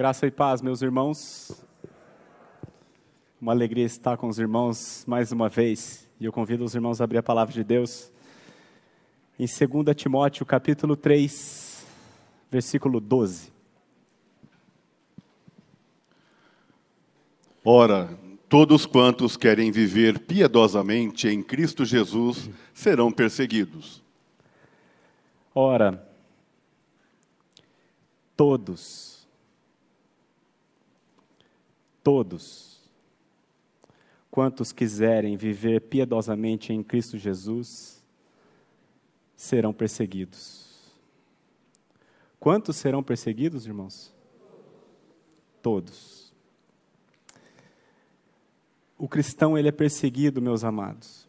Graça 0.00 0.26
e 0.26 0.30
paz, 0.30 0.62
meus 0.62 0.80
irmãos. 0.80 1.62
Uma 3.38 3.52
alegria 3.52 3.84
estar 3.84 4.16
com 4.16 4.28
os 4.28 4.38
irmãos 4.38 5.04
mais 5.06 5.30
uma 5.30 5.50
vez. 5.50 6.08
E 6.18 6.24
eu 6.24 6.32
convido 6.32 6.64
os 6.64 6.74
irmãos 6.74 7.02
a 7.02 7.04
abrir 7.04 7.18
a 7.18 7.22
palavra 7.22 7.52
de 7.52 7.62
Deus 7.62 8.10
em 9.38 9.44
2 9.44 9.94
Timóteo, 9.94 10.46
capítulo 10.46 10.96
3, 10.96 11.86
versículo 12.50 12.98
12. 12.98 13.52
Ora, 17.62 18.18
todos 18.48 18.86
quantos 18.86 19.36
querem 19.36 19.70
viver 19.70 20.20
piedosamente 20.20 21.28
em 21.28 21.42
Cristo 21.42 21.84
Jesus 21.84 22.48
serão 22.72 23.12
perseguidos. 23.12 24.02
Ora, 25.54 26.10
todos, 28.34 29.19
todos, 32.10 32.82
quantos 34.32 34.72
quiserem 34.72 35.36
viver 35.36 35.82
piedosamente 35.82 36.72
em 36.72 36.82
Cristo 36.82 37.16
Jesus, 37.16 38.02
serão 39.36 39.72
perseguidos. 39.72 40.92
Quantos 42.40 42.74
serão 42.74 43.00
perseguidos, 43.00 43.64
irmãos? 43.64 44.12
Todos. 45.62 46.32
O 48.98 49.06
cristão 49.06 49.56
ele 49.56 49.68
é 49.68 49.72
perseguido, 49.72 50.42
meus 50.42 50.64
amados. 50.64 51.28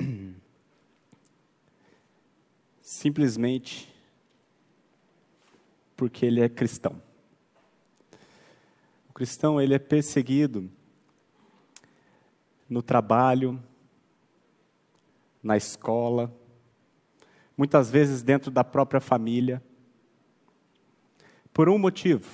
Simplesmente 2.80 3.94
porque 5.94 6.24
ele 6.24 6.40
é 6.40 6.48
cristão. 6.48 7.11
O 9.12 9.14
cristão 9.14 9.60
ele 9.60 9.74
é 9.74 9.78
perseguido 9.78 10.70
no 12.66 12.82
trabalho, 12.82 13.62
na 15.42 15.54
escola, 15.54 16.34
muitas 17.54 17.90
vezes 17.90 18.22
dentro 18.22 18.50
da 18.50 18.64
própria 18.64 19.02
família, 19.02 19.62
por 21.52 21.68
um 21.68 21.76
motivo. 21.76 22.26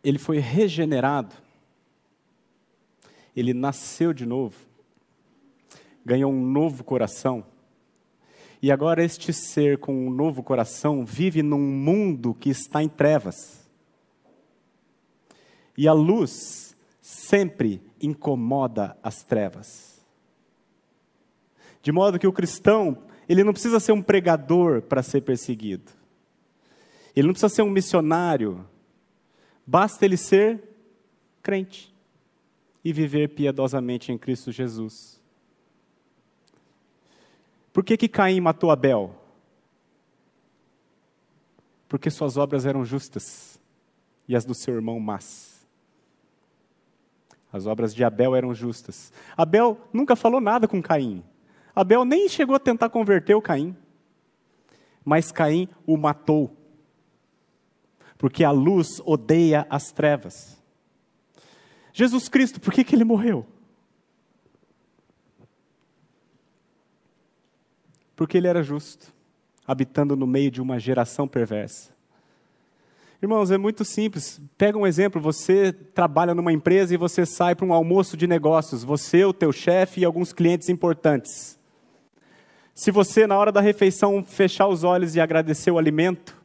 Ele 0.00 0.20
foi 0.20 0.38
regenerado, 0.38 1.34
ele 3.34 3.52
nasceu 3.52 4.12
de 4.12 4.24
novo, 4.24 4.56
ganhou 6.04 6.30
um 6.30 6.46
novo 6.46 6.84
coração 6.84 7.44
e 8.60 8.72
agora 8.72 9.04
este 9.04 9.32
ser 9.32 9.78
com 9.78 10.06
um 10.06 10.10
novo 10.10 10.42
coração 10.42 11.04
vive 11.04 11.42
num 11.42 11.60
mundo 11.60 12.34
que 12.34 12.50
está 12.50 12.82
em 12.82 12.88
trevas. 12.88 13.68
E 15.76 15.86
a 15.86 15.92
luz 15.92 16.76
sempre 17.00 17.80
incomoda 18.02 18.96
as 19.02 19.22
trevas. 19.22 20.04
De 21.80 21.92
modo 21.92 22.18
que 22.18 22.26
o 22.26 22.32
cristão, 22.32 22.98
ele 23.28 23.44
não 23.44 23.52
precisa 23.52 23.78
ser 23.78 23.92
um 23.92 24.02
pregador 24.02 24.82
para 24.82 25.02
ser 25.02 25.20
perseguido. 25.20 25.92
Ele 27.14 27.26
não 27.26 27.32
precisa 27.32 27.54
ser 27.54 27.62
um 27.62 27.70
missionário. 27.70 28.68
Basta 29.64 30.04
ele 30.04 30.16
ser 30.16 30.62
crente 31.42 31.94
e 32.84 32.92
viver 32.92 33.28
piedosamente 33.28 34.10
em 34.10 34.18
Cristo 34.18 34.50
Jesus. 34.50 35.17
Por 37.78 37.84
que, 37.84 37.96
que 37.96 38.08
Caim 38.08 38.40
matou 38.40 38.72
Abel? 38.72 39.14
Porque 41.88 42.10
suas 42.10 42.36
obras 42.36 42.66
eram 42.66 42.84
justas 42.84 43.56
e 44.26 44.34
as 44.34 44.44
do 44.44 44.52
seu 44.52 44.74
irmão 44.74 44.98
más. 44.98 45.64
As 47.52 47.66
obras 47.66 47.94
de 47.94 48.02
Abel 48.02 48.34
eram 48.34 48.52
justas. 48.52 49.12
Abel 49.36 49.78
nunca 49.92 50.16
falou 50.16 50.40
nada 50.40 50.66
com 50.66 50.82
Caim. 50.82 51.22
Abel 51.72 52.04
nem 52.04 52.28
chegou 52.28 52.56
a 52.56 52.58
tentar 52.58 52.88
converter 52.88 53.36
o 53.36 53.40
Caim. 53.40 53.76
Mas 55.04 55.30
Caim 55.30 55.68
o 55.86 55.96
matou. 55.96 56.56
Porque 58.18 58.42
a 58.42 58.50
luz 58.50 59.00
odeia 59.04 59.68
as 59.70 59.92
trevas. 59.92 60.60
Jesus 61.92 62.28
Cristo, 62.28 62.60
por 62.60 62.74
que, 62.74 62.82
que 62.82 62.96
ele 62.96 63.04
morreu? 63.04 63.46
Porque 68.18 68.36
ele 68.36 68.48
era 68.48 68.64
justo, 68.64 69.14
habitando 69.64 70.16
no 70.16 70.26
meio 70.26 70.50
de 70.50 70.60
uma 70.60 70.76
geração 70.80 71.28
perversa. 71.28 71.92
Irmãos, 73.22 73.52
é 73.52 73.56
muito 73.56 73.84
simples. 73.84 74.40
Pega 74.58 74.76
um 74.76 74.84
exemplo: 74.84 75.20
você 75.20 75.72
trabalha 75.72 76.34
numa 76.34 76.52
empresa 76.52 76.92
e 76.92 76.96
você 76.96 77.24
sai 77.24 77.54
para 77.54 77.64
um 77.64 77.72
almoço 77.72 78.16
de 78.16 78.26
negócios, 78.26 78.82
você, 78.82 79.24
o 79.24 79.32
teu 79.32 79.52
chefe 79.52 80.00
e 80.00 80.04
alguns 80.04 80.32
clientes 80.32 80.68
importantes. 80.68 81.56
Se 82.74 82.90
você, 82.90 83.24
na 83.24 83.38
hora 83.38 83.52
da 83.52 83.60
refeição, 83.60 84.24
fechar 84.24 84.66
os 84.66 84.82
olhos 84.82 85.14
e 85.14 85.20
agradecer 85.20 85.70
o 85.70 85.78
alimento, 85.78 86.36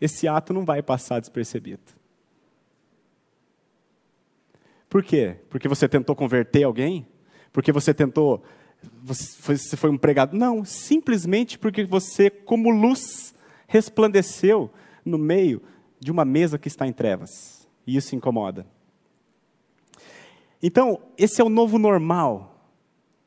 esse 0.00 0.28
ato 0.28 0.54
não 0.54 0.64
vai 0.64 0.80
passar 0.80 1.18
despercebido. 1.18 1.82
Por 4.88 5.02
quê? 5.02 5.38
Porque 5.50 5.66
você 5.66 5.88
tentou 5.88 6.14
converter 6.14 6.62
alguém? 6.62 7.04
Porque 7.52 7.72
você 7.72 7.92
tentou 7.92 8.44
você 9.02 9.76
foi 9.76 9.90
um 9.90 9.98
pregado. 9.98 10.36
Não, 10.36 10.64
simplesmente 10.64 11.58
porque 11.58 11.84
você, 11.84 12.30
como 12.30 12.70
luz, 12.70 13.34
resplandeceu 13.66 14.70
no 15.04 15.18
meio 15.18 15.62
de 16.00 16.10
uma 16.10 16.24
mesa 16.24 16.58
que 16.58 16.68
está 16.68 16.86
em 16.86 16.92
trevas. 16.92 17.66
E 17.86 17.96
isso 17.96 18.14
incomoda. 18.14 18.66
Então, 20.62 21.00
esse 21.16 21.40
é 21.40 21.44
o 21.44 21.48
novo 21.48 21.78
normal 21.78 22.58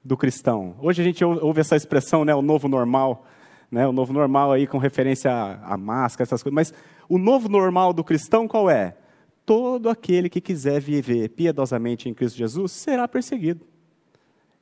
do 0.04 0.18
cristão. 0.18 0.76
Hoje 0.80 1.02
a 1.02 1.06
gente 1.06 1.24
ouve 1.24 1.62
essa 1.62 1.76
expressão, 1.76 2.26
né, 2.26 2.34
o 2.34 2.42
novo 2.42 2.68
normal, 2.68 3.26
né, 3.70 3.88
o 3.88 3.92
novo 3.92 4.12
normal 4.12 4.52
aí 4.52 4.68
com 4.68 4.78
referência 4.78 5.32
à, 5.32 5.78
máscara, 5.78 6.28
essas 6.28 6.44
coisas. 6.44 6.56
Mas 6.56 6.74
o 7.08 7.18
novo 7.18 7.48
normal 7.48 7.94
do 7.94 8.04
cristão 8.04 8.48
qual 8.48 8.70
é? 8.70 8.98
Todo 9.46 9.90
aquele 9.90 10.30
que 10.30 10.42
quiser 10.42 10.80
viver 10.80 11.30
piedosamente 11.30 12.10
em 12.10 12.14
Cristo 12.14 12.38
Jesus 12.38 12.72
será 12.72 13.08
perseguido. 13.08 13.66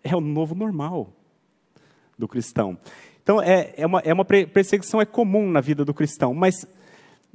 É 0.04 0.16
o 0.16 0.22
novo 0.22 0.56
normal 0.56 1.14
do 2.18 2.28
cristão. 2.28 2.78
Então, 3.24 3.42
é, 3.42 3.74
é, 3.78 3.86
uma, 3.86 4.00
é 4.00 4.14
uma 4.14 4.26
perseguição 4.26 5.00
é 5.00 5.06
comum 5.06 5.50
na 5.50 5.62
vida 5.62 5.86
do 5.86 5.94
cristão, 5.94 6.34
mas 6.34 6.66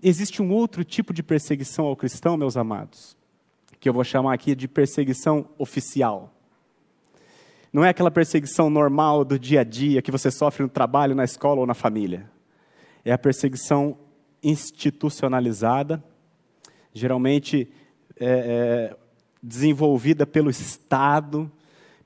existe 0.03 0.43
um 0.43 0.51
outro 0.53 0.85
tipo 0.85 1.13
de 1.13 1.23
perseguição 1.23 1.87
ao 1.87 1.97
cristão, 1.97 2.37
meus 2.37 2.57
amados, 2.57 3.17
que 3.79 3.89
eu 3.89 3.93
vou 3.93 4.05
chamar 4.05 4.35
aqui 4.35 4.55
de 4.55 4.67
perseguição 4.67 5.47
oficial. 5.57 6.33
Não 7.73 7.85
é 7.85 7.89
aquela 7.89 8.11
perseguição 8.11 8.71
normal 8.71 9.25
do 9.25 9.39
dia 9.39 9.63
a 9.63 9.65
dia 9.65 10.03
que 10.03 10.11
você 10.11 10.31
sofre 10.31 10.63
no 10.63 10.69
trabalho, 10.69 11.15
na 11.15 11.25
escola 11.25 11.61
ou 11.61 11.67
na 11.67 11.75
família. 11.75 12.31
É 13.05 13.13
a 13.13 13.19
perseguição 13.19 13.99
institucionalizada, 14.43 16.03
geralmente 16.93 17.69
é, 18.17 18.27
é, 18.93 18.97
desenvolvida 19.43 20.27
pelo 20.27 20.51
Estado, 20.51 21.51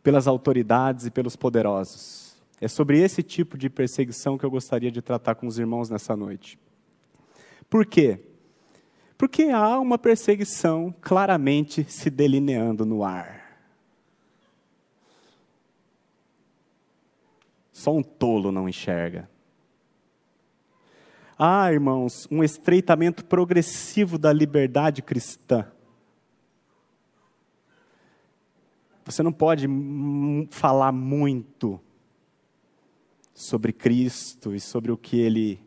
pelas 0.09 0.27
autoridades 0.27 1.05
e 1.05 1.11
pelos 1.11 1.37
poderosos. 1.37 2.35
É 2.63 2.67
sobre 2.67 2.99
esse 2.99 3.23
tipo 3.23 3.59
de 3.59 3.69
perseguição 3.69 4.39
que 4.39 4.45
eu 4.47 4.51
gostaria 4.51 4.91
de 4.91 5.03
tratar 5.03 5.35
com 5.35 5.47
os 5.47 5.59
irmãos 5.59 5.91
nessa 5.91 6.17
noite. 6.17 6.59
Por 7.69 7.85
quê? 7.85 8.19
Porque 9.19 9.51
há 9.51 9.79
uma 9.79 9.99
perseguição 9.99 10.95
claramente 11.03 11.85
se 11.85 12.09
delineando 12.09 12.87
no 12.87 13.05
ar. 13.05 13.61
Só 17.71 17.95
um 17.95 18.03
tolo 18.03 18.51
não 18.51 18.67
enxerga. 18.67 19.29
Há, 21.39 21.71
irmãos, 21.71 22.27
um 22.31 22.43
estreitamento 22.43 23.27
progressivo 23.27 24.16
da 24.16 24.33
liberdade 24.33 25.03
cristã. 25.03 25.71
Você 29.09 29.22
não 29.22 29.33
pode 29.33 29.66
falar 30.51 30.93
muito 30.93 31.81
sobre 33.33 33.72
Cristo 33.72 34.55
e 34.55 34.60
sobre 34.60 34.93
o 34.93 34.99
que 34.99 35.19
ele 35.19 35.59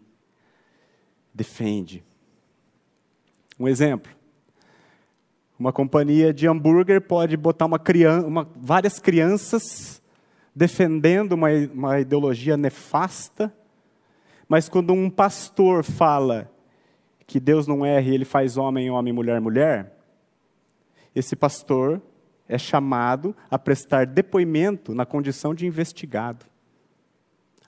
defende. 1.33 2.03
Um 3.59 3.67
exemplo. 3.67 4.11
Uma 5.57 5.73
companhia 5.73 6.31
de 6.31 6.47
hambúrguer 6.47 7.01
pode 7.01 7.35
botar 7.35 7.65
uma 7.65 7.79
criança, 7.79 8.27
uma, 8.27 8.47
várias 8.55 8.99
crianças 8.99 10.03
defendendo 10.55 11.31
uma, 11.31 11.47
uma 11.73 11.99
ideologia 11.99 12.55
nefasta, 12.55 13.51
mas 14.47 14.69
quando 14.69 14.93
um 14.93 15.09
pastor 15.09 15.83
fala 15.83 16.47
que 17.25 17.39
Deus 17.39 17.65
não 17.65 17.83
erra 17.83 18.07
e 18.07 18.13
ele 18.13 18.25
faz 18.25 18.55
homem, 18.55 18.91
homem, 18.91 19.11
mulher, 19.11 19.41
mulher, 19.41 19.97
esse 21.15 21.35
pastor 21.35 21.99
é 22.51 22.57
chamado 22.57 23.33
a 23.49 23.57
prestar 23.57 24.05
depoimento 24.05 24.93
na 24.93 25.05
condição 25.05 25.55
de 25.55 25.65
investigado. 25.65 26.45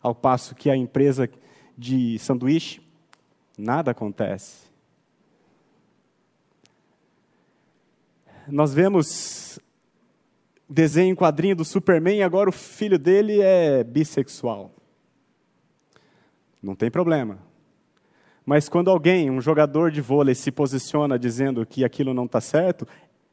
Ao 0.01 0.13
passo 0.13 0.53
que 0.53 0.69
a 0.69 0.75
empresa 0.75 1.29
de 1.77 2.19
sanduíche, 2.19 2.81
nada 3.57 3.91
acontece. 3.91 4.67
Nós 8.45 8.73
vemos 8.73 9.57
desenho 10.67 11.13
em 11.13 11.15
quadrinho 11.15 11.55
do 11.55 11.63
Superman 11.63 12.17
e 12.17 12.23
agora 12.23 12.49
o 12.49 12.53
filho 12.53 12.99
dele 12.99 13.39
é 13.41 13.85
bissexual. 13.85 14.69
Não 16.61 16.75
tem 16.75 16.91
problema. 16.91 17.39
Mas 18.45 18.67
quando 18.67 18.89
alguém, 18.89 19.31
um 19.31 19.39
jogador 19.39 19.89
de 19.89 20.01
vôlei, 20.01 20.35
se 20.35 20.51
posiciona 20.51 21.17
dizendo 21.17 21.65
que 21.65 21.85
aquilo 21.85 22.13
não 22.13 22.25
está 22.25 22.41
certo, 22.41 22.85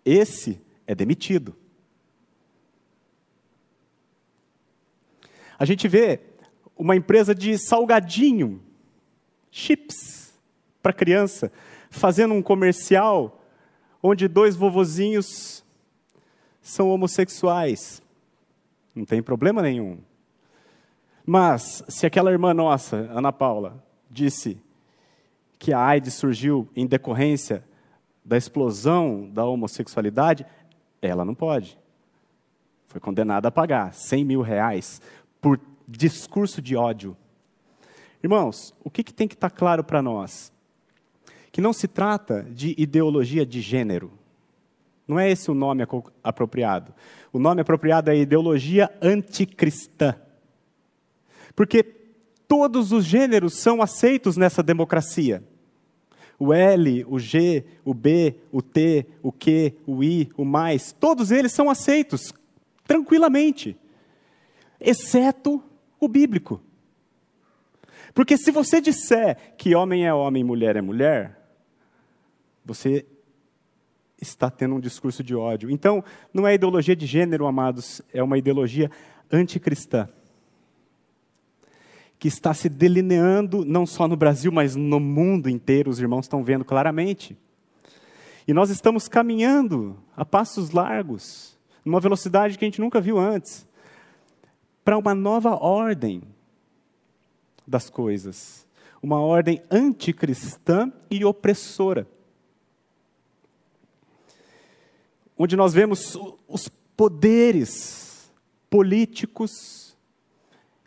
esse 0.05 0.61
é 0.91 0.95
demitido. 0.95 1.55
A 5.57 5.65
gente 5.65 5.87
vê 5.87 6.19
uma 6.77 6.97
empresa 6.97 7.33
de 7.33 7.57
salgadinho, 7.57 8.61
chips 9.53 10.35
para 10.83 10.93
criança, 10.93 11.53
fazendo 11.91 12.35
um 12.35 12.43
comercial 12.43 13.41
onde 14.03 14.27
dois 14.27 14.57
vovozinhos 14.57 15.65
são 16.61 16.91
homossexuais. 16.91 18.03
Não 18.93 19.05
tem 19.05 19.23
problema 19.23 19.63
nenhum. 19.63 20.01
Mas, 21.25 21.85
se 21.89 22.05
aquela 22.05 22.33
irmã 22.33 22.53
nossa, 22.53 22.97
Ana 23.13 23.33
Paula, 23.33 23.81
disse 24.11 24.61
que 25.57 25.73
a 25.73 25.79
AIDS 25.79 26.15
surgiu 26.15 26.69
em 26.75 26.85
decorrência 26.85 27.65
da 28.25 28.37
explosão 28.37 29.31
da 29.31 29.45
homossexualidade, 29.45 30.45
ela 31.01 31.25
não 31.25 31.35
pode. 31.35 31.79
Foi 32.87 33.01
condenada 33.01 33.49
a 33.49 33.53
pagar 33.53 33.95
100 33.95 34.25
mil 34.25 34.43
reais 34.43 35.01
por 35.41 35.61
discurso 35.87 36.61
de 36.61 36.77
ódio. 36.77 37.17
Irmãos, 38.23 38.75
o 38.85 38.91
que, 38.91 39.03
que 39.03 39.15
tem 39.15 39.27
que 39.27 39.35
estar 39.35 39.51
claro 39.51 39.83
para 39.83 40.03
nós? 40.03 40.53
Que 41.51 41.61
não 41.61 41.73
se 41.73 41.89
trata 41.89 42.47
de 42.51 42.75
ideologia 42.77 43.47
de 43.47 43.61
gênero. 43.61 44.13
Não 45.07 45.19
é 45.19 45.31
esse 45.31 45.51
o 45.51 45.55
nome 45.55 45.85
apropriado. 46.23 46.95
O 47.33 47.39
nome 47.39 47.63
apropriado 47.63 48.11
é 48.11 48.17
ideologia 48.17 48.91
anticristã. 49.03 50.15
Porque 51.57 51.83
todos 52.47 52.93
os 52.93 53.05
gêneros 53.05 53.55
são 53.55 53.83
aceitos 53.83 54.37
nessa 54.37 54.63
democracia. 54.63 55.43
O 56.41 56.55
L, 56.55 57.05
o 57.07 57.19
G, 57.19 57.65
o 57.85 57.93
B, 57.93 58.35
o 58.51 58.63
T, 58.63 59.07
o 59.23 59.31
Q, 59.31 59.77
o 59.87 60.03
I, 60.03 60.31
o 60.37 60.45
mais, 60.45 60.91
todos 60.91 61.31
eles 61.31 61.53
são 61.53 61.69
aceitos 61.69 62.33
tranquilamente, 62.85 63.77
exceto 64.81 65.63
o 66.01 66.09
bíblico. 66.09 66.61
Porque 68.15 68.37
se 68.37 68.51
você 68.51 68.81
disser 68.81 69.55
que 69.57 69.75
homem 69.75 70.07
é 70.07 70.15
homem 70.15 70.43
mulher 70.43 70.77
é 70.77 70.81
mulher, 70.81 71.39
você 72.65 73.07
está 74.21 74.51
tendo 74.51 74.75
um 74.75 74.81
discurso 74.81 75.23
de 75.23 75.35
ódio. 75.35 75.71
Então, 75.71 76.03
não 76.33 76.47
é 76.47 76.55
ideologia 76.55 76.97
de 76.97 77.07
gênero, 77.07 77.47
amados, 77.47 78.03
é 78.13 78.23
uma 78.23 78.39
ideologia 78.39 78.91
anticristã. 79.31 80.09
Que 82.21 82.29
está 82.29 82.55
se 82.55 82.69
delineando 82.69 83.65
não 83.65 83.85
só 83.85 84.07
no 84.07 84.17
Brasil, 84.17 84.53
mas 84.53 84.77
no 84.77 85.01
mundo 85.01 85.49
inteiro, 85.49 85.91
os 85.91 85.99
irmãos 85.99 86.27
estão 86.27 86.45
vendo 86.45 86.65
claramente. 86.65 87.37
E 88.47 88.55
nós 88.55 88.71
estamos 88.71 89.09
caminhando 89.09 89.97
a 90.17 90.25
passos 90.25 90.71
largos, 90.71 91.59
numa 91.85 91.99
velocidade 91.99 92.57
que 92.57 92.65
a 92.65 92.69
gente 92.69 92.81
nunca 92.81 93.01
viu 93.01 93.19
antes, 93.19 93.67
para 94.85 94.97
uma 94.97 95.17
nova 95.17 95.57
ordem 95.57 96.23
das 97.67 97.91
coisas. 97.91 98.65
Uma 99.03 99.21
ordem 99.21 99.61
anticristã 99.69 100.93
e 101.11 101.25
opressora. 101.25 102.07
onde 105.43 105.57
nós 105.57 105.73
vemos 105.73 106.19
os 106.47 106.69
poderes 106.95 108.31
políticos, 108.69 109.80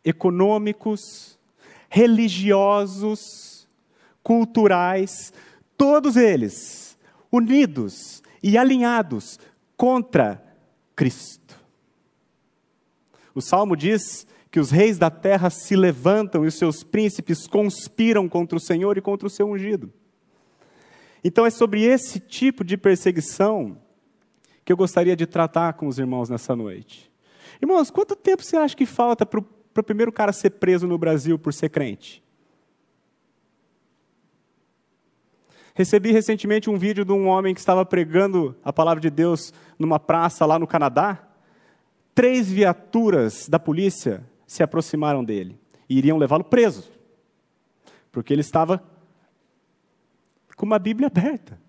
econômicos, 0.03 1.39
religiosos, 1.89 3.67
culturais, 4.21 5.33
todos 5.77 6.15
eles 6.15 6.97
unidos 7.31 8.21
e 8.41 8.57
alinhados 8.57 9.39
contra 9.75 10.43
Cristo. 10.95 11.59
O 13.33 13.41
salmo 13.41 13.75
diz 13.75 14.27
que 14.51 14.59
os 14.59 14.69
reis 14.69 14.99
da 14.99 15.09
terra 15.09 15.49
se 15.49 15.75
levantam 15.75 16.45
e 16.45 16.47
os 16.47 16.53
seus 16.53 16.83
príncipes 16.83 17.47
conspiram 17.47 18.29
contra 18.29 18.55
o 18.55 18.61
Senhor 18.61 18.97
e 18.97 19.01
contra 19.01 19.25
o 19.25 19.31
seu 19.31 19.49
ungido. 19.49 19.91
Então 21.23 21.45
é 21.45 21.49
sobre 21.49 21.83
esse 21.83 22.19
tipo 22.19 22.63
de 22.63 22.77
perseguição 22.77 23.77
que 24.63 24.71
eu 24.71 24.77
gostaria 24.77 25.15
de 25.15 25.25
tratar 25.25 25.73
com 25.73 25.87
os 25.87 25.97
irmãos 25.97 26.29
nessa 26.29 26.55
noite. 26.55 27.11
Irmãos, 27.61 27.89
quanto 27.89 28.15
tempo 28.15 28.43
você 28.43 28.55
acha 28.55 28.75
que 28.75 28.85
falta 28.85 29.25
para 29.25 29.39
o 29.39 29.45
primeiro 29.81 30.11
cara 30.11 30.31
ser 30.31 30.51
preso 30.51 30.85
no 30.85 30.97
Brasil 30.97 31.39
por 31.39 31.53
ser 31.53 31.69
crente? 31.69 32.21
Recebi 35.73 36.11
recentemente 36.11 36.69
um 36.69 36.77
vídeo 36.77 37.03
de 37.03 37.11
um 37.11 37.27
homem 37.27 37.53
que 37.53 37.59
estava 37.59 37.83
pregando 37.83 38.55
a 38.63 38.71
palavra 38.71 39.01
de 39.01 39.09
Deus 39.09 39.51
numa 39.79 39.99
praça 39.99 40.45
lá 40.45 40.59
no 40.59 40.67
Canadá. 40.67 41.27
Três 42.13 42.51
viaturas 42.51 43.49
da 43.49 43.57
polícia 43.57 44.23
se 44.45 44.61
aproximaram 44.61 45.23
dele 45.23 45.57
e 45.89 45.97
iriam 45.97 46.17
levá-lo 46.17 46.43
preso, 46.43 46.91
porque 48.11 48.31
ele 48.31 48.41
estava 48.41 48.83
com 50.55 50.65
uma 50.65 50.77
Bíblia 50.77 51.07
aberta. 51.07 51.59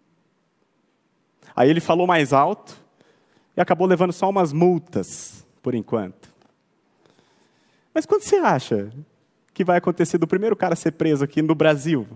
Aí 1.56 1.70
ele 1.70 1.80
falou 1.80 2.06
mais 2.06 2.32
alto, 2.32 2.84
e 3.56 3.60
acabou 3.60 3.86
levando 3.86 4.12
só 4.12 4.28
umas 4.28 4.52
multas, 4.52 5.46
por 5.62 5.74
enquanto. 5.74 6.33
Mas 7.94 8.04
quando 8.04 8.22
você 8.22 8.36
acha 8.36 8.92
que 9.54 9.64
vai 9.64 9.78
acontecer 9.78 10.18
do 10.18 10.26
primeiro 10.26 10.56
cara 10.56 10.74
ser 10.74 10.90
preso 10.92 11.22
aqui 11.22 11.40
no 11.40 11.54
Brasil? 11.54 12.06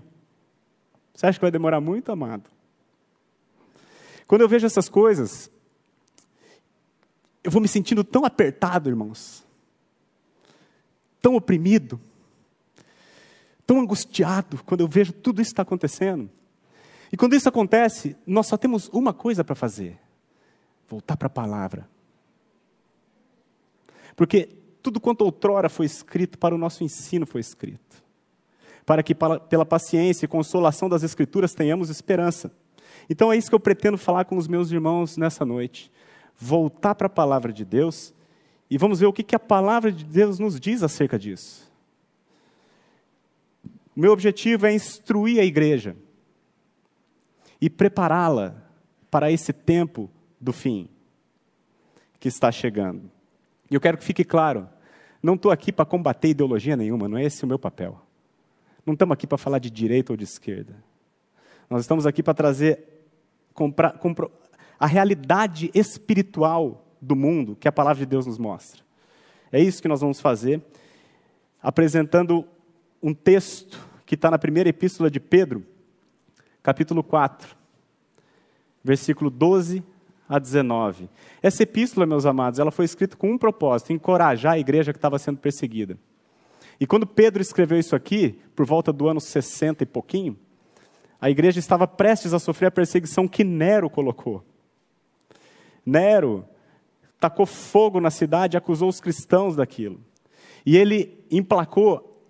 Você 1.15 1.27
acha 1.27 1.39
que 1.39 1.45
vai 1.45 1.53
demorar 1.53 1.81
muito, 1.81 2.11
amado? 2.11 2.51
Quando 4.27 4.41
eu 4.41 4.49
vejo 4.49 4.67
essas 4.67 4.89
coisas, 4.89 5.49
eu 7.45 7.51
vou 7.51 7.63
me 7.63 7.69
sentindo 7.69 8.03
tão 8.03 8.25
apertado, 8.25 8.91
irmãos, 8.91 9.45
tão 11.23 11.37
oprimido, 11.37 12.01
tão 13.65 13.81
angustiado 13.81 14.63
quando 14.65 14.81
eu 14.81 14.89
vejo 14.89 15.13
tudo 15.13 15.41
isso 15.41 15.53
está 15.53 15.63
acontecendo. 15.63 16.29
E 17.13 17.17
quando 17.17 17.35
isso 17.35 17.49
acontece, 17.49 18.17
nós 18.27 18.47
só 18.47 18.57
temos 18.57 18.89
uma 18.89 19.15
coisa 19.15 19.45
para 19.45 19.55
fazer: 19.55 19.99
voltar 20.89 21.17
para 21.17 21.29
a 21.29 21.31
palavra. 21.31 21.89
Porque 24.15 24.58
tudo 24.89 25.01
quanto 25.01 25.21
outrora 25.21 25.69
foi 25.69 25.85
escrito 25.85 26.39
para 26.39 26.55
o 26.55 26.59
nosso 26.59 26.83
ensino 26.83 27.27
foi 27.27 27.43
escrito. 27.43 28.03
Para 28.87 29.03
que 29.03 29.15
pela 29.15 29.67
paciência 29.67 30.25
e 30.25 30.29
consolação 30.29 30.89
das 30.89 31.03
Escrituras 31.03 31.55
tenhamos 31.55 31.91
esperança. 31.91 32.51
Então 33.11 33.31
é 33.31 33.37
isso 33.37 33.51
que 33.51 33.55
eu 33.55 33.61
pretendo 33.61 33.99
falar 33.99 34.25
com 34.25 34.39
os 34.39 34.49
meus 34.49 34.73
irmãos 34.73 35.19
nessa 35.19 35.45
noite. 35.45 35.93
Voltar 36.39 36.95
para 36.95 37.07
a 37.07 37.11
palavra 37.11 37.53
de 37.53 37.67
Deus 37.67 38.15
e 38.71 38.79
vamos 38.79 39.01
ver 39.01 39.05
o 39.05 39.13
que, 39.13 39.23
que 39.23 39.37
a 39.37 39.39
palavra 39.39 39.93
de 39.93 40.07
Deus 40.07 40.39
nos 40.39 40.59
diz 40.59 40.83
acerca 40.83 41.19
disso. 41.19 41.71
O 43.95 44.01
meu 44.01 44.13
objetivo 44.13 44.65
é 44.65 44.73
instruir 44.73 45.39
a 45.39 45.45
igreja 45.45 45.95
e 47.61 47.69
prepará-la 47.69 48.55
para 49.11 49.31
esse 49.31 49.53
tempo 49.53 50.11
do 50.41 50.53
fim 50.55 50.89
que 52.19 52.29
está 52.29 52.51
chegando. 52.51 53.11
E 53.71 53.75
eu 53.75 53.81
quero 53.81 53.99
que 53.99 54.05
fique 54.05 54.25
claro: 54.25 54.69
não 55.23 55.35
estou 55.35 55.51
aqui 55.51 55.73
para 55.73 55.85
combater 55.85 56.29
ideologia 56.29 56.77
nenhuma, 56.77 57.09
não 57.09 57.19
é 57.19 57.25
esse 57.25 57.45
o 57.45 57.47
meu 57.47 57.59
papel. 57.59 58.01
Não 58.87 58.95
estamos 58.95 59.13
aqui 59.13 59.27
para 59.27 59.39
falar 59.39 59.59
de 59.59 59.71
direita 59.71 60.13
ou 60.13 60.17
de 60.17 60.25
esquerda. 60.25 60.75
Nós 61.69 61.83
estamos 61.83 62.07
aqui 62.07 62.23
para 62.23 62.35
trazer 62.35 62.85
compra, 63.53 63.91
compro, 63.91 64.31
a 64.79 64.87
realidade 64.87 65.71
espiritual 65.75 66.87
do 67.01 67.17
mundo 67.17 67.57
que 67.57 67.69
a 67.69 67.73
palavra 67.73 68.01
de 68.01 68.07
Deus 68.07 68.27
nos 68.27 68.39
mostra. 68.39 68.83
É 69.51 69.61
isso 69.61 69.83
que 69.83 69.89
nós 69.89 70.01
vamos 70.01 70.21
fazer, 70.21 70.63
apresentando 71.61 72.47
um 73.03 73.13
texto 73.13 73.79
que 74.07 74.15
está 74.15 74.31
na 74.31 74.39
primeira 74.39 74.69
epístola 74.69 75.11
de 75.11 75.21
Pedro, 75.21 75.67
capítulo 76.63 77.03
4, 77.03 77.57
versículo 78.83 79.29
12 79.29 79.83
a 80.29 80.39
19. 80.39 81.09
Essa 81.43 81.63
epístola, 81.63 82.05
meus 82.07 82.27
amados, 82.27 82.59
ela 82.59 82.71
foi 82.71 82.85
escrita 82.85 83.17
com 83.17 83.31
um 83.31 83.39
propósito: 83.39 83.93
encorajar 83.93 84.55
a 84.55 84.59
igreja 84.59 84.93
que 84.93 84.99
estava 84.99 85.19
sendo 85.19 85.39
perseguida. 85.39 85.99
E 86.81 86.87
quando 86.87 87.07
Pedro 87.07 87.43
escreveu 87.43 87.79
isso 87.79 87.97
aqui, 87.97 88.39
por 88.55 88.65
volta 88.67 88.93
do 88.93 89.09
ano 89.09 89.21
60 89.21 89.83
e 89.83 89.87
pouquinho, 89.87 90.39
a 91.21 91.29
igreja 91.29 91.59
estava 91.59 91.87
prestes 91.89 92.33
a 92.33 92.39
sofrer 92.39 92.67
a 92.67 92.71
perseguição 92.71 93.27
que 93.27 93.43
Nero 93.43 93.91
colocou. 93.91 94.45
Nero 95.85 96.45
tacou 97.19 97.47
fogo 97.47 98.01
na 98.01 98.11
cidade 98.11 98.57
acusou 98.57 98.89
os 98.89 99.01
cristãos 99.01 99.57
daquilo. 99.57 100.01
E 100.65 100.77
ele 100.77 101.25
emplacou 101.31 102.23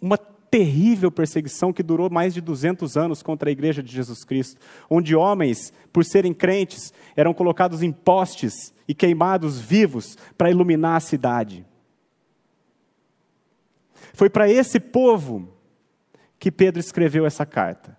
uma 0.00 0.18
terrível 0.50 1.10
perseguição 1.10 1.72
que 1.72 1.82
durou 1.82 2.10
mais 2.10 2.34
de 2.34 2.40
200 2.40 2.96
anos 2.96 3.22
contra 3.22 3.48
a 3.48 3.52
igreja 3.52 3.82
de 3.82 3.92
Jesus 3.92 4.24
Cristo, 4.24 4.60
onde 4.88 5.14
homens, 5.14 5.72
por 5.92 6.04
serem 6.04 6.32
crentes, 6.32 6.92
eram 7.16 7.34
colocados 7.34 7.82
em 7.82 7.92
postes 7.92 8.72
e 8.86 8.94
queimados 8.94 9.60
vivos 9.60 10.16
para 10.36 10.50
iluminar 10.50 10.96
a 10.96 11.00
cidade. 11.00 11.64
Foi 14.14 14.28
para 14.30 14.50
esse 14.50 14.80
povo 14.80 15.48
que 16.38 16.50
Pedro 16.50 16.80
escreveu 16.80 17.26
essa 17.26 17.44
carta. 17.44 17.96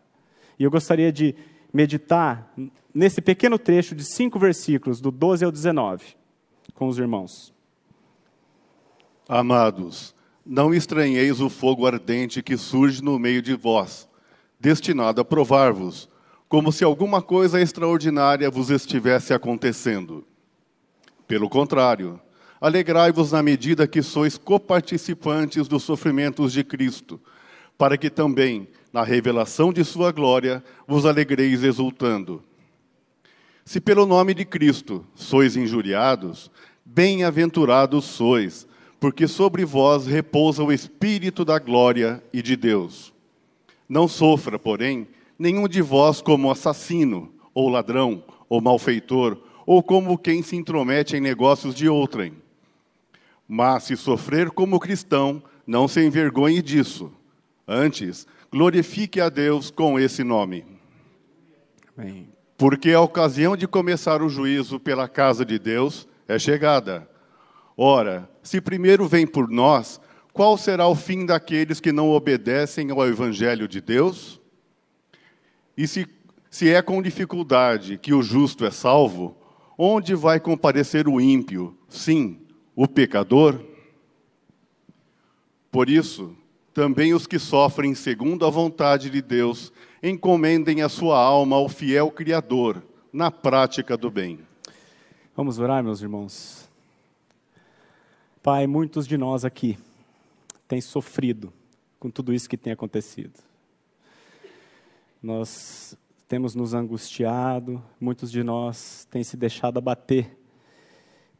E 0.57 0.63
eu 0.63 0.71
gostaria 0.71 1.11
de 1.11 1.35
meditar 1.73 2.51
nesse 2.93 3.21
pequeno 3.21 3.59
trecho 3.59 3.95
de 3.95 4.03
cinco 4.03 4.39
versículos, 4.39 4.99
do 4.99 5.11
12 5.11 5.45
ao 5.45 5.51
19, 5.51 6.17
com 6.73 6.87
os 6.87 6.97
irmãos. 6.97 7.53
Amados, 9.27 10.15
não 10.51 10.73
estranheis 10.73 11.39
o 11.39 11.47
fogo 11.47 11.85
ardente 11.85 12.41
que 12.41 12.57
surge 12.57 13.03
no 13.03 13.19
meio 13.19 13.39
de 13.39 13.53
vós, 13.53 14.09
destinado 14.59 15.21
a 15.21 15.23
provar-vos, 15.23 16.09
como 16.47 16.71
se 16.71 16.83
alguma 16.83 17.21
coisa 17.21 17.61
extraordinária 17.61 18.49
vos 18.49 18.71
estivesse 18.71 19.31
acontecendo. 19.31 20.25
Pelo 21.27 21.47
contrário, 21.47 22.19
alegrai-vos 22.59 23.31
na 23.31 23.43
medida 23.43 23.87
que 23.87 24.01
sois 24.01 24.39
coparticipantes 24.39 25.67
dos 25.67 25.83
sofrimentos 25.83 26.51
de 26.51 26.63
Cristo, 26.63 27.21
para 27.77 27.95
que 27.95 28.09
também, 28.09 28.67
na 28.91 29.03
revelação 29.03 29.71
de 29.71 29.85
sua 29.85 30.11
glória, 30.11 30.63
vos 30.87 31.05
alegreis 31.05 31.61
exultando. 31.61 32.43
Se 33.63 33.79
pelo 33.79 34.07
nome 34.07 34.33
de 34.33 34.45
Cristo 34.45 35.05
sois 35.13 35.55
injuriados, 35.55 36.49
bem-aventurados 36.83 38.05
sois, 38.05 38.67
porque 38.99 39.27
sobre 39.27 39.63
vós 39.63 40.05
repousa 40.05 40.63
o 40.63 40.71
Espírito 40.71 41.45
da 41.45 41.57
glória 41.57 42.21
e 42.33 42.41
de 42.41 42.55
Deus. 42.55 43.13
Não 43.87 44.07
sofra, 44.07 44.59
porém, 44.59 45.07
nenhum 45.37 45.67
de 45.67 45.81
vós 45.81 46.21
como 46.21 46.51
assassino, 46.51 47.31
ou 47.53 47.69
ladrão, 47.69 48.23
ou 48.49 48.59
malfeitor, 48.59 49.37
ou 49.65 49.81
como 49.81 50.17
quem 50.17 50.43
se 50.43 50.55
intromete 50.55 51.15
em 51.15 51.21
negócios 51.21 51.73
de 51.73 51.87
outrem. 51.87 52.33
Mas 53.47 53.83
se 53.83 53.95
sofrer 53.95 54.51
como 54.51 54.79
cristão, 54.79 55.41
não 55.65 55.87
se 55.87 56.05
envergonhe 56.05 56.61
disso. 56.61 57.11
Antes, 57.67 58.27
glorifique 58.51 59.21
a 59.21 59.29
Deus 59.29 59.71
com 59.71 59.99
esse 59.99 60.23
nome. 60.23 60.65
Amém. 61.97 62.27
Porque 62.57 62.91
a 62.91 63.01
ocasião 63.01 63.55
de 63.55 63.67
começar 63.67 64.21
o 64.21 64.29
juízo 64.29 64.79
pela 64.79 65.07
casa 65.07 65.45
de 65.45 65.57
Deus 65.57 66.07
é 66.27 66.37
chegada 66.37 67.07
Ora, 67.81 68.29
se 68.43 68.59
primeiro 68.59 69.07
vem 69.07 69.25
por 69.25 69.49
nós, 69.49 70.01
qual 70.33 70.57
será 70.57 70.85
o 70.85 70.95
fim 70.95 71.25
daqueles 71.25 71.79
que 71.79 71.93
não 71.93 72.09
obedecem 72.09 72.91
ao 72.91 73.07
Evangelho 73.07 73.69
de 73.69 73.79
Deus? 73.79 74.41
E 75.77 75.87
se, 75.87 76.05
se 76.49 76.69
é 76.69 76.81
com 76.81 77.01
dificuldade 77.01 77.97
que 77.97 78.13
o 78.13 78.21
justo 78.21 78.65
é 78.65 78.69
salvo, 78.69 79.33
onde 79.77 80.13
vai 80.13 80.41
comparecer 80.41 81.07
o 81.07 81.21
ímpio? 81.21 81.73
Sim, 81.87 82.41
o 82.75 82.85
pecador? 82.85 83.63
Por 85.71 85.89
isso, 85.89 86.35
também 86.73 87.13
os 87.13 87.25
que 87.25 87.39
sofrem 87.39 87.95
segundo 87.95 88.45
a 88.45 88.49
vontade 88.49 89.09
de 89.09 89.21
Deus 89.21 89.71
encomendem 90.03 90.81
a 90.81 90.89
sua 90.89 91.17
alma 91.17 91.55
ao 91.55 91.69
fiel 91.69 92.11
Criador 92.11 92.83
na 93.13 93.31
prática 93.31 93.95
do 93.95 94.11
bem. 94.11 94.37
Vamos 95.33 95.59
orar, 95.59 95.81
meus 95.81 96.01
irmãos. 96.01 96.58
Pai, 98.41 98.65
muitos 98.67 99.05
de 99.05 99.17
nós 99.17 99.43
aqui 99.43 99.77
têm 100.65 100.79
sofrido 100.79 101.51
com 101.99 102.09
tudo 102.09 102.33
isso 102.33 102.47
que 102.47 102.55
tem 102.55 102.71
acontecido. 102.71 103.37
Nós 105.21 105.97
temos 106.25 106.55
nos 106.55 106.73
angustiado, 106.73 107.83
muitos 107.99 108.31
de 108.31 108.41
nós 108.41 109.05
têm 109.11 109.25
se 109.25 109.35
deixado 109.35 109.77
abater 109.77 110.37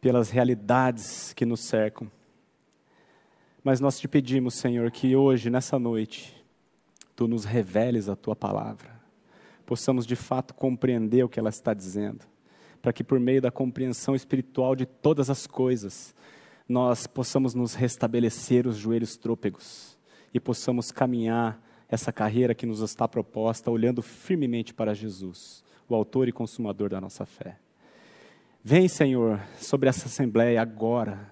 pelas 0.02 0.30
realidades 0.30 1.32
que 1.32 1.46
nos 1.46 1.62
cercam. 1.62 2.12
Mas 3.64 3.80
nós 3.80 3.98
te 3.98 4.06
pedimos, 4.06 4.56
Senhor, 4.56 4.92
que 4.92 5.16
hoje, 5.16 5.50
nessa 5.50 5.80
noite, 5.80 6.36
tu 7.16 7.30
nos 7.30 7.46
reveles 7.46 8.10
a 8.10 8.16
tua 8.16 8.36
palavra, 8.36 9.00
possamos 9.66 10.06
de 10.06 10.18
fato 10.18 10.54
compreender 10.54 11.24
o 11.24 11.30
que 11.30 11.40
ela 11.40 11.50
está 11.50 11.74
dizendo, 11.74 12.26
para 12.82 12.92
que 12.92 13.06
por 13.06 13.22
meio 13.22 13.42
da 13.42 13.50
compreensão 13.52 14.16
espiritual 14.16 14.76
de 14.76 14.86
todas 14.86 15.30
as 15.30 15.48
coisas, 15.48 16.14
nós 16.70 17.08
possamos 17.08 17.56
nos 17.56 17.74
restabelecer 17.74 18.68
os 18.68 18.78
joelhos 18.78 19.18
trôpegos 19.18 19.98
e 20.32 20.40
possamos 20.40 20.92
caminhar 20.92 21.60
essa 21.90 22.14
carreira 22.14 22.54
que 22.54 22.68
nos 22.68 22.82
está 22.82 23.08
proposta 23.08 23.72
olhando 23.72 24.04
firmemente 24.04 24.72
para 24.72 24.94
Jesus, 24.94 25.64
o 25.88 25.96
autor 25.96 26.28
e 26.28 26.32
consumador 26.32 26.90
da 26.90 27.02
nossa 27.02 27.26
fé. 27.26 27.58
Vem, 28.64 28.88
Senhor, 28.88 29.42
sobre 29.60 29.90
essa 29.90 30.06
assembleia 30.06 30.62
agora, 30.62 31.32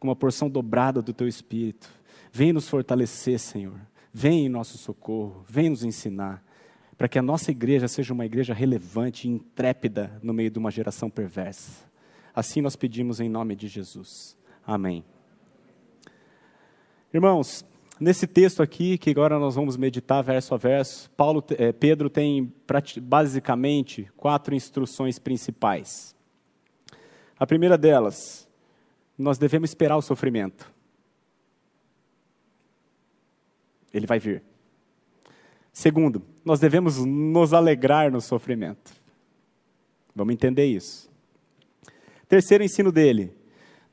com 0.00 0.08
uma 0.08 0.16
porção 0.16 0.48
dobrada 0.48 1.02
do 1.02 1.12
teu 1.12 1.28
espírito. 1.28 1.90
Vem 2.32 2.50
nos 2.50 2.66
fortalecer, 2.66 3.38
Senhor. 3.38 3.78
Vem 4.12 4.46
em 4.46 4.48
nosso 4.48 4.78
socorro, 4.78 5.44
vem 5.46 5.68
nos 5.68 5.84
ensinar, 5.84 6.42
para 6.96 7.08
que 7.08 7.18
a 7.18 7.22
nossa 7.22 7.50
igreja 7.50 7.86
seja 7.86 8.14
uma 8.14 8.24
igreja 8.24 8.54
relevante 8.54 9.28
e 9.28 9.30
intrépida 9.30 10.18
no 10.22 10.32
meio 10.32 10.50
de 10.50 10.58
uma 10.58 10.70
geração 10.70 11.10
perversa. 11.10 11.84
Assim 12.34 12.62
nós 12.62 12.76
pedimos 12.76 13.20
em 13.20 13.28
nome 13.28 13.54
de 13.54 13.68
Jesus. 13.68 14.36
Amém. 14.66 15.04
Irmãos, 17.12 17.64
nesse 18.00 18.26
texto 18.26 18.62
aqui, 18.62 18.96
que 18.96 19.10
agora 19.10 19.38
nós 19.38 19.54
vamos 19.54 19.76
meditar 19.76 20.22
verso 20.22 20.54
a 20.54 20.56
verso, 20.56 21.10
Paulo, 21.10 21.44
eh, 21.50 21.70
Pedro 21.70 22.08
tem 22.08 22.52
basicamente 23.02 24.10
quatro 24.16 24.54
instruções 24.54 25.18
principais. 25.18 26.16
A 27.38 27.46
primeira 27.46 27.76
delas, 27.76 28.48
nós 29.18 29.36
devemos 29.36 29.70
esperar 29.70 29.96
o 29.96 30.02
sofrimento. 30.02 30.72
Ele 33.92 34.06
vai 34.06 34.18
vir. 34.18 34.42
Segundo, 35.72 36.22
nós 36.44 36.58
devemos 36.58 37.04
nos 37.04 37.52
alegrar 37.52 38.10
no 38.10 38.20
sofrimento. 38.20 38.92
Vamos 40.14 40.32
entender 40.32 40.64
isso. 40.64 41.10
Terceiro 42.28 42.64
ensino 42.64 42.90
dele, 42.90 43.32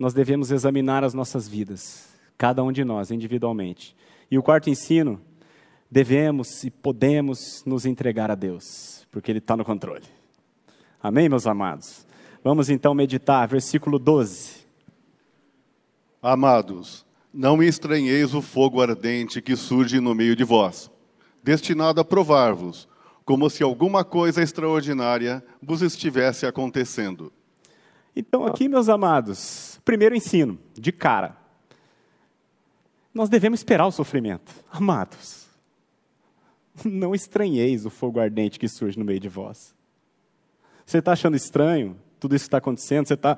nós 0.01 0.15
devemos 0.15 0.49
examinar 0.49 1.03
as 1.03 1.13
nossas 1.13 1.47
vidas, 1.47 2.09
cada 2.35 2.63
um 2.63 2.71
de 2.71 2.83
nós, 2.83 3.11
individualmente. 3.11 3.95
E 4.31 4.37
o 4.37 4.41
quarto 4.41 4.67
ensino, 4.67 5.21
devemos 5.91 6.63
e 6.63 6.71
podemos 6.71 7.63
nos 7.67 7.85
entregar 7.85 8.31
a 8.31 8.33
Deus, 8.33 9.07
porque 9.11 9.31
Ele 9.31 9.37
está 9.37 9.55
no 9.55 9.63
controle. 9.63 10.05
Amém, 11.03 11.29
meus 11.29 11.45
amados? 11.45 12.07
Vamos 12.43 12.67
então 12.67 12.95
meditar, 12.95 13.47
versículo 13.47 13.99
12. 13.99 14.65
Amados, 16.19 17.05
não 17.31 17.61
estranheis 17.61 18.33
o 18.33 18.41
fogo 18.41 18.81
ardente 18.81 19.39
que 19.39 19.55
surge 19.55 19.99
no 19.99 20.15
meio 20.15 20.35
de 20.35 20.43
vós, 20.43 20.89
destinado 21.43 22.01
a 22.01 22.03
provar-vos, 22.03 22.89
como 23.23 23.47
se 23.51 23.61
alguma 23.61 24.03
coisa 24.03 24.41
extraordinária 24.41 25.43
vos 25.61 25.83
estivesse 25.83 26.47
acontecendo. 26.47 27.31
Então, 28.15 28.47
aqui, 28.47 28.67
meus 28.67 28.89
amados, 28.89 29.70
Primeiro 29.83 30.15
ensino, 30.15 30.59
de 30.73 30.91
cara. 30.91 31.37
Nós 33.13 33.29
devemos 33.29 33.59
esperar 33.59 33.87
o 33.87 33.91
sofrimento. 33.91 34.53
Amados, 34.71 35.47
não 36.85 37.13
estranheis 37.13 37.85
o 37.85 37.89
fogo 37.89 38.19
ardente 38.19 38.59
que 38.59 38.67
surge 38.67 38.97
no 38.97 39.05
meio 39.05 39.19
de 39.19 39.27
vós. 39.27 39.75
Você 40.85 40.99
está 40.99 41.13
achando 41.13 41.35
estranho 41.35 41.97
tudo 42.19 42.35
isso 42.35 42.43
que 42.43 42.47
está 42.47 42.57
acontecendo? 42.57 43.07
Você 43.07 43.15
está. 43.15 43.37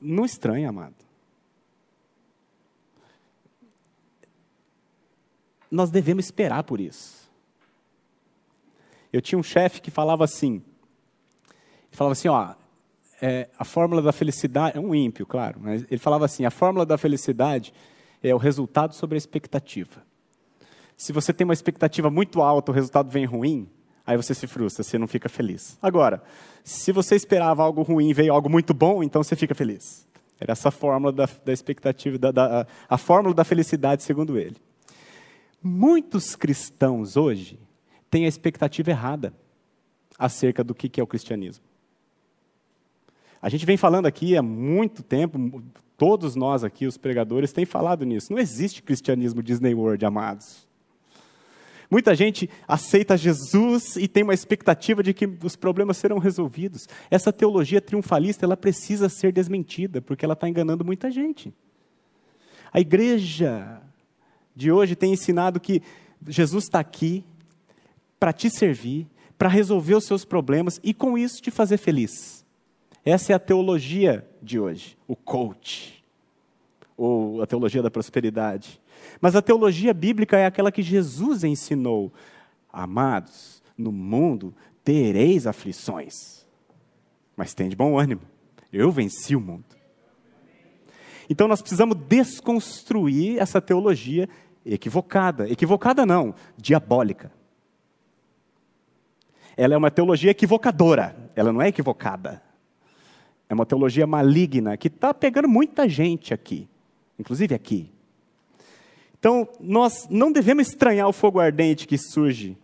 Não 0.00 0.24
estranha, 0.24 0.68
amado. 0.68 0.94
Nós 5.70 5.90
devemos 5.90 6.26
esperar 6.26 6.62
por 6.62 6.80
isso. 6.80 7.26
Eu 9.12 9.20
tinha 9.20 9.38
um 9.38 9.42
chefe 9.42 9.80
que 9.80 9.90
falava 9.90 10.24
assim. 10.24 10.62
Falava 11.90 12.12
assim: 12.12 12.28
ó, 12.28 12.54
é, 13.20 13.48
a 13.58 13.64
fórmula 13.64 14.02
da 14.02 14.12
felicidade, 14.12 14.76
é 14.76 14.80
um 14.80 14.94
ímpio, 14.94 15.26
claro, 15.26 15.58
mas 15.60 15.84
ele 15.90 15.98
falava 15.98 16.24
assim: 16.24 16.44
a 16.44 16.50
fórmula 16.50 16.84
da 16.84 16.98
felicidade 16.98 17.72
é 18.22 18.34
o 18.34 18.38
resultado 18.38 18.94
sobre 18.94 19.16
a 19.16 19.18
expectativa. 19.18 20.02
Se 20.96 21.12
você 21.12 21.32
tem 21.32 21.44
uma 21.44 21.52
expectativa 21.52 22.10
muito 22.10 22.40
alta, 22.42 22.70
o 22.72 22.74
resultado 22.74 23.10
vem 23.10 23.24
ruim, 23.24 23.68
aí 24.06 24.16
você 24.16 24.34
se 24.34 24.46
frustra, 24.46 24.82
você 24.82 24.98
não 24.98 25.06
fica 25.06 25.28
feliz. 25.28 25.78
Agora, 25.82 26.22
se 26.64 26.90
você 26.92 27.14
esperava 27.14 27.62
algo 27.62 27.82
ruim 27.82 28.08
e 28.08 28.14
veio 28.14 28.32
algo 28.32 28.48
muito 28.48 28.72
bom, 28.72 29.02
então 29.02 29.22
você 29.22 29.36
fica 29.36 29.54
feliz. 29.54 30.06
Era 30.40 30.52
essa 30.52 30.70
fórmula 30.70 31.12
da, 31.12 31.28
da 31.44 31.52
expectativa, 31.52 32.18
da, 32.18 32.30
da, 32.30 32.66
a 32.88 32.98
fórmula 32.98 33.34
da 33.34 33.44
felicidade, 33.44 34.02
segundo 34.02 34.38
ele. 34.38 34.56
Muitos 35.62 36.36
cristãos 36.36 37.16
hoje 37.16 37.58
têm 38.10 38.24
a 38.24 38.28
expectativa 38.28 38.90
errada 38.90 39.34
acerca 40.18 40.62
do 40.62 40.74
que 40.74 41.00
é 41.00 41.02
o 41.02 41.06
cristianismo. 41.06 41.64
A 43.46 43.48
gente 43.48 43.64
vem 43.64 43.76
falando 43.76 44.06
aqui 44.06 44.36
há 44.36 44.42
muito 44.42 45.04
tempo, 45.04 45.62
Todos 45.96 46.36
nós 46.36 46.62
aqui, 46.62 46.86
os 46.86 46.98
pregadores, 46.98 47.52
têm 47.52 47.64
falado 47.64 48.04
nisso. 48.04 48.30
Não 48.30 48.38
existe 48.38 48.82
cristianismo 48.82 49.42
Disney 49.42 49.72
World, 49.72 50.04
amados. 50.04 50.66
Muita 51.90 52.14
gente 52.14 52.50
aceita 52.66 53.16
Jesus 53.16 53.96
e 53.96 54.06
tem 54.08 54.22
uma 54.22 54.34
expectativa 54.34 55.02
de 55.02 55.14
que 55.14 55.26
os 55.42 55.56
problemas 55.56 55.96
serão 55.96 56.18
resolvidos. 56.18 56.86
Essa 57.10 57.32
teologia 57.32 57.80
triunfalista 57.80 58.44
ela 58.44 58.56
precisa 58.56 59.08
ser 59.08 59.32
desmentida, 59.32 60.02
porque 60.02 60.24
ela 60.24 60.34
está 60.34 60.48
enganando 60.48 60.84
muita 60.84 61.10
gente. 61.10 61.54
A 62.72 62.80
igreja 62.80 63.80
de 64.54 64.70
hoje 64.70 64.94
tem 64.94 65.12
ensinado 65.12 65.60
que 65.60 65.80
Jesus 66.28 66.64
está 66.64 66.80
aqui 66.80 67.24
para 68.18 68.32
te 68.34 68.50
servir, 68.50 69.06
para 69.38 69.48
resolver 69.48 69.94
os 69.94 70.04
seus 70.04 70.24
problemas 70.24 70.78
e 70.82 70.92
com 70.92 71.16
isso 71.16 71.40
te 71.40 71.50
fazer 71.50 71.78
feliz. 71.78 72.35
Essa 73.06 73.32
é 73.32 73.36
a 73.36 73.38
teologia 73.38 74.28
de 74.42 74.58
hoje, 74.58 74.98
o 75.06 75.14
coach, 75.14 76.04
ou 76.96 77.40
a 77.40 77.46
teologia 77.46 77.80
da 77.80 77.88
prosperidade. 77.88 78.80
Mas 79.20 79.36
a 79.36 79.40
teologia 79.40 79.94
bíblica 79.94 80.36
é 80.36 80.44
aquela 80.44 80.72
que 80.72 80.82
Jesus 80.82 81.44
ensinou. 81.44 82.12
Amados, 82.68 83.62
no 83.78 83.92
mundo 83.92 84.52
tereis 84.82 85.46
aflições, 85.46 86.44
mas 87.36 87.54
tem 87.54 87.68
de 87.68 87.76
bom 87.76 87.96
ânimo. 87.96 88.22
Eu 88.72 88.90
venci 88.90 89.36
o 89.36 89.40
mundo. 89.40 89.64
Então 91.30 91.46
nós 91.46 91.62
precisamos 91.62 91.96
desconstruir 92.08 93.38
essa 93.38 93.60
teologia 93.60 94.28
equivocada. 94.64 95.48
Equivocada 95.48 96.04
não, 96.04 96.34
diabólica. 96.56 97.30
Ela 99.56 99.74
é 99.74 99.76
uma 99.76 99.92
teologia 99.92 100.32
equivocadora, 100.32 101.30
ela 101.36 101.52
não 101.52 101.62
é 101.62 101.68
equivocada. 101.68 102.45
É 103.48 103.54
uma 103.54 103.66
teologia 103.66 104.06
maligna 104.06 104.76
que 104.76 104.88
está 104.88 105.14
pegando 105.14 105.48
muita 105.48 105.88
gente 105.88 106.34
aqui, 106.34 106.68
inclusive 107.18 107.54
aqui. 107.54 107.90
Então, 109.18 109.48
nós 109.60 110.06
não 110.10 110.30
devemos 110.30 110.68
estranhar 110.68 111.08
o 111.08 111.12
fogo 111.12 111.40
ardente 111.40 111.86
que 111.86 111.96
surge 111.96 112.56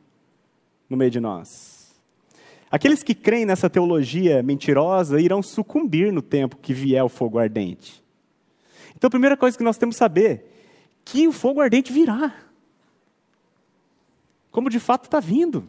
no 0.89 0.97
meio 0.97 1.11
de 1.11 1.21
nós. 1.21 1.95
Aqueles 2.71 3.03
que 3.03 3.15
creem 3.15 3.45
nessa 3.45 3.69
teologia 3.69 4.43
mentirosa 4.43 5.21
irão 5.21 5.43
sucumbir 5.43 6.13
no 6.13 6.23
tempo 6.23 6.57
que 6.57 6.73
vier 6.73 7.05
o 7.05 7.09
fogo 7.09 7.39
ardente. 7.39 8.03
Então, 8.97 9.09
a 9.09 9.11
primeira 9.11 9.37
coisa 9.37 9.57
que 9.59 9.65
nós 9.65 9.77
temos 9.77 9.97
que 9.97 9.99
saber 9.99 10.51
que 11.05 11.27
o 11.29 11.33
fogo 11.33 11.61
ardente 11.61 11.93
virá. 11.93 12.35
Como 14.51 14.71
de 14.71 14.79
fato 14.79 15.05
está 15.05 15.21
vindo. 15.21 15.69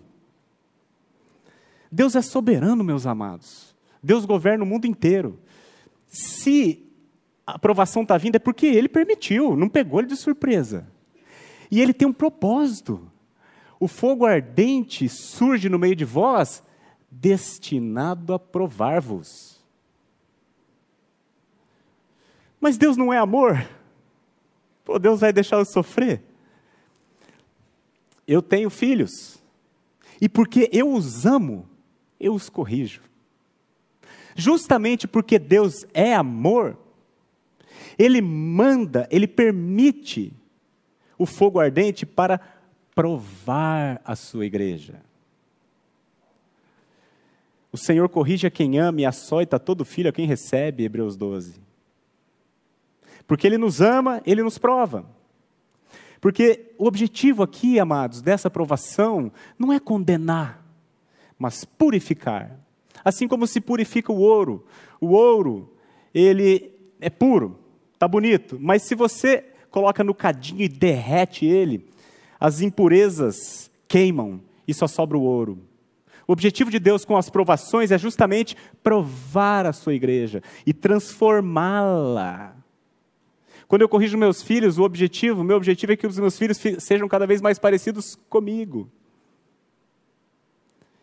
Deus 1.92 2.16
é 2.16 2.22
soberano, 2.22 2.84
meus 2.84 3.06
amados. 3.06 3.73
Deus 4.04 4.26
governa 4.26 4.66
o 4.66 4.68
mundo 4.68 4.86
inteiro. 4.86 5.40
Se 6.08 6.86
a 7.48 7.54
aprovação 7.54 8.02
está 8.02 8.18
vindo, 8.18 8.36
é 8.36 8.40
porque 8.40 8.66
Ele 8.66 8.90
permitiu, 8.90 9.56
não 9.56 9.70
pegou 9.70 10.00
ele 10.00 10.10
de 10.10 10.18
surpresa. 10.18 10.86
E 11.72 11.82
Ele 11.82 11.94
tem 11.94 12.08
um 12.08 12.14
propósito. 12.14 13.10
O 13.80 13.88
fogo 13.88 14.26
ardente 14.26 15.08
surge 15.08 15.70
no 15.70 15.80
meio 15.80 15.96
de 15.96 16.06
vós, 16.06 16.62
destinado 17.10 18.34
a 18.34 18.40
provar-vos. 18.40 19.64
Mas 22.60 22.78
Deus 22.78 22.98
não 22.98 23.12
é 23.12 23.18
amor? 23.18 23.68
Pô, 24.84 25.00
Deus 25.00 25.22
vai 25.22 25.32
deixar 25.32 25.58
eu 25.58 25.66
sofrer? 25.66 26.24
Eu 28.28 28.42
tenho 28.42 28.70
filhos. 28.70 29.42
E 30.22 30.30
porque 30.30 30.70
eu 30.72 30.94
os 30.94 31.26
amo, 31.26 31.68
eu 32.20 32.34
os 32.34 32.50
corrijo. 32.50 33.02
Justamente 34.36 35.08
porque 35.08 35.38
Deus 35.38 35.86
é 35.94 36.14
amor, 36.14 36.78
Ele 37.98 38.22
manda, 38.22 39.08
Ele 39.12 39.28
permite 39.28 40.34
o 41.18 41.26
fogo 41.26 41.60
ardente 41.60 42.06
para 42.06 42.40
provar 42.96 44.02
a 44.04 44.16
sua 44.16 44.46
igreja. 44.46 45.02
O 47.72 47.78
Senhor 47.78 48.08
corrige 48.08 48.46
a 48.46 48.52
quem 48.52 48.78
ama 48.78 49.02
e 49.02 49.06
açoita 49.06 49.60
todo 49.60 49.84
filho 49.84 50.10
a 50.10 50.14
quem 50.14 50.28
recebe, 50.28 50.84
Hebreus 50.84 51.16
12. 51.16 51.60
Porque 53.26 53.48
Ele 53.48 53.58
nos 53.58 53.82
ama, 53.82 54.22
Ele 54.26 54.44
nos 54.44 54.58
prova. 54.58 55.06
Porque 56.22 56.74
o 56.78 56.86
objetivo 56.86 57.42
aqui, 57.42 57.80
amados, 57.80 58.22
dessa 58.22 58.50
provação 58.50 59.32
não 59.58 59.74
é 59.74 59.80
condenar, 59.80 60.64
mas 61.38 61.66
purificar. 61.66 62.63
Assim 63.04 63.28
como 63.28 63.48
se 63.48 63.60
purifica 63.60 64.12
o 64.12 64.20
ouro. 64.20 64.66
O 65.00 65.08
ouro, 65.08 65.74
ele 66.14 66.72
é 67.00 67.10
puro, 67.10 67.60
tá 68.00 68.08
bonito, 68.08 68.58
mas 68.60 68.84
se 68.84 68.96
você 68.96 69.44
coloca 69.70 70.04
no 70.04 70.14
cadinho 70.14 70.62
e 70.62 70.70
derrete 70.70 71.46
ele, 71.46 71.86
as 72.40 72.62
impurezas 72.62 73.70
queimam 73.88 74.40
e 74.68 74.74
só 74.74 74.88
sobra 74.88 75.18
o 75.18 75.24
ouro. 75.24 75.60
O 76.28 76.32
objetivo 76.32 76.72
de 76.72 76.80
Deus 76.80 77.04
com 77.04 77.18
as 77.18 77.30
provações 77.30 77.92
é 77.92 77.98
justamente 77.98 78.56
provar 78.82 79.66
a 79.66 79.74
sua 79.74 79.94
igreja 79.94 80.42
e 80.66 80.74
transformá-la 80.74 82.56
quando 83.74 83.82
eu 83.82 83.90
corrijo 83.90 84.16
meus 84.20 84.44
filhos, 84.44 84.78
o 84.78 84.84
objetivo, 84.84 85.44
meu 85.44 85.58
objetivo 85.58 85.94
é 85.94 85.96
que 85.96 86.06
os 86.06 86.20
meus 86.20 86.38
filhos 86.38 86.60
sejam 86.78 87.08
cada 87.08 87.26
vez 87.26 87.42
mais 87.42 87.58
parecidos 87.58 88.16
comigo. 88.30 88.88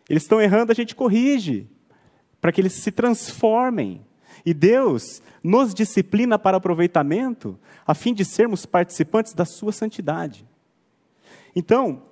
Eles 0.09 0.23
estão 0.23 0.41
errando, 0.41 0.71
a 0.71 0.75
gente 0.75 0.95
corrige, 0.95 1.67
para 2.41 2.51
que 2.51 2.59
eles 2.59 2.73
se 2.73 2.91
transformem. 2.91 4.01
E 4.43 4.53
Deus 4.53 5.21
nos 5.43 5.73
disciplina 5.73 6.37
para 6.39 6.57
aproveitamento, 6.57 7.57
a 7.85 7.93
fim 7.93 8.13
de 8.13 8.25
sermos 8.25 8.65
participantes 8.65 9.33
da 9.33 9.45
sua 9.45 9.71
santidade. 9.71 10.45
Então, 11.55 12.03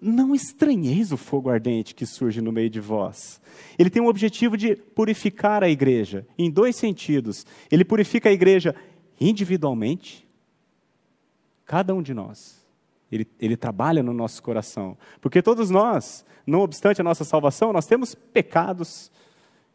não 0.00 0.34
estranheis 0.34 1.12
o 1.12 1.16
fogo 1.16 1.50
ardente 1.50 1.94
que 1.94 2.06
surge 2.06 2.40
no 2.40 2.52
meio 2.52 2.70
de 2.70 2.80
vós. 2.80 3.40
Ele 3.78 3.90
tem 3.90 4.02
o 4.02 4.08
objetivo 4.08 4.56
de 4.56 4.76
purificar 4.76 5.64
a 5.64 5.68
igreja, 5.68 6.26
em 6.38 6.50
dois 6.50 6.76
sentidos. 6.76 7.46
Ele 7.70 7.84
purifica 7.84 8.28
a 8.28 8.32
igreja 8.32 8.74
individualmente, 9.20 10.28
cada 11.64 11.94
um 11.94 12.02
de 12.02 12.12
nós. 12.12 12.63
Ele, 13.14 13.28
ele 13.40 13.56
trabalha 13.56 14.02
no 14.02 14.12
nosso 14.12 14.42
coração. 14.42 14.96
Porque 15.20 15.40
todos 15.40 15.70
nós, 15.70 16.24
não 16.46 16.60
obstante 16.60 17.00
a 17.00 17.04
nossa 17.04 17.24
salvação, 17.24 17.72
nós 17.72 17.86
temos 17.86 18.14
pecados 18.14 19.10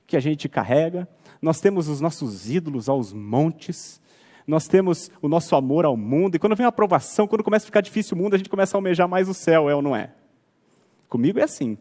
que 0.06 0.17
a 0.17 0.19
gente 0.19 0.49
carrega, 0.49 1.08
nós 1.41 1.62
temos 1.62 1.88
os 1.88 2.02
nossos 2.02 2.49
ídolos 2.49 2.89
aos 2.89 3.13
montes, 3.13 4.02
nós 4.45 4.67
temos 4.67 5.12
o 5.21 5.30
nosso 5.30 5.56
amor 5.56 5.86
ao 5.86 5.95
mundo, 5.95 6.36
e 6.36 6.39
quando 6.39 6.56
vem 6.56 6.65
a 6.65 6.69
aprovação, 6.69 7.28
quando 7.28 7.43
começa 7.43 7.65
a 7.65 7.67
ficar 7.67 7.82
difícil 7.82 8.17
o 8.17 8.19
mundo, 8.19 8.34
a 8.34 8.38
gente 8.38 8.49
começa 8.49 8.75
a 8.75 8.78
almejar 8.78 9.08
mais 9.08 9.30
o 9.30 9.34
céu, 9.34 9.69
é 9.69 9.75
ou 9.75 9.82
não 9.82 9.95
é? 9.95 10.12
Comigo 11.08 11.39
é 11.39 11.43
assim. 11.43 11.78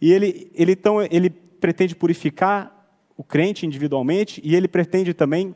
E 0.00 0.10
ele, 0.10 0.50
ele 0.54 0.72
então, 0.72 1.02
ele 1.02 1.30
pretende 1.30 1.94
purificar 1.94 2.72
o 3.16 3.22
crente 3.22 3.66
individualmente, 3.66 4.40
e 4.42 4.56
ele 4.56 4.66
pretende 4.66 5.14
também 5.14 5.54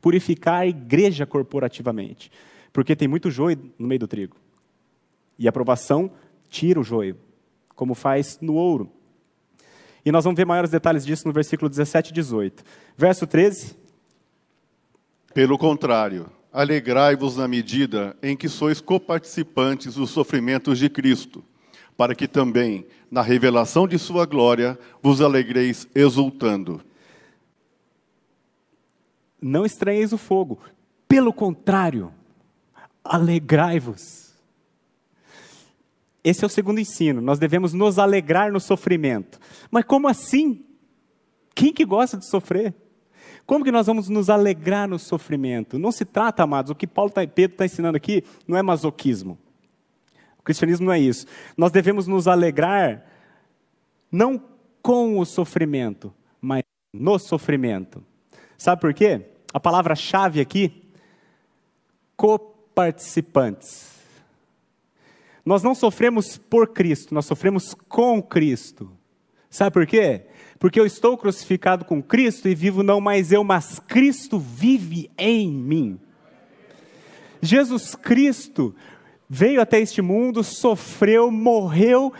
purificar 0.00 0.62
a 0.62 0.66
igreja 0.66 1.24
corporativamente. 1.24 2.30
Porque 2.72 2.94
tem 2.94 3.08
muito 3.08 3.30
joio 3.30 3.72
no 3.78 3.86
meio 3.86 4.00
do 4.00 4.08
trigo. 4.08 4.36
E 5.38 5.46
a 5.46 5.50
aprovação 5.50 6.10
tira 6.48 6.78
o 6.78 6.84
joio, 6.84 7.16
como 7.74 7.94
faz 7.94 8.38
no 8.40 8.54
ouro. 8.54 8.90
E 10.04 10.10
nós 10.10 10.24
vamos 10.24 10.36
ver 10.36 10.46
maiores 10.46 10.70
detalhes 10.70 11.04
disso 11.04 11.26
no 11.26 11.32
versículo 11.32 11.68
17 11.68 12.10
e 12.10 12.14
18. 12.14 12.62
Verso 12.96 13.26
13. 13.26 13.76
Pelo 15.34 15.56
contrário, 15.58 16.30
alegrai-vos 16.52 17.36
na 17.36 17.46
medida 17.46 18.16
em 18.22 18.36
que 18.36 18.48
sois 18.48 18.80
coparticipantes 18.80 19.94
dos 19.94 20.10
sofrimentos 20.10 20.78
de 20.78 20.88
Cristo, 20.88 21.44
para 21.96 22.14
que 22.14 22.26
também, 22.26 22.86
na 23.10 23.22
revelação 23.22 23.86
de 23.86 23.98
sua 23.98 24.26
glória, 24.26 24.78
vos 25.02 25.20
alegreis 25.20 25.86
exultando. 25.94 26.80
Não 29.40 29.64
estranheis 29.64 30.12
o 30.12 30.18
fogo. 30.18 30.58
Pelo 31.06 31.32
contrário, 31.32 32.12
alegrai-vos. 33.04 34.34
Esse 36.22 36.44
é 36.44 36.46
o 36.46 36.50
segundo 36.50 36.80
ensino. 36.80 37.20
Nós 37.20 37.38
devemos 37.38 37.72
nos 37.72 37.98
alegrar 37.98 38.52
no 38.52 38.60
sofrimento. 38.60 39.38
Mas 39.70 39.84
como 39.84 40.08
assim? 40.08 40.64
Quem 41.54 41.72
que 41.72 41.84
gosta 41.84 42.16
de 42.16 42.26
sofrer? 42.26 42.74
Como 43.46 43.64
que 43.64 43.72
nós 43.72 43.86
vamos 43.86 44.08
nos 44.08 44.30
alegrar 44.30 44.88
no 44.88 44.98
sofrimento? 44.98 45.78
Não 45.78 45.90
se 45.90 46.04
trata, 46.04 46.42
amados, 46.42 46.70
o 46.70 46.74
que 46.74 46.86
Paulo 46.86 47.10
tá, 47.10 47.26
Pedro 47.26 47.54
está 47.54 47.64
ensinando 47.64 47.96
aqui 47.96 48.22
não 48.46 48.56
é 48.56 48.62
masoquismo. 48.62 49.38
O 50.38 50.42
cristianismo 50.42 50.86
não 50.86 50.92
é 50.92 51.00
isso. 51.00 51.26
Nós 51.56 51.72
devemos 51.72 52.06
nos 52.06 52.28
alegrar 52.28 53.04
não 54.10 54.42
com 54.80 55.18
o 55.18 55.24
sofrimento, 55.24 56.14
mas 56.40 56.62
no 56.92 57.18
sofrimento. 57.18 58.02
Sabe 58.56 58.80
por 58.80 58.94
quê? 58.94 59.26
A 59.52 59.60
palavra-chave 59.60 60.40
aqui, 60.40 60.88
coparticipantes. 62.80 63.90
Nós 65.44 65.62
não 65.62 65.74
sofremos 65.74 66.38
por 66.38 66.68
Cristo, 66.68 67.14
nós 67.14 67.26
sofremos 67.26 67.74
com 67.88 68.22
Cristo. 68.22 68.90
Sabe 69.50 69.72
por 69.72 69.86
quê? 69.86 70.22
Porque 70.58 70.80
eu 70.80 70.86
estou 70.86 71.16
crucificado 71.18 71.84
com 71.84 72.02
Cristo 72.02 72.48
e 72.48 72.54
vivo 72.54 72.82
não 72.82 73.00
mais 73.00 73.32
eu, 73.32 73.44
mas 73.44 73.78
Cristo 73.78 74.38
vive 74.38 75.10
em 75.18 75.50
mim. 75.50 75.98
Jesus 77.42 77.94
Cristo 77.94 78.74
veio 79.28 79.60
até 79.60 79.80
este 79.80 80.00
mundo, 80.00 80.42
sofreu, 80.44 81.30
morreu, 81.30 82.12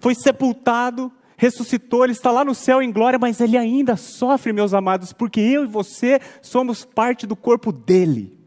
foi 0.00 0.14
sepultado, 0.14 1.12
ressuscitou, 1.36 2.04
ele 2.04 2.12
está 2.12 2.30
lá 2.30 2.44
no 2.44 2.54
céu 2.54 2.82
em 2.82 2.92
glória, 2.92 3.18
mas 3.18 3.40
ele 3.40 3.56
ainda 3.56 3.96
sofre, 3.96 4.52
meus 4.52 4.74
amados, 4.74 5.12
porque 5.12 5.40
eu 5.40 5.64
e 5.64 5.68
você 5.68 6.20
somos 6.42 6.84
parte 6.84 7.26
do 7.26 7.36
corpo 7.36 7.72
dele. 7.72 8.37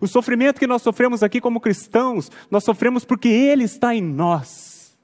O 0.00 0.06
sofrimento 0.06 0.58
que 0.58 0.66
nós 0.66 0.82
sofremos 0.82 1.22
aqui 1.22 1.40
como 1.40 1.60
cristãos, 1.60 2.30
nós 2.50 2.64
sofremos 2.64 3.04
porque 3.04 3.28
ele 3.28 3.64
está 3.64 3.94
em 3.94 4.02
nós. 4.02 4.96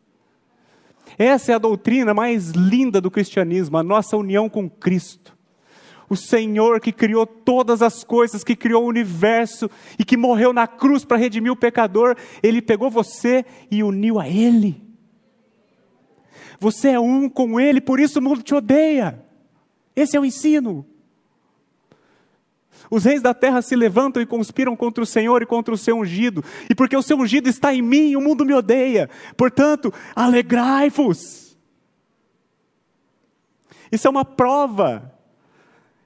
Essa 1.18 1.52
é 1.52 1.55
a 1.55 1.59
doutrina 1.59 2.14
mais 2.14 2.50
linda 2.50 3.00
do 3.00 3.11
cristianismo, 3.11 3.76
a 3.76 3.83
nossa 3.83 4.16
união 4.16 4.48
com 4.48 4.68
Cristo. 4.68 5.37
O 6.09 6.16
Senhor 6.16 6.81
que 6.81 6.92
criou 6.92 7.26
todas 7.26 7.81
as 7.81 8.05
coisas, 8.05 8.44
que 8.44 8.55
criou 8.55 8.85
o 8.85 8.88
universo 8.88 9.70
e 9.98 10.05
que 10.05 10.16
morreu 10.16 10.52
na 10.52 10.66
cruz 10.66 11.05
para 11.05 11.16
redimir 11.16 11.52
o 11.52 11.57
pecador, 11.57 12.16
ele 12.42 12.61
pegou 12.61 12.90
você 12.90 13.44
e 13.70 13.83
uniu 13.83 14.20
a 14.20 14.28
ele. 14.28 14.92
Você 16.62 16.90
é 16.90 17.00
um 17.00 17.28
com 17.28 17.59
Ele, 17.59 17.81
por 17.81 17.98
isso 17.98 18.20
o 18.20 18.22
mundo 18.22 18.40
te 18.40 18.55
odeia. 18.55 19.20
Esse 19.96 20.16
é 20.16 20.20
o 20.20 20.24
ensino. 20.24 20.87
Os 22.90 23.05
reis 23.05 23.23
da 23.23 23.33
terra 23.33 23.62
se 23.62 23.75
levantam 23.75 24.23
e 24.23 24.27
conspiram 24.27 24.77
contra 24.77 25.03
o 25.03 25.07
Senhor 25.07 25.42
e 25.42 25.47
contra 25.47 25.73
o 25.73 25.79
seu 25.79 25.99
ungido, 25.99 26.45
e 26.68 26.75
porque 26.75 26.97
o 26.97 27.03
seu 27.03 27.18
ungido 27.18 27.49
está 27.49 27.75
em 27.75 27.83
mim, 27.83 28.16
o 28.16 28.21
mundo 28.21 28.45
me 28.45 28.53
odeia. 28.53 29.09
Portanto, 29.37 29.92
alegrai-vos. 30.14 31.57
Isso 33.90 34.07
é 34.07 34.11
uma 34.11 34.25
prova 34.25 35.12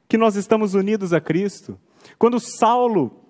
que 0.09 0.19
nós 0.19 0.37
estamos 0.37 0.75
unidos 0.75 1.12
a 1.12 1.21
Cristo. 1.21 1.79
Quando 2.19 2.41
Saulo 2.41 3.23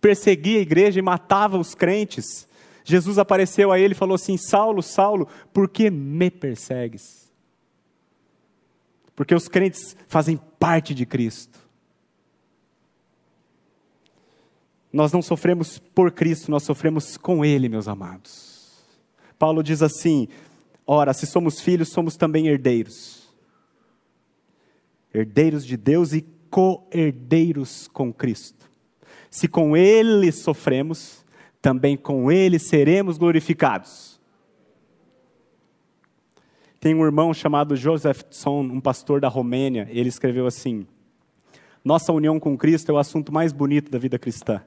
perseguia 0.00 0.58
a 0.58 0.62
igreja 0.62 0.98
e 0.98 1.02
matava 1.02 1.58
os 1.58 1.74
crentes, 1.74 2.48
Jesus 2.84 3.18
apareceu 3.18 3.70
a 3.70 3.78
ele 3.78 3.92
e 3.92 3.96
falou 3.96 4.14
assim: 4.14 4.36
Saulo, 4.36 4.82
Saulo, 4.82 5.28
por 5.52 5.68
que 5.68 5.90
me 5.90 6.30
persegues? 6.30 7.30
Porque 9.14 9.34
os 9.34 9.48
crentes 9.48 9.96
fazem 10.06 10.40
parte 10.58 10.94
de 10.94 11.04
Cristo. 11.04 11.57
Nós 14.92 15.12
não 15.12 15.20
sofremos 15.22 15.78
por 15.78 16.10
Cristo, 16.10 16.50
nós 16.50 16.62
sofremos 16.62 17.16
com 17.16 17.44
Ele, 17.44 17.68
meus 17.68 17.88
amados. 17.88 18.76
Paulo 19.38 19.62
diz 19.62 19.82
assim: 19.82 20.28
ora, 20.86 21.12
se 21.12 21.26
somos 21.26 21.60
filhos, 21.60 21.88
somos 21.90 22.16
também 22.16 22.48
herdeiros. 22.48 23.28
Herdeiros 25.12 25.64
de 25.64 25.76
Deus 25.76 26.12
e 26.12 26.22
co-herdeiros 26.50 27.88
com 27.88 28.12
Cristo. 28.12 28.68
Se 29.30 29.46
com 29.46 29.76
Ele 29.76 30.32
sofremos, 30.32 31.24
também 31.60 31.96
com 31.96 32.30
ele 32.30 32.58
seremos 32.58 33.18
glorificados. 33.18 34.18
Tem 36.80 36.94
um 36.94 37.04
irmão 37.04 37.34
chamado 37.34 37.74
Joseph 37.74 38.22
Tson, 38.22 38.60
um 38.60 38.80
pastor 38.80 39.20
da 39.20 39.28
Romênia, 39.28 39.88
ele 39.90 40.08
escreveu 40.08 40.46
assim: 40.46 40.86
Nossa 41.84 42.12
união 42.12 42.38
com 42.38 42.56
Cristo 42.56 42.90
é 42.90 42.94
o 42.94 42.98
assunto 42.98 43.32
mais 43.32 43.52
bonito 43.52 43.90
da 43.90 43.98
vida 43.98 44.18
cristã. 44.18 44.62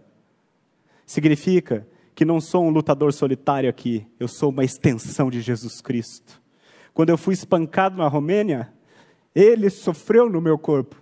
Significa 1.12 1.86
que 2.16 2.24
não 2.24 2.40
sou 2.40 2.64
um 2.64 2.70
lutador 2.70 3.12
solitário 3.12 3.70
aqui, 3.70 4.08
eu 4.18 4.30
sou 4.30 4.50
uma 4.50 4.64
extensão 4.64 5.30
de 5.30 5.42
Jesus 5.42 5.82
Cristo. 5.82 6.42
Quando 6.94 7.10
eu 7.10 7.18
fui 7.18 7.34
espancado 7.34 7.98
na 7.98 8.08
Romênia, 8.08 8.72
ele 9.36 9.70
sofreu 9.70 10.30
no 10.30 10.40
meu 10.40 10.58
corpo. 10.58 10.96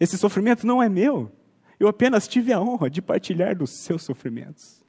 Esse 0.00 0.18
sofrimento 0.18 0.66
não 0.66 0.82
é 0.82 0.88
meu, 0.88 1.30
eu 1.78 1.86
apenas 1.86 2.26
tive 2.26 2.52
a 2.52 2.60
honra 2.60 2.90
de 2.90 3.00
partilhar 3.00 3.56
dos 3.56 3.70
seus 3.70 4.02
sofrimentos. 4.02 4.82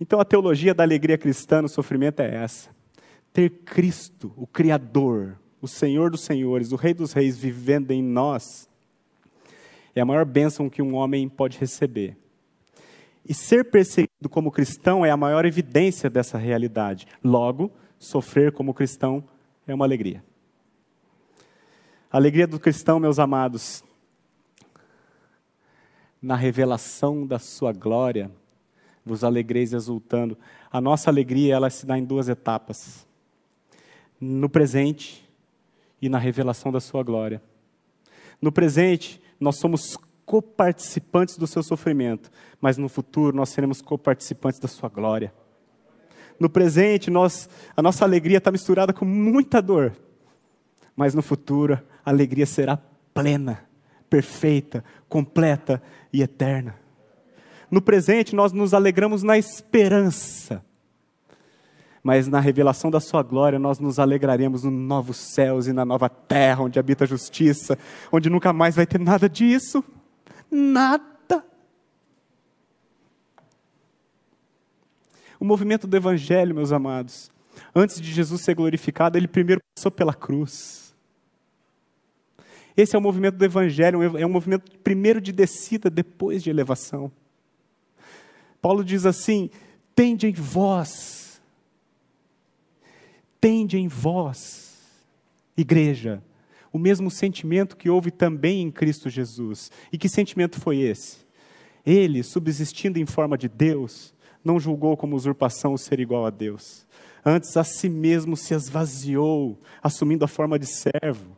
Então 0.00 0.18
a 0.18 0.24
teologia 0.24 0.72
da 0.72 0.82
alegria 0.82 1.18
cristã 1.18 1.60
no 1.60 1.68
sofrimento 1.68 2.20
é 2.20 2.36
essa: 2.36 2.74
ter 3.34 3.50
Cristo, 3.50 4.32
o 4.34 4.46
Criador, 4.46 5.38
o 5.60 5.68
Senhor 5.68 6.10
dos 6.10 6.22
Senhores, 6.22 6.72
o 6.72 6.76
Rei 6.76 6.94
dos 6.94 7.12
Reis 7.12 7.36
vivendo 7.36 7.90
em 7.90 8.02
nós, 8.02 8.71
é 9.94 10.00
a 10.00 10.04
maior 10.04 10.24
bênção 10.24 10.70
que 10.70 10.82
um 10.82 10.94
homem 10.94 11.28
pode 11.28 11.58
receber. 11.58 12.16
E 13.28 13.32
ser 13.32 13.70
perseguido 13.70 14.28
como 14.28 14.50
cristão 14.50 15.06
é 15.06 15.10
a 15.10 15.16
maior 15.16 15.44
evidência 15.44 16.10
dessa 16.10 16.36
realidade. 16.36 17.06
Logo, 17.22 17.70
sofrer 17.98 18.52
como 18.52 18.74
cristão 18.74 19.22
é 19.66 19.74
uma 19.74 19.84
alegria. 19.84 20.24
A 22.10 22.16
alegria 22.16 22.46
do 22.46 22.58
cristão, 22.58 22.98
meus 22.98 23.18
amados, 23.18 23.84
na 26.20 26.36
revelação 26.36 27.26
da 27.26 27.38
sua 27.38 27.72
glória, 27.72 28.30
vos 29.04 29.22
alegreis 29.24 29.72
exultando. 29.72 30.36
A 30.70 30.80
nossa 30.80 31.08
alegria, 31.08 31.54
ela 31.54 31.70
se 31.70 31.86
dá 31.86 31.96
em 31.96 32.04
duas 32.04 32.28
etapas. 32.28 33.06
No 34.20 34.48
presente 34.48 35.28
e 36.00 36.08
na 36.08 36.18
revelação 36.18 36.72
da 36.72 36.80
sua 36.80 37.02
glória. 37.02 37.40
No 38.40 38.50
presente, 38.50 39.21
nós 39.42 39.56
somos 39.56 39.98
coparticipantes 40.24 41.36
do 41.36 41.46
seu 41.46 41.62
sofrimento, 41.62 42.30
mas 42.60 42.78
no 42.78 42.88
futuro 42.88 43.36
nós 43.36 43.48
seremos 43.48 43.82
coparticipantes 43.82 44.60
da 44.60 44.68
sua 44.68 44.88
glória. 44.88 45.34
No 46.38 46.48
presente, 46.48 47.10
nós, 47.10 47.48
a 47.76 47.82
nossa 47.82 48.04
alegria 48.04 48.38
está 48.38 48.50
misturada 48.50 48.92
com 48.92 49.04
muita 49.04 49.60
dor, 49.60 49.92
mas 50.96 51.14
no 51.14 51.22
futuro 51.22 51.80
a 52.04 52.10
alegria 52.10 52.46
será 52.46 52.78
plena, 53.12 53.64
perfeita, 54.08 54.84
completa 55.08 55.82
e 56.12 56.22
eterna. 56.22 56.76
No 57.70 57.82
presente, 57.82 58.34
nós 58.34 58.52
nos 58.52 58.74
alegramos 58.74 59.22
na 59.22 59.36
esperança, 59.36 60.64
mas 62.02 62.26
na 62.26 62.40
revelação 62.40 62.90
da 62.90 62.98
Sua 62.98 63.22
glória, 63.22 63.58
nós 63.58 63.78
nos 63.78 63.98
alegraremos 63.98 64.64
nos 64.64 64.72
novos 64.72 65.16
céus 65.16 65.66
e 65.66 65.72
na 65.72 65.84
nova 65.84 66.08
terra, 66.08 66.64
onde 66.64 66.78
habita 66.78 67.04
a 67.04 67.06
justiça, 67.06 67.78
onde 68.10 68.28
nunca 68.28 68.52
mais 68.52 68.74
vai 68.74 68.86
ter 68.86 68.98
nada 68.98 69.28
disso. 69.28 69.84
Nada. 70.50 71.44
O 75.38 75.44
movimento 75.44 75.86
do 75.86 75.96
Evangelho, 75.96 76.54
meus 76.54 76.72
amados, 76.72 77.30
antes 77.74 78.00
de 78.00 78.12
Jesus 78.12 78.42
ser 78.42 78.54
glorificado, 78.54 79.16
ele 79.16 79.28
primeiro 79.28 79.60
passou 79.74 79.90
pela 79.90 80.14
cruz. 80.14 80.94
Esse 82.76 82.96
é 82.96 82.98
o 82.98 83.02
movimento 83.02 83.36
do 83.36 83.44
Evangelho, 83.44 84.18
é 84.18 84.26
um 84.26 84.30
movimento 84.30 84.78
primeiro 84.80 85.20
de 85.20 85.30
descida, 85.30 85.90
depois 85.90 86.42
de 86.42 86.50
elevação. 86.50 87.12
Paulo 88.60 88.84
diz 88.84 89.04
assim: 89.04 89.50
tende 89.94 90.26
em 90.26 90.32
vós, 90.32 91.21
tende 93.42 93.76
em 93.76 93.88
vós, 93.88 94.78
igreja, 95.54 96.22
o 96.72 96.78
mesmo 96.78 97.10
sentimento 97.10 97.76
que 97.76 97.90
houve 97.90 98.10
também 98.10 98.62
em 98.62 98.70
Cristo 98.70 99.10
Jesus. 99.10 99.70
E 99.92 99.98
que 99.98 100.08
sentimento 100.08 100.58
foi 100.58 100.78
esse? 100.78 101.18
Ele, 101.84 102.22
subsistindo 102.22 102.98
em 102.98 103.04
forma 103.04 103.36
de 103.36 103.48
Deus, 103.48 104.14
não 104.42 104.58
julgou 104.58 104.96
como 104.96 105.14
usurpação 105.14 105.74
o 105.74 105.78
ser 105.78 106.00
igual 106.00 106.24
a 106.24 106.30
Deus. 106.30 106.86
Antes 107.22 107.54
a 107.58 107.64
si 107.64 107.90
mesmo 107.90 108.34
se 108.34 108.54
esvaziou, 108.54 109.58
assumindo 109.82 110.24
a 110.24 110.28
forma 110.28 110.58
de 110.58 110.66
servo 110.66 111.36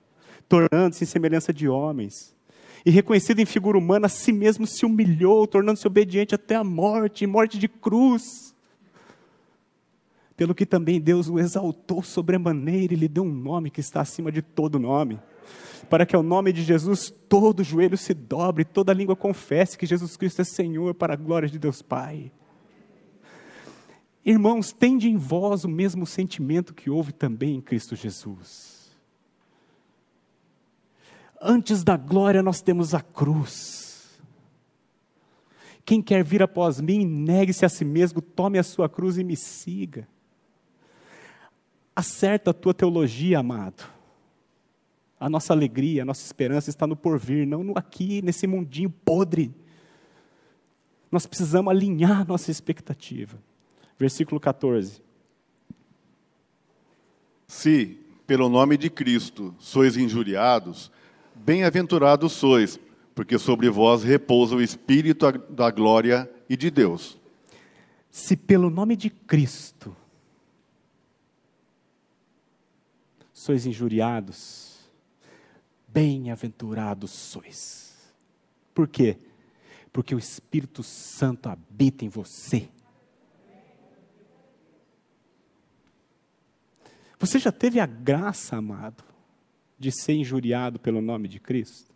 tornando-se 0.49 1.05
em 1.05 1.07
semelhança 1.07 1.53
de 1.53 1.69
homens. 1.69 2.35
E 2.85 2.91
reconhecido 2.91 3.41
em 3.41 3.47
figura 3.47 3.79
humana, 3.79 4.07
a 4.07 4.11
si 4.11 4.31
mesmo 4.31 4.67
se 4.67 4.85
humilhou, 4.85 5.47
tornando-se 5.47 5.87
obediente 5.87 6.35
até 6.35 6.55
a 6.55 6.65
morte, 6.65 7.27
morte 7.27 7.59
de 7.59 7.67
cruz. 7.67 8.54
Pelo 10.37 10.55
que 10.55 10.67
também 10.67 11.01
Deus 11.01 11.29
o 11.29 11.39
exaltou 11.39 12.03
sobremaneira 12.03 12.95
e 12.95 12.97
lhe 12.97 13.09
deu 13.09 13.25
um 13.25 13.33
nome 13.33 13.71
que 13.71 13.81
está 13.81 14.01
acima 14.01 14.33
de 14.33 14.43
todo 14.43 14.79
nome, 14.79 15.21
para 15.89 16.05
que 16.05 16.17
ao 16.17 16.23
nome 16.23 16.53
de 16.53 16.63
Jesus 16.63 17.13
todo 17.29 17.63
joelho 17.63 17.97
se 17.97 18.13
dobre, 18.13 18.65
toda 18.65 18.93
língua 18.93 19.15
confesse 19.15 19.79
que 19.79 19.87
Jesus 19.87 20.17
Cristo 20.17 20.43
é 20.43 20.45
Senhor, 20.45 20.95
para 20.95 21.15
a 21.15 21.17
glória 21.17 21.49
de 21.49 21.59
Deus 21.59 21.83
Pai. 21.83 22.33
Irmãos, 24.25 24.73
tende 24.73 25.09
em 25.09 25.17
vós 25.17 25.65
o 25.65 25.69
mesmo 25.69 26.07
sentimento 26.07 26.75
que 26.75 26.91
houve 26.91 27.13
também 27.13 27.57
em 27.57 27.61
Cristo 27.61 27.95
Jesus 27.95 28.75
Antes 31.47 31.85
da 31.85 31.95
glória 31.95 32.43
nós 32.43 32.63
temos 32.63 32.95
a 32.95 33.03
cruz. 33.03 34.19
Quem 35.85 36.01
quer 36.01 36.25
vir 36.25 36.43
após 36.43 36.81
mim, 36.81 37.05
negue-se 37.05 37.67
a 37.67 37.69
si 37.69 37.85
mesmo, 37.85 38.23
tome 38.23 38.59
a 38.59 38.63
sua 38.63 38.89
cruz 38.89 39.19
e 39.19 39.25
me 39.25 39.37
siga. 39.37 40.09
Acerta 41.97 42.51
a 42.51 42.55
tua 42.55 42.75
teologia, 42.75 43.39
amado. 43.39 43.85
A 45.19 45.31
nossa 45.31 45.53
alegria, 45.53 46.03
a 46.03 46.05
nossa 46.05 46.25
esperança 46.25 46.69
está 46.69 46.87
no 46.87 46.97
porvir, 46.97 47.47
não 47.47 47.63
no 47.63 47.79
aqui, 47.79 48.21
nesse 48.21 48.47
mundinho 48.47 48.91
podre. 48.91 49.55
Nós 51.11 51.25
precisamos 51.25 51.71
alinhar 51.71 52.23
a 52.23 52.25
nossa 52.25 52.51
expectativa. 52.51 53.39
Versículo 53.97 54.41
14. 54.41 55.01
Se, 57.47 57.99
pelo 58.27 58.49
nome 58.49 58.77
de 58.77 58.91
Cristo, 58.91 59.55
sois 59.61 59.97
injuriados, 59.97 60.91
bem-aventurados 61.35 62.33
sois, 62.33 62.81
porque 63.15 63.39
sobre 63.39 63.71
vós 63.71 64.03
repousa 64.03 64.57
o 64.57 64.63
Espírito 64.63 65.31
da 65.49 65.71
glória 65.71 66.29
e 66.49 66.57
de 66.57 66.71
Deus. 66.71 67.17
Se 68.11 68.37
pelo 68.37 68.69
nome 68.69 68.97
de 68.97 69.09
Cristo 69.09 69.97
sois 73.45 73.67
injuriados, 73.67 74.89
bem-aventurados 75.87 77.11
sois. 77.11 78.11
Por 78.73 78.89
quê? 78.89 79.19
Porque 79.93 80.15
o 80.15 80.19
Espírito 80.19 80.83
Santo 80.83 81.51
habita 81.51 82.07
em 82.07 82.09
você. 82.09 82.71
Você 87.19 87.39
já 87.39 87.53
teve 87.53 87.79
a 87.81 87.85
graça, 87.85 88.57
amado, 88.57 89.05
de 89.79 89.93
ser 89.93 90.15
injuriado 90.15 90.81
pelo 90.81 91.03
nome 91.03 91.29
de 91.29 91.39
Cristo? 91.39 91.93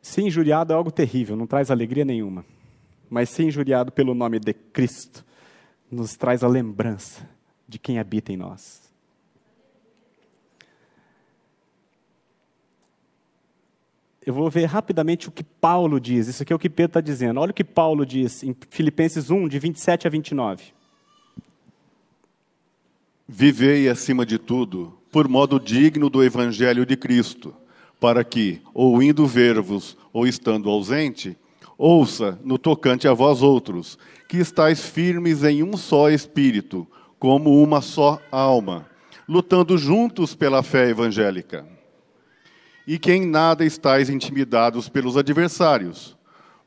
Ser 0.00 0.22
injuriado 0.22 0.72
é 0.72 0.76
algo 0.76 0.90
terrível, 0.90 1.36
não 1.36 1.46
traz 1.46 1.70
alegria 1.70 2.06
nenhuma. 2.06 2.42
Mas 3.10 3.28
ser 3.28 3.44
injuriado 3.44 3.92
pelo 3.92 4.14
nome 4.14 4.40
de 4.40 4.54
Cristo 4.54 5.22
nos 5.94 6.16
traz 6.16 6.42
a 6.42 6.48
lembrança 6.48 7.28
de 7.68 7.78
quem 7.78 7.98
habita 7.98 8.32
em 8.32 8.36
nós. 8.36 8.82
Eu 14.26 14.32
vou 14.32 14.50
ver 14.50 14.64
rapidamente 14.64 15.28
o 15.28 15.32
que 15.32 15.44
Paulo 15.44 16.00
diz. 16.00 16.28
Isso 16.28 16.42
aqui 16.42 16.52
é 16.52 16.56
o 16.56 16.58
que 16.58 16.70
Pedro 16.70 16.90
está 16.90 17.00
dizendo. 17.00 17.40
Olha 17.40 17.50
o 17.50 17.54
que 17.54 17.64
Paulo 17.64 18.06
diz 18.06 18.42
em 18.42 18.56
Filipenses 18.70 19.30
1, 19.30 19.48
de 19.48 19.58
27 19.58 20.06
a 20.06 20.10
29. 20.10 20.64
Vivei 23.28 23.88
acima 23.88 24.24
de 24.24 24.38
tudo, 24.38 24.98
por 25.12 25.28
modo 25.28 25.60
digno 25.60 26.08
do 26.08 26.24
Evangelho 26.24 26.86
de 26.86 26.96
Cristo, 26.96 27.54
para 28.00 28.24
que, 28.24 28.62
ou 28.72 29.02
indo 29.02 29.26
ver-vos, 29.26 29.96
ou 30.12 30.26
estando 30.26 30.70
ausente, 30.70 31.36
ouça 31.78 32.38
no 32.44 32.58
tocante 32.58 33.06
a 33.08 33.12
vós 33.12 33.42
outros, 33.42 33.98
que 34.28 34.38
estáis 34.38 34.80
firmes 34.80 35.42
em 35.44 35.62
um 35.62 35.76
só 35.76 36.10
espírito, 36.10 36.86
como 37.18 37.62
uma 37.62 37.80
só 37.80 38.20
alma, 38.30 38.86
lutando 39.28 39.78
juntos 39.78 40.34
pela 40.34 40.62
fé 40.62 40.88
evangélica. 40.90 41.66
E 42.86 42.98
que 42.98 43.12
em 43.12 43.26
nada 43.26 43.64
estáis 43.64 44.10
intimidados 44.10 44.88
pelos 44.88 45.16
adversários, 45.16 46.16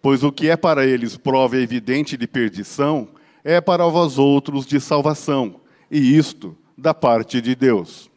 pois 0.01 0.23
o 0.23 0.31
que 0.31 0.49
é 0.49 0.57
para 0.57 0.85
eles 0.85 1.17
prova 1.17 1.57
evidente 1.57 2.17
de 2.17 2.27
perdição, 2.27 3.09
é 3.43 3.61
para 3.61 3.85
vós 3.85 4.17
outros 4.17 4.65
de 4.65 4.79
salvação, 4.79 5.61
e 5.89 6.17
isto 6.17 6.57
da 6.77 6.93
parte 6.93 7.39
de 7.41 7.55
Deus. 7.55 8.09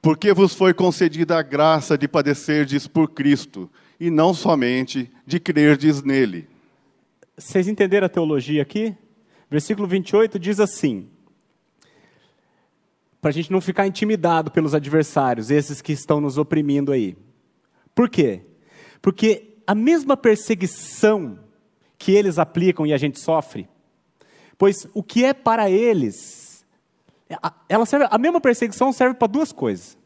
Porque 0.00 0.32
vos 0.32 0.54
foi 0.54 0.72
concedida 0.72 1.38
a 1.38 1.42
graça 1.42 1.98
de 1.98 2.06
padecerdes 2.06 2.86
por 2.86 3.10
Cristo, 3.10 3.70
e 3.98 4.10
não 4.10 4.32
somente 4.32 5.10
de 5.26 5.40
crerdes 5.40 6.02
nele. 6.02 6.48
Vocês 7.36 7.68
entenderam 7.68 8.06
a 8.06 8.10
teologia 8.10 8.62
aqui? 8.62 8.94
Versículo 9.50 9.86
28 9.86 10.38
diz 10.38 10.60
assim: 10.60 11.08
para 13.20 13.30
a 13.30 13.32
gente 13.32 13.50
não 13.50 13.60
ficar 13.60 13.86
intimidado 13.86 14.50
pelos 14.50 14.74
adversários, 14.74 15.50
esses 15.50 15.82
que 15.82 15.92
estão 15.92 16.20
nos 16.20 16.38
oprimindo 16.38 16.92
aí. 16.92 17.16
Por 17.94 18.08
quê? 18.08 18.42
Porque 19.02 19.56
a 19.66 19.74
mesma 19.74 20.16
perseguição 20.16 21.38
que 21.98 22.12
eles 22.12 22.38
aplicam 22.38 22.86
e 22.86 22.92
a 22.92 22.96
gente 22.96 23.18
sofre, 23.18 23.68
pois 24.56 24.86
o 24.94 25.02
que 25.02 25.24
é 25.24 25.34
para 25.34 25.68
eles, 25.68 26.64
ela 27.68 27.84
serve, 27.84 28.06
a 28.08 28.18
mesma 28.18 28.40
perseguição 28.40 28.92
serve 28.92 29.14
para 29.14 29.26
duas 29.26 29.50
coisas. 29.50 29.97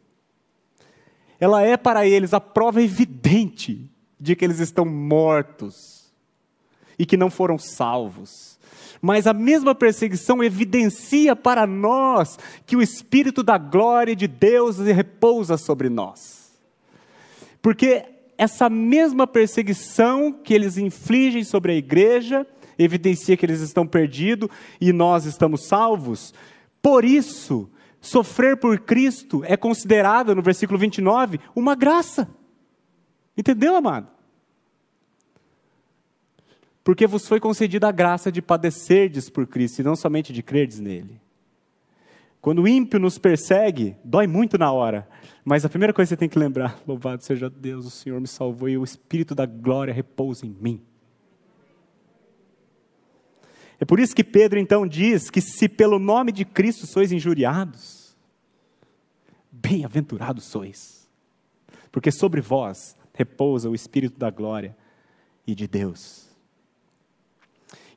Ela 1.43 1.63
é 1.63 1.77
para 1.77 2.07
eles 2.07 2.33
a 2.33 2.41
prova 2.41 2.81
evidente 2.81 3.91
de 4.19 4.37
que 4.37 4.45
eles 4.45 4.61
estão 4.61 4.85
mortos 4.85 6.13
e 6.97 7.05
que 7.05 7.17
não 7.17 7.31
foram 7.31 7.59
salvos 7.59 8.53
mas 9.05 9.27
a 9.27 9.35
mesma 9.35 9.75
perseguição 9.75 10.45
evidencia 10.45 11.35
para 11.35 11.67
nós 11.67 12.39
que 12.65 12.77
o 12.77 12.81
Espírito 12.81 13.43
da 13.43 13.59
glória 13.59 14.15
de 14.15 14.29
Deus 14.29 14.79
repousa 14.79 15.59
sobre 15.59 15.89
nós. 15.89 16.53
Porque 17.61 18.05
essa 18.39 18.71
mesma 18.71 19.27
perseguição 19.27 20.33
que 20.33 20.55
eles 20.55 20.79
infligem 20.79 21.43
sobre 21.43 21.73
a 21.73 21.75
igreja 21.75 22.47
evidencia 22.79 23.37
que 23.37 23.45
eles 23.45 23.61
estão 23.61 23.85
perdidos 23.87 24.49
e 24.81 24.93
nós 24.93 25.27
estamos 25.27 25.67
salvos. 25.67 26.33
Por 26.81 27.05
isso, 27.05 27.69
sofrer 28.03 28.59
por 28.59 28.79
Cristo 28.81 29.43
é 29.47 29.57
considerado, 29.57 30.35
no 30.35 30.43
versículo 30.43 30.79
29, 30.79 31.41
uma 31.57 31.75
graça. 31.75 32.29
Entendeu, 33.35 33.75
amado? 33.75 34.13
porque 36.85 37.07
vos 37.07 37.27
foi 37.29 37.39
concedida 37.39 37.89
a 37.89 37.93
graça 37.93 38.31
de 38.31 38.43
padecerdes 38.43 39.31
por 39.31 39.47
Cristo 39.47 39.81
e 39.81 39.85
não 39.85 39.95
somente 39.95 40.33
de 40.33 40.43
crerdes 40.43 40.81
nele. 40.81 41.21
Quando 42.41 42.63
o 42.63 42.69
ímpio 42.69 42.99
nos 42.99 43.19
persegue, 43.19 43.97
dói 44.03 44.27
muito 44.27 44.59
na 44.59 44.73
hora, 44.73 45.09
mas 45.45 45.65
a 45.65 45.69
primeira 45.69 45.93
coisa 45.93 46.09
que 46.09 46.15
você 46.15 46.19
tem 46.19 46.29
que 46.29 46.39
lembrar: 46.39 46.81
louvado 46.87 47.23
seja 47.23 47.49
Deus, 47.49 47.87
o 47.87 47.91
Senhor 47.91 48.21
me 48.21 48.27
salvou 48.27 48.69
e 48.69 48.77
o 48.77 48.83
Espírito 48.83 49.35
da 49.35 49.47
glória 49.47 49.95
repousa 49.95 50.45
em 50.45 50.57
mim. 50.61 50.83
É 53.83 53.85
por 53.85 53.99
isso 53.99 54.15
que 54.15 54.23
Pedro 54.23 54.61
então 54.61 54.87
diz 54.87 55.29
que 55.29 55.41
se 55.41 55.69
pelo 55.69 55.99
nome 55.99 56.31
de 56.31 56.45
Cristo 56.45 56.87
sois 56.87 57.11
injuriados, 57.11 58.17
bem-aventurados 59.51 60.45
sois, 60.45 61.11
porque 61.91 62.13
sobre 62.13 62.41
vós 62.41 62.97
repousa 63.13 63.69
o 63.69 63.75
Espírito 63.75 64.17
da 64.17 64.31
glória 64.31 64.77
e 65.45 65.53
de 65.53 65.67
Deus. 65.67 66.29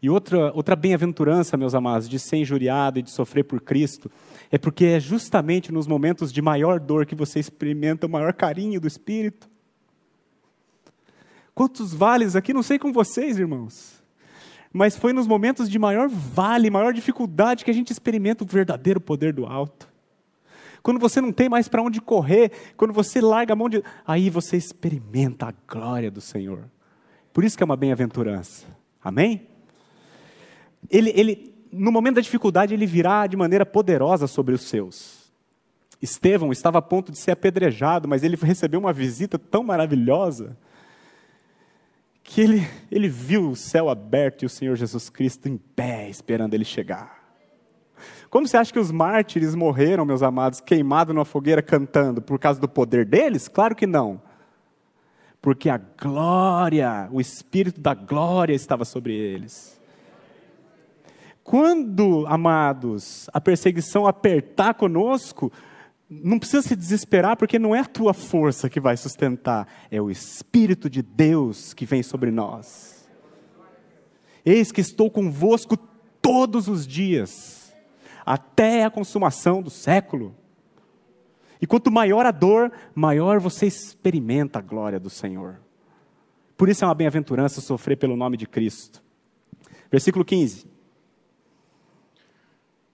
E 0.02 0.10
outra, 0.10 0.52
outra 0.54 0.76
bem-aventurança, 0.76 1.56
meus 1.56 1.76
amados, 1.76 2.10
de 2.10 2.18
ser 2.18 2.38
injuriado 2.38 2.98
e 2.98 3.04
de 3.04 3.12
sofrer 3.12 3.44
por 3.44 3.62
Cristo, 3.62 4.10
é 4.50 4.58
porque 4.58 4.86
é 4.86 5.00
justamente 5.00 5.72
nos 5.72 5.86
momentos 5.86 6.34
de 6.34 6.42
maior 6.42 6.80
dor 6.80 7.06
que 7.06 7.14
você 7.14 7.40
experimenta 7.40 8.08
o 8.08 8.10
maior 8.10 8.34
carinho 8.34 8.82
do 8.82 8.88
Espírito. 8.88 9.48
Quantos 11.54 11.94
vales 11.94 12.36
aqui, 12.36 12.56
não 12.56 12.64
sei 12.64 12.80
com 12.80 12.92
vocês, 12.92 13.38
irmãos, 13.38 14.04
mas 14.76 14.98
foi 14.98 15.14
nos 15.14 15.26
momentos 15.26 15.70
de 15.70 15.80
maior 15.80 16.10
vale, 16.10 16.70
maior 16.70 16.92
dificuldade 16.92 17.64
que 17.64 17.72
a 17.72 17.74
gente 17.74 17.92
experimenta 17.92 18.44
o 18.44 18.48
verdadeiro 18.48 19.00
poder 19.00 19.32
do 19.32 19.46
alto. 19.46 19.88
Quando 20.84 21.00
você 21.00 21.22
não 21.22 21.32
tem 21.32 21.48
mais 21.48 21.70
para 21.70 21.82
onde 21.82 22.02
correr, 22.02 22.52
quando 22.76 22.94
você 22.94 23.22
larga 23.22 23.54
a 23.54 23.56
mão 23.56 23.70
de. 23.70 23.82
Aí 24.06 24.30
você 24.30 24.58
experimenta 24.58 25.48
a 25.48 25.54
glória 25.66 26.12
do 26.12 26.20
Senhor. 26.20 26.66
Por 27.32 27.46
isso 27.46 27.56
que 27.56 27.64
é 27.64 27.66
uma 27.66 27.78
bem-aventurança. 27.78 28.66
Amém? 29.02 29.48
ele, 30.92 31.14
ele, 31.16 31.56
no 31.72 31.90
momento 31.90 32.16
da 32.16 32.22
dificuldade, 32.22 32.74
ele 32.74 32.86
virá 32.86 33.28
de 33.28 33.38
maneira 33.38 33.66
poderosa 33.66 34.28
sobre 34.28 34.54
os 34.54 34.64
seus. 34.64 35.32
Estevão 36.02 36.52
estava 36.52 36.80
a 36.80 36.82
ponto 36.82 37.14
de 37.14 37.18
ser 37.18 37.32
apedrejado, 37.32 38.10
mas 38.10 38.24
ele 38.24 38.36
recebeu 38.36 38.82
uma 38.82 38.92
visita 38.92 39.40
tão 39.40 39.64
maravilhosa 39.64 40.58
que 42.28 42.42
ele, 42.42 42.68
ele 42.92 43.08
viu 43.08 43.52
o 43.52 43.56
céu 43.56 43.88
aberto 43.88 44.42
e 44.42 44.46
o 44.48 44.50
Senhor 44.50 44.76
Jesus 44.76 45.12
Cristo 45.12 45.48
em 45.48 45.58
pé, 45.58 46.10
esperando 46.10 46.56
ele 46.56 46.66
chegar. 46.66 47.24
Como 48.32 48.48
você 48.48 48.58
acha 48.58 48.74
que 48.74 48.80
os 48.80 48.92
mártires 48.92 49.54
morreram, 49.54 50.04
meus 50.04 50.24
amados, 50.24 50.60
queimados 50.60 51.14
numa 51.14 51.24
fogueira 51.24 51.62
cantando 51.62 52.22
por 52.24 52.40
causa 52.40 52.60
do 52.60 52.68
poder 52.68 53.06
deles? 53.06 53.48
Claro 53.48 53.76
que 53.76 53.86
não. 53.86 54.20
Porque 55.40 55.70
a 55.70 55.78
glória, 55.78 57.08
o 57.12 57.22
Espírito 57.22 57.80
da 57.80 57.94
glória 57.94 58.56
estava 58.56 58.84
sobre 58.84 59.14
eles. 59.14 59.80
Quando, 61.44 62.26
amados, 62.28 63.30
a 63.32 63.40
perseguição 63.40 64.08
apertar 64.08 64.74
conosco, 64.74 65.52
não 66.10 66.38
precisa 66.38 66.62
se 66.62 66.76
desesperar, 66.76 67.36
porque 67.36 67.58
não 67.58 67.76
é 67.76 67.80
a 67.80 67.86
tua 67.86 68.14
força 68.14 68.70
que 68.70 68.80
vai 68.80 68.96
sustentar, 68.96 69.68
é 69.90 70.02
o 70.02 70.12
Espírito 70.12 70.90
de 70.90 71.02
Deus 71.02 71.74
que 71.74 71.86
vem 71.86 72.04
sobre 72.04 72.32
nós. 72.32 73.08
Eis 74.46 74.72
que 74.72 74.82
estou 74.82 75.10
convosco 75.10 75.76
todos 76.22 76.68
os 76.68 76.86
dias, 76.86 77.74
até 78.24 78.84
a 78.84 78.92
consumação 78.92 79.62
do 79.62 79.72
século. 79.72 80.36
E 81.60 81.66
quanto 81.66 81.92
maior 81.92 82.26
a 82.26 82.32
dor, 82.32 82.72
maior 82.94 83.40
você 83.40 83.66
experimenta 83.66 84.60
a 84.60 84.62
glória 84.62 85.00
do 85.00 85.10
Senhor. 85.10 85.60
Por 86.56 86.70
isso 86.70 86.86
é 86.86 86.88
uma 86.88 86.96
bem-aventurança 86.96 87.60
sofrer 87.62 87.98
pelo 87.98 88.16
nome 88.16 88.38
de 88.38 88.46
Cristo. 88.46 89.04
Versículo 89.92 90.24
15. 90.24 90.75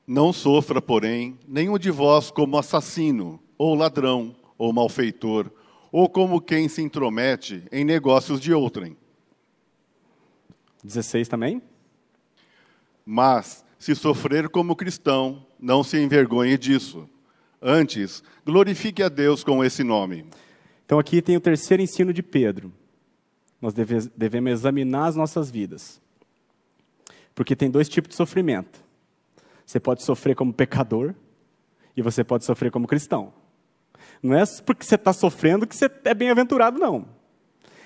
Não 0.06 0.34
sofra, 0.34 0.82
porém, 0.82 1.38
nenhum 1.48 1.78
de 1.78 1.92
vós 1.92 2.32
como 2.32 2.58
assassino, 2.58 3.40
ou 3.58 3.76
ladrão, 3.76 4.36
ou 4.58 4.74
malfeitor, 4.74 5.52
ou 5.92 6.10
como 6.10 6.42
quem 6.42 6.68
se 6.68 6.82
intromete 6.82 7.64
em 7.72 7.84
negócios 7.84 8.40
de 8.40 8.54
outrem. 8.54 8.98
16 10.84 11.28
também? 11.28 11.62
Mas, 13.06 13.66
Se 13.78 13.96
sofrer 13.96 14.48
como 14.48 14.76
cristão, 14.76 15.44
não 15.60 15.84
se 15.84 15.98
envergonhe 15.98 16.56
disso. 16.56 17.10
Antes, 17.60 18.22
glorifique 18.46 19.02
a 19.02 19.10
Deus 19.10 19.44
com 19.44 19.64
esse 19.64 19.84
nome. 19.84 20.24
Então 20.86 21.00
aqui 21.00 21.20
tem 21.20 21.36
o 21.36 21.42
terceiro 21.42 21.82
ensino 21.82 22.14
de 22.14 22.22
Pedro. 22.22 22.72
Nós 23.60 23.74
deve, 23.74 24.08
devemos 24.16 24.52
examinar 24.52 25.08
as 25.08 25.16
nossas 25.16 25.50
vidas. 25.50 26.00
Porque 27.34 27.56
tem 27.56 27.72
dois 27.72 27.90
tipos 27.90 28.10
de 28.10 28.16
sofrimento. 28.16 28.84
Você 29.72 29.80
pode 29.80 30.04
sofrer 30.04 30.36
como 30.36 30.52
pecador 30.52 31.16
e 31.96 32.02
você 32.02 32.26
pode 32.26 32.44
sofrer 32.44 32.70
como 32.70 32.86
cristão. 32.86 33.34
Não 34.22 34.38
é 34.38 34.44
porque 34.66 34.84
você 34.84 34.96
está 34.96 35.14
sofrendo 35.14 35.66
que 35.66 35.74
você 35.74 35.90
é 36.04 36.14
bem-aventurado, 36.14 36.78
não. 36.78 37.08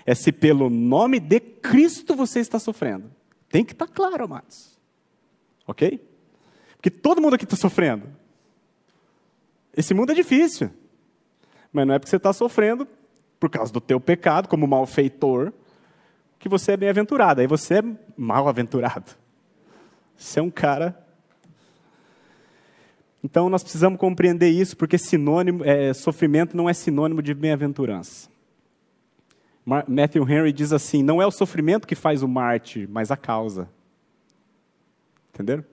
É 0.04 0.16
se 0.16 0.32
pelo 0.32 0.68
nome 0.68 1.20
de 1.20 1.40
Cristo 1.40 2.16
você 2.16 2.40
está 2.40 2.58
sofrendo. 2.58 3.12
Tem 3.50 3.64
que 3.64 3.74
estar 3.74 3.86
tá 3.86 3.94
claro, 3.94 4.24
amados. 4.24 4.80
Ok? 5.68 6.04
Porque 6.78 6.90
todo 6.90 7.22
mundo 7.22 7.36
aqui 7.36 7.44
está 7.44 7.56
sofrendo. 7.56 8.08
Esse 9.78 9.94
mundo 9.94 10.12
é 10.12 10.16
difícil. 10.16 10.72
Mas 11.72 11.86
não 11.86 11.94
é 11.94 12.00
porque 12.00 12.10
você 12.10 12.18
está 12.18 12.34
sofrendo 12.34 12.88
por 13.40 13.52
causa 13.52 13.72
do 13.72 13.80
teu 13.80 14.00
pecado, 14.00 14.50
como 14.50 14.66
malfeitor, 14.66 15.54
que 16.40 16.50
você 16.50 16.72
é 16.72 16.78
bem-aventurado. 16.78 17.42
Aí 17.42 17.48
você 17.48 17.76
é 17.76 17.84
mal-aventurado. 18.18 19.12
Você 20.18 20.40
é 20.40 20.42
um 20.42 20.50
cara. 20.50 21.05
Então 23.26 23.50
nós 23.50 23.64
precisamos 23.64 24.00
compreender 24.00 24.50
isso, 24.50 24.78
porque 24.78 25.00
sinônimo, 25.00 25.66
é, 25.66 25.92
sofrimento 25.96 26.56
não 26.56 26.70
é 26.70 26.74
sinônimo 26.74 27.24
de 27.24 27.34
bem-aventurança. 27.34 28.30
Matthew 29.66 30.30
Henry 30.30 30.54
diz 30.54 30.72
assim: 30.72 31.02
não 31.02 31.20
é 31.20 31.26
o 31.26 31.32
sofrimento 31.32 31.88
que 31.88 31.96
faz 31.96 32.22
o 32.22 32.28
mártir, 32.28 32.88
mas 32.88 33.10
a 33.10 33.18
causa. 33.18 33.68
Entenderam? 35.34 35.66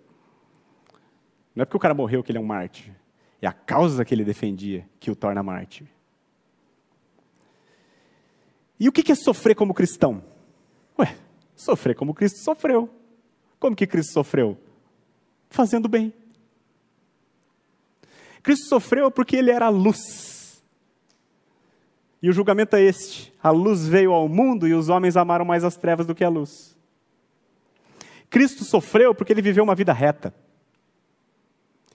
Não 1.55 1.61
é 1.61 1.67
porque 1.67 1.77
o 1.77 1.81
cara 1.81 1.93
morreu 1.93 2.23
que 2.23 2.33
ele 2.33 2.39
é 2.39 2.41
um 2.41 2.47
mártir. 2.47 2.95
É 3.43 3.47
a 3.47 3.53
causa 3.53 4.03
que 4.03 4.15
ele 4.15 4.25
defendia 4.25 4.89
que 4.99 5.11
o 5.11 5.15
torna 5.15 5.43
mártir. 5.43 5.87
E 8.81 8.89
o 8.89 8.93
que 8.93 9.13
é 9.13 9.15
sofrer 9.15 9.55
como 9.55 9.75
cristão? 9.75 10.25
Ué, 10.99 11.15
sofrer 11.55 11.95
como 11.97 12.15
Cristo 12.15 12.39
sofreu. 12.39 12.89
Como 13.61 13.77
que 13.77 13.87
Cristo 13.87 14.15
sofreu? 14.15 14.57
Fazendo 15.51 15.87
bem. 15.87 16.15
Cristo 18.43 18.67
sofreu 18.67 19.11
porque 19.11 19.37
ele 19.37 19.51
era 19.51 19.67
a 19.67 19.71
luz. 19.71 20.63
E 22.23 22.29
o 22.29 22.33
julgamento 22.33 22.77
é 22.77 22.83
este: 22.83 23.33
a 23.43 23.51
luz 23.51 23.87
veio 23.87 24.13
ao 24.13 24.29
mundo 24.29 24.67
e 24.67 24.75
os 24.75 24.89
homens 24.89 25.17
amaram 25.17 25.45
mais 25.45 25.65
as 25.65 25.77
trevas 25.77 26.07
do 26.07 26.15
que 26.15 26.25
a 26.25 26.29
luz. 26.29 26.77
Cristo 28.31 28.65
sofreu 28.65 29.15
porque 29.15 29.33
ele 29.33 29.43
viveu 29.43 29.63
uma 29.63 29.75
vida 29.75 29.93
reta. 29.93 30.35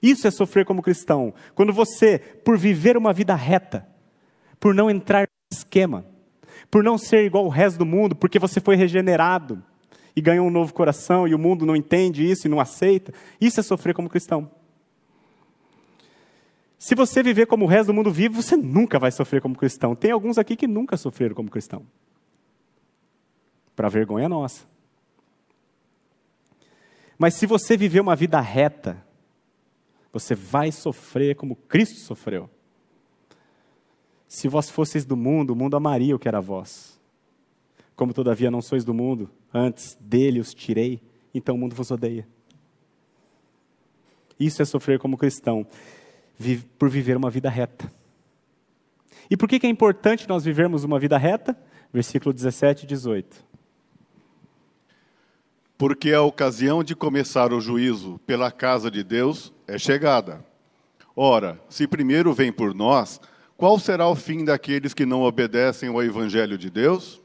Isso 0.02 0.28
é 0.28 0.32
sofrer 0.32 0.66
como 0.66 0.84
cristão. 0.84 1.34
Quando 1.56 1.74
você, 1.74 2.20
por 2.20 2.58
viver 2.58 2.96
uma 2.96 3.12
vida 3.12 3.34
reta, 3.34 3.88
por 4.60 4.74
não 4.74 4.90
entrar 4.90 5.22
no 5.22 5.58
esquema, 5.58 6.06
por 6.70 6.84
não 6.84 6.98
ser 6.98 7.26
igual 7.26 7.46
ao 7.46 7.50
resto 7.50 7.80
do 7.80 7.86
mundo, 7.86 8.16
porque 8.16 8.38
você 8.38 8.60
foi 8.60 8.76
regenerado 8.76 9.64
e 10.16 10.22
ganhou 10.22 10.46
um 10.46 10.52
novo 10.52 10.74
coração 10.74 11.28
e 11.28 11.34
o 11.34 11.40
mundo 11.40 11.66
não 11.66 11.76
entende 11.76 12.30
isso 12.30 12.48
e 12.48 12.50
não 12.50 12.60
aceita, 12.60 13.12
isso 13.42 13.60
é 13.60 13.64
sofrer 13.64 13.96
como 13.96 14.10
cristão. 14.10 14.52
Se 16.78 16.94
você 16.94 17.24
viver 17.24 17.48
como 17.48 17.66
o 17.66 17.68
resto 17.68 17.88
do 17.88 17.94
mundo 17.94 18.12
vive, 18.12 18.36
você 18.36 18.56
nunca 18.56 19.00
vai 19.00 19.12
sofrer 19.12 19.42
como 19.42 19.58
cristão. 19.58 19.96
Tem 19.96 20.12
alguns 20.12 20.38
aqui 20.38 20.56
que 20.56 20.68
nunca 20.68 20.96
sofreram 20.96 21.36
como 21.36 21.50
cristão. 21.50 21.86
Para 23.76 23.90
vergonha 23.90 24.30
nossa. 24.30 24.68
Mas 27.18 27.34
se 27.34 27.48
você 27.48 27.76
viver 27.76 28.00
uma 28.00 28.16
vida 28.16 28.40
reta, 28.40 29.04
você 30.14 30.36
vai 30.36 30.72
sofrer 30.72 31.36
como 31.36 31.56
Cristo 31.56 32.00
sofreu. 32.00 32.50
Se 34.28 34.48
vós 34.48 34.70
fosseis 34.70 35.06
do 35.06 35.18
mundo, 35.18 35.52
o 35.52 35.56
mundo 35.56 35.76
amaria 35.76 36.16
o 36.16 36.20
que 36.20 36.28
era 36.28 36.40
vós. 36.40 37.00
Como 37.96 38.14
todavia 38.14 38.52
não 38.52 38.62
sois 38.62 38.84
do 38.84 38.94
mundo, 38.94 39.30
antes 39.52 39.98
dele 40.00 40.40
os 40.40 40.54
tirei, 40.54 41.02
então 41.34 41.56
o 41.56 41.58
mundo 41.58 41.76
vos 41.76 41.90
odeia. 41.90 42.28
Isso 44.40 44.62
é 44.62 44.66
sofrer 44.66 45.00
como 45.00 45.18
cristão, 45.18 45.66
por 46.78 46.90
viver 46.90 47.18
uma 47.18 47.30
vida 47.30 47.50
reta. 47.50 47.92
E 49.30 49.36
por 49.36 49.50
que 49.50 49.66
é 49.66 49.70
importante 49.70 50.28
nós 50.28 50.44
vivermos 50.44 50.84
uma 50.84 51.00
vida 51.00 51.18
reta? 51.18 51.58
Versículo 51.92 52.34
17 52.34 52.84
e 52.84 52.88
18. 52.88 53.46
Porque 55.78 56.12
a 56.12 56.22
ocasião 56.22 56.84
de 56.84 56.96
começar 56.96 57.54
o 57.54 57.62
juízo 57.62 58.20
pela 58.26 58.52
casa 58.52 58.90
de 58.90 59.04
Deus 59.04 59.54
é 59.68 59.78
chegada. 59.78 60.44
Ora, 61.16 61.60
se 61.70 61.88
primeiro 61.88 62.34
vem 62.34 62.52
por 62.52 62.74
nós, 62.74 63.20
qual 63.56 63.80
será 63.80 64.08
o 64.08 64.16
fim 64.16 64.46
daqueles 64.46 64.94
que 64.94 65.06
não 65.06 65.24
obedecem 65.24 65.90
ao 65.90 66.04
Evangelho 66.04 66.58
de 66.58 66.70
Deus? 66.70 67.22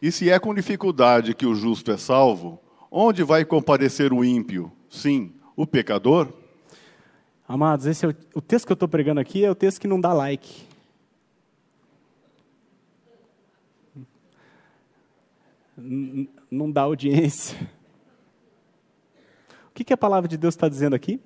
E 0.00 0.12
se 0.12 0.30
é 0.30 0.38
com 0.38 0.54
dificuldade 0.54 1.34
que 1.34 1.46
o 1.46 1.54
justo 1.54 1.90
é 1.90 1.96
salvo, 1.96 2.60
onde 2.90 3.22
vai 3.22 3.44
comparecer 3.44 4.12
o 4.12 4.24
ímpio? 4.24 4.70
Sim, 4.88 5.32
o 5.56 5.66
pecador? 5.66 6.32
Amados, 7.46 7.86
esse 7.86 8.06
é 8.06 8.08
o, 8.08 8.14
o 8.36 8.40
texto 8.40 8.66
que 8.66 8.72
eu 8.72 8.74
estou 8.74 8.88
pregando 8.88 9.20
aqui 9.20 9.44
é 9.44 9.50
o 9.50 9.54
texto 9.54 9.80
que 9.80 9.86
não 9.86 10.00
dá 10.00 10.12
like. 10.12 10.66
não 16.50 16.70
dá 16.70 16.82
audiência. 16.82 17.58
O 19.68 19.74
que, 19.74 19.84
que 19.84 19.92
a 19.92 19.96
palavra 19.96 20.28
de 20.28 20.36
Deus 20.36 20.54
está 20.54 20.68
dizendo 20.68 20.94
aqui? 20.94 21.20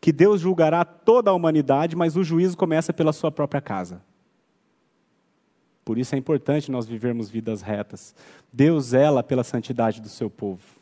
Que 0.00 0.12
Deus 0.12 0.40
julgará 0.40 0.84
toda 0.84 1.30
a 1.30 1.34
humanidade, 1.34 1.96
mas 1.96 2.16
o 2.16 2.22
juízo 2.22 2.56
começa 2.56 2.92
pela 2.92 3.12
sua 3.12 3.30
própria 3.30 3.60
casa. 3.60 4.02
Por 5.84 5.98
isso 5.98 6.14
é 6.14 6.18
importante 6.18 6.70
nós 6.70 6.86
vivermos 6.86 7.28
vidas 7.30 7.62
retas. 7.62 8.14
Deus 8.52 8.86
zela 8.86 9.22
pela 9.22 9.42
santidade 9.42 10.00
do 10.00 10.08
seu 10.08 10.30
povo. 10.30 10.79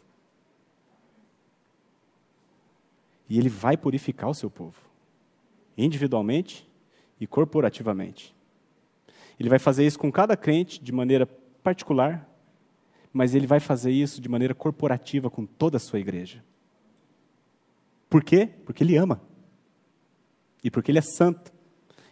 E 3.29 3.39
Ele 3.39 3.49
vai 3.49 3.77
purificar 3.77 4.31
o 4.31 4.35
seu 4.35 4.51
povo, 4.51 4.81
individualmente 5.77 6.69
e 7.21 7.27
corporativamente. 7.27 8.35
Ele 9.39 9.49
vai 9.49 9.59
fazer 9.59 9.87
isso 9.87 9.99
com 9.99 10.11
cada 10.11 10.37
crente 10.37 10.83
de 10.83 10.93
maneira 10.93 11.27
particular 11.63 12.29
mas 13.13 13.35
ele 13.35 13.47
vai 13.47 13.61
fazer 13.61 13.91
isso 13.91 14.21
de 14.21 14.29
maneira 14.29 14.55
corporativa 14.55 15.31
com 15.31 15.45
toda 15.47 15.77
a 15.77 15.81
sua 15.81 15.99
igreja. 15.99 16.45
Por 18.09 18.23
quê? 18.23 18.49
Porque 18.65 18.85
ele 18.85 18.97
ama. 18.97 19.21
E 20.63 20.71
porque 20.71 20.91
ele 20.91 20.99
é 20.99 21.03
santo. 21.03 21.53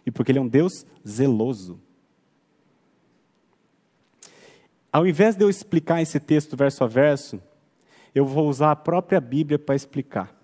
E 0.05 0.11
porque 0.11 0.31
ele 0.31 0.39
é 0.39 0.41
um 0.41 0.47
Deus 0.47 0.85
zeloso. 1.07 1.79
Ao 4.91 5.05
invés 5.05 5.35
de 5.35 5.43
eu 5.43 5.49
explicar 5.49 6.01
esse 6.01 6.19
texto 6.19 6.55
verso 6.55 6.83
a 6.83 6.87
verso, 6.87 7.41
eu 8.13 8.25
vou 8.25 8.47
usar 8.47 8.71
a 8.71 8.75
própria 8.75 9.19
Bíblia 9.19 9.59
para 9.59 9.75
explicar. 9.75 10.35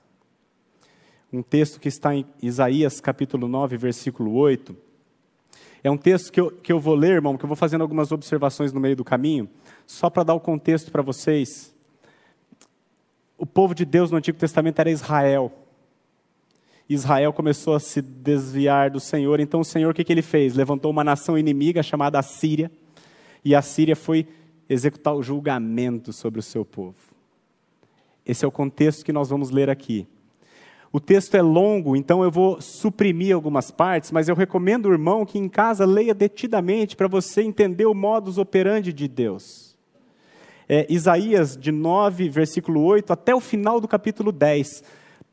Um 1.33 1.41
texto 1.41 1.79
que 1.79 1.87
está 1.87 2.13
em 2.13 2.27
Isaías 2.39 3.01
capítulo 3.01 3.47
9, 3.47 3.75
versículo 3.75 4.35
8. 4.35 4.75
É 5.83 5.89
um 5.89 5.97
texto 5.97 6.31
que 6.31 6.39
eu, 6.39 6.51
que 6.51 6.71
eu 6.71 6.79
vou 6.79 6.93
ler, 6.93 7.13
irmão, 7.13 7.35
que 7.35 7.43
eu 7.43 7.47
vou 7.47 7.55
fazendo 7.55 7.81
algumas 7.81 8.11
observações 8.11 8.71
no 8.71 8.79
meio 8.79 8.95
do 8.95 9.03
caminho, 9.03 9.49
só 9.87 10.11
para 10.11 10.21
dar 10.21 10.35
o 10.35 10.39
contexto 10.39 10.91
para 10.91 11.01
vocês. 11.01 11.73
O 13.35 13.47
povo 13.47 13.73
de 13.73 13.83
Deus 13.83 14.11
no 14.11 14.17
Antigo 14.17 14.37
Testamento 14.37 14.77
era 14.77 14.91
Israel. 14.91 15.51
Israel 16.87 17.33
começou 17.33 17.73
a 17.73 17.79
se 17.79 17.99
desviar 17.99 18.91
do 18.91 18.99
Senhor, 18.99 19.39
então 19.39 19.61
o 19.61 19.65
Senhor 19.65 19.89
o 19.89 19.93
que, 19.95 20.03
que 20.03 20.13
ele 20.13 20.21
fez? 20.21 20.53
Levantou 20.53 20.91
uma 20.91 21.03
nação 21.03 21.35
inimiga 21.35 21.81
chamada 21.81 22.19
Assíria, 22.19 22.71
e 23.43 23.55
a 23.55 23.61
Síria 23.63 23.95
foi 23.95 24.27
executar 24.69 25.15
o 25.15 25.23
julgamento 25.23 26.13
sobre 26.13 26.39
o 26.39 26.43
seu 26.43 26.63
povo. 26.63 26.95
Esse 28.23 28.45
é 28.45 28.47
o 28.47 28.51
contexto 28.51 29.03
que 29.03 29.11
nós 29.11 29.31
vamos 29.31 29.49
ler 29.49 29.67
aqui. 29.67 30.07
O 30.95 30.99
texto 30.99 31.33
é 31.33 31.41
longo, 31.41 31.95
então 31.95 32.23
eu 32.23 32.29
vou 32.29 32.61
suprimir 32.61 33.33
algumas 33.33 33.71
partes, 33.71 34.11
mas 34.11 34.29
eu 34.29 34.35
recomendo, 34.35 34.91
irmão, 34.91 35.25
que 35.25 35.39
em 35.39 35.49
casa 35.49 35.87
leia 35.87 36.13
detidamente 36.13 36.95
para 36.95 37.07
você 37.07 37.41
entender 37.41 37.87
o 37.87 37.95
modus 37.95 38.37
operandi 38.37 38.93
de 38.93 39.07
Deus. 39.07 39.75
É, 40.69 40.85
Isaías, 40.87 41.57
de 41.57 41.71
9, 41.71 42.29
versículo 42.29 42.83
8, 42.83 43.11
até 43.11 43.33
o 43.33 43.39
final 43.39 43.81
do 43.81 43.87
capítulo 43.87 44.31
10. 44.31 44.83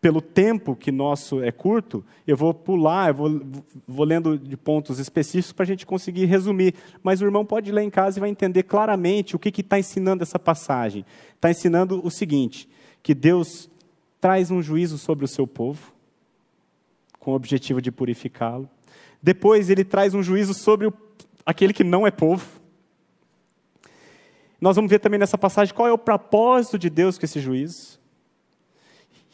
Pelo 0.01 0.23
tempo 0.23 0.75
que 0.75 0.91
nosso 0.91 1.43
é 1.43 1.53
curto, 1.53 2.03
eu 2.27 2.39
vou 2.39 2.55
pular, 2.55 3.09
eu 3.09 3.15
vou, 3.15 3.41
vou 3.87 4.07
lendo 4.07 4.39
de 4.39 4.57
pontos 4.57 4.99
específicos 4.99 5.53
para 5.53 5.65
a 5.65 5.67
gente 5.67 5.85
conseguir 5.85 6.25
resumir. 6.25 6.75
Mas 7.03 7.21
o 7.21 7.27
irmão 7.27 7.45
pode 7.45 7.71
ler 7.71 7.83
em 7.83 7.91
casa 7.91 8.19
e 8.19 8.21
vai 8.21 8.31
entender 8.31 8.63
claramente 8.63 9.37
o 9.37 9.39
que 9.39 9.61
está 9.61 9.79
ensinando 9.79 10.23
essa 10.23 10.39
passagem. 10.39 11.05
Está 11.35 11.51
ensinando 11.51 12.01
o 12.03 12.11
seguinte: 12.11 12.67
que 13.03 13.15
Deus 13.15 13.70
traz 14.21 14.51
um 14.51 14.61
juízo 14.61 14.99
sobre 14.99 15.25
o 15.25 15.29
seu 15.29 15.47
povo, 15.47 15.93
com 17.19 17.33
o 17.33 17.35
objetivo 17.35 17.81
de 17.81 17.91
purificá-lo. 17.91 18.69
Depois, 19.23 19.71
ele 19.71 19.85
traz 19.85 20.15
um 20.15 20.23
juízo 20.23 20.55
sobre 20.55 20.87
o, 20.87 20.93
aquele 21.45 21.73
que 21.73 21.85
não 21.85 22.07
é 22.07 22.11
povo. 22.11 22.61
Nós 24.61 24.77
vamos 24.77 24.91
ver 24.91 24.99
também 24.99 25.19
nessa 25.19 25.39
passagem 25.39 25.75
qual 25.75 25.89
é 25.89 25.93
o 25.93 25.99
propósito 25.99 26.79
de 26.79 26.91
Deus 26.91 27.19
com 27.19 27.25
esse 27.25 27.41
juízo. 27.41 27.99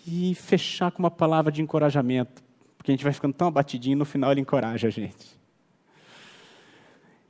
e 0.06 0.36
fechar 0.36 0.92
com 0.92 1.00
uma 1.00 1.10
palavra 1.10 1.50
de 1.50 1.60
encorajamento, 1.60 2.40
porque 2.78 2.92
a 2.92 2.94
gente 2.94 3.02
vai 3.02 3.12
ficando 3.12 3.34
tão 3.34 3.48
abatidinho 3.48 3.94
e 3.94 3.98
no 3.98 4.04
final 4.04 4.30
ele 4.30 4.40
encoraja 4.40 4.86
a 4.86 4.90
gente. 4.90 5.36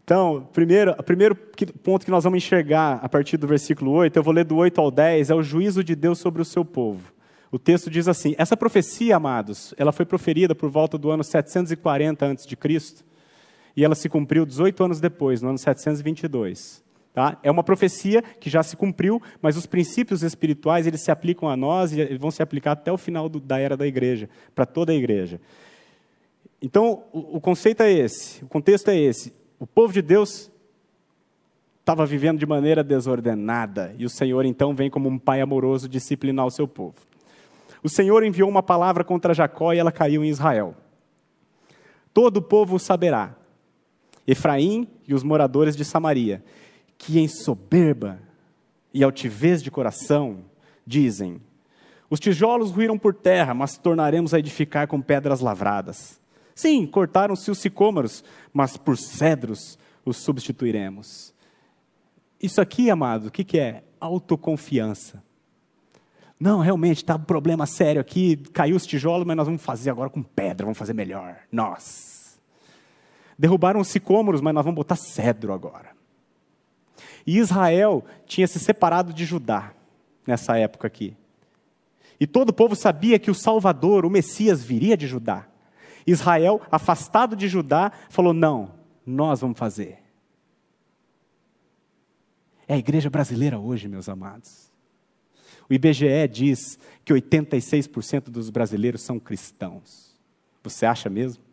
Então, 0.04 0.46
primeiro, 0.52 0.92
o 0.92 1.02
primeiro 1.02 1.34
ponto 1.82 2.04
que 2.04 2.10
nós 2.10 2.22
vamos 2.22 2.36
enxergar 2.36 3.00
a 3.02 3.08
partir 3.08 3.38
do 3.38 3.46
versículo 3.46 3.92
8, 3.92 4.14
eu 4.14 4.22
vou 4.22 4.34
ler 4.34 4.44
do 4.44 4.56
8 4.56 4.78
ao 4.78 4.90
10, 4.90 5.30
é 5.30 5.34
o 5.34 5.42
juízo 5.42 5.82
de 5.82 5.96
Deus 5.96 6.18
sobre 6.18 6.42
o 6.42 6.44
seu 6.44 6.66
povo. 6.66 7.15
O 7.56 7.58
texto 7.58 7.88
diz 7.88 8.06
assim: 8.06 8.34
essa 8.36 8.54
profecia, 8.54 9.16
amados, 9.16 9.72
ela 9.78 9.90
foi 9.90 10.04
proferida 10.04 10.54
por 10.54 10.68
volta 10.68 10.98
do 10.98 11.10
ano 11.10 11.24
740 11.24 12.30
a.C. 12.30 13.04
e 13.74 13.82
ela 13.82 13.94
se 13.94 14.10
cumpriu 14.10 14.44
18 14.44 14.84
anos 14.84 15.00
depois, 15.00 15.40
no 15.40 15.48
ano 15.48 15.56
722. 15.56 16.84
Tá? 17.14 17.38
É 17.42 17.50
uma 17.50 17.64
profecia 17.64 18.20
que 18.20 18.50
já 18.50 18.62
se 18.62 18.76
cumpriu, 18.76 19.22
mas 19.40 19.56
os 19.56 19.64
princípios 19.64 20.22
espirituais 20.22 20.86
eles 20.86 21.00
se 21.00 21.10
aplicam 21.10 21.48
a 21.48 21.56
nós 21.56 21.94
e 21.94 22.18
vão 22.18 22.30
se 22.30 22.42
aplicar 22.42 22.72
até 22.72 22.92
o 22.92 22.98
final 22.98 23.26
do, 23.26 23.40
da 23.40 23.58
era 23.58 23.74
da 23.74 23.86
igreja, 23.86 24.28
para 24.54 24.66
toda 24.66 24.92
a 24.92 24.94
igreja. 24.94 25.40
Então, 26.60 27.04
o, 27.10 27.38
o 27.38 27.40
conceito 27.40 27.82
é 27.82 27.90
esse, 27.90 28.44
o 28.44 28.48
contexto 28.48 28.88
é 28.90 28.98
esse. 28.98 29.32
O 29.58 29.66
povo 29.66 29.94
de 29.94 30.02
Deus 30.02 30.50
estava 31.80 32.04
vivendo 32.04 32.38
de 32.38 32.44
maneira 32.44 32.84
desordenada 32.84 33.94
e 33.96 34.04
o 34.04 34.10
Senhor 34.10 34.44
então 34.44 34.74
vem 34.74 34.90
como 34.90 35.08
um 35.08 35.18
pai 35.18 35.40
amoroso 35.40 35.88
disciplinar 35.88 36.44
o 36.44 36.50
seu 36.50 36.68
povo. 36.68 37.05
O 37.86 37.88
Senhor 37.88 38.24
enviou 38.24 38.48
uma 38.48 38.64
palavra 38.64 39.04
contra 39.04 39.32
Jacó 39.32 39.72
e 39.72 39.78
ela 39.78 39.92
caiu 39.92 40.24
em 40.24 40.28
Israel. 40.28 40.74
Todo 42.12 42.38
o 42.38 42.42
povo 42.42 42.80
saberá, 42.80 43.36
Efraim 44.26 44.88
e 45.06 45.14
os 45.14 45.22
moradores 45.22 45.76
de 45.76 45.84
Samaria, 45.84 46.44
que 46.98 47.20
em 47.20 47.28
soberba 47.28 48.18
e 48.92 49.04
altivez 49.04 49.62
de 49.62 49.70
coração 49.70 50.46
dizem: 50.84 51.40
Os 52.10 52.18
tijolos 52.18 52.72
ruíram 52.72 52.98
por 52.98 53.14
terra, 53.14 53.54
mas 53.54 53.78
tornaremos 53.78 54.34
a 54.34 54.40
edificar 54.40 54.88
com 54.88 55.00
pedras 55.00 55.38
lavradas. 55.38 56.20
Sim, 56.56 56.88
cortaram-se 56.88 57.52
os 57.52 57.58
sicômoros, 57.58 58.24
mas 58.52 58.76
por 58.76 58.98
cedros 58.98 59.78
os 60.04 60.16
substituiremos. 60.16 61.32
Isso 62.42 62.60
aqui, 62.60 62.90
amado, 62.90 63.28
o 63.28 63.30
que, 63.30 63.44
que 63.44 63.60
é? 63.60 63.84
Autoconfiança. 64.00 65.22
Não, 66.38 66.60
realmente, 66.60 66.98
está 66.98 67.16
um 67.16 67.22
problema 67.22 67.66
sério 67.66 68.00
aqui, 68.00 68.36
caiu 68.52 68.76
os 68.76 68.86
tijolos, 68.86 69.26
mas 69.26 69.36
nós 69.36 69.46
vamos 69.46 69.62
fazer 69.62 69.90
agora 69.90 70.10
com 70.10 70.22
pedra, 70.22 70.66
vamos 70.66 70.78
fazer 70.78 70.92
melhor. 70.92 71.38
Nós. 71.50 72.38
Derrubaram 73.38 73.80
os 73.80 73.88
sicômoros, 73.88 74.40
mas 74.40 74.54
nós 74.54 74.64
vamos 74.64 74.76
botar 74.76 74.96
cedro 74.96 75.52
agora. 75.52 75.96
E 77.26 77.38
Israel 77.38 78.04
tinha 78.26 78.46
se 78.46 78.58
separado 78.58 79.12
de 79.12 79.24
Judá 79.24 79.72
nessa 80.26 80.58
época 80.58 80.86
aqui. 80.86 81.16
E 82.20 82.26
todo 82.26 82.50
o 82.50 82.52
povo 82.52 82.76
sabia 82.76 83.18
que 83.18 83.30
o 83.30 83.34
Salvador, 83.34 84.06
o 84.06 84.10
Messias, 84.10 84.62
viria 84.62 84.96
de 84.96 85.06
Judá. 85.06 85.46
Israel, 86.06 86.60
afastado 86.70 87.34
de 87.34 87.48
Judá, 87.48 87.92
falou: 88.08 88.32
não, 88.32 88.72
nós 89.04 89.40
vamos 89.40 89.58
fazer. 89.58 89.98
É 92.68 92.74
a 92.74 92.78
igreja 92.78 93.10
brasileira 93.10 93.58
hoje, 93.58 93.88
meus 93.88 94.08
amados. 94.08 94.70
O 95.68 95.74
IBGE 95.74 96.28
diz 96.30 96.78
que 97.04 97.12
86% 97.12 98.24
dos 98.24 98.50
brasileiros 98.50 99.02
são 99.02 99.18
cristãos. 99.18 100.14
Você 100.62 100.86
acha 100.86 101.08
mesmo? 101.08 101.46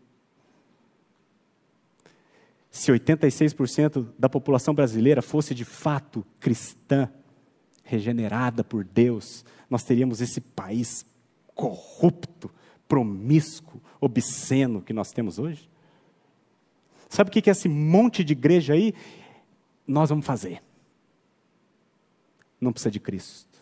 se 2.74 2.92
86% 2.92 4.08
da 4.18 4.28
população 4.28 4.74
brasileira 4.74 5.22
fosse 5.22 5.54
de 5.54 5.64
fato 5.64 6.26
cristã, 6.40 7.08
regenerada 7.84 8.64
por 8.64 8.84
Deus, 8.84 9.46
nós 9.70 9.84
teríamos 9.84 10.22
esse 10.22 10.42
país 10.42 11.06
corrupto, 11.54 12.50
promíscuo, 12.88 13.80
obsceno 14.02 14.82
que 14.82 14.92
nós 14.92 15.12
temos 15.12 15.38
hoje? 15.38 15.70
Sabe 17.08 17.30
o 17.30 17.32
que 17.32 17.48
é 17.48 17.52
esse 17.52 17.70
monte 17.70 18.24
de 18.24 18.34
igreja 18.34 18.74
aí? 18.74 18.96
Nós 19.86 20.10
vamos 20.10 20.26
fazer. 20.26 20.60
Não 22.60 22.74
precisa 22.74 22.90
de 22.90 23.00
Cristo. 23.00 23.53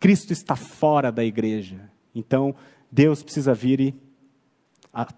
Cristo 0.00 0.32
está 0.32 0.56
fora 0.56 1.12
da 1.12 1.22
igreja. 1.22 1.90
Então, 2.14 2.54
Deus 2.90 3.22
precisa 3.22 3.52
vir 3.52 3.80
e 3.80 3.94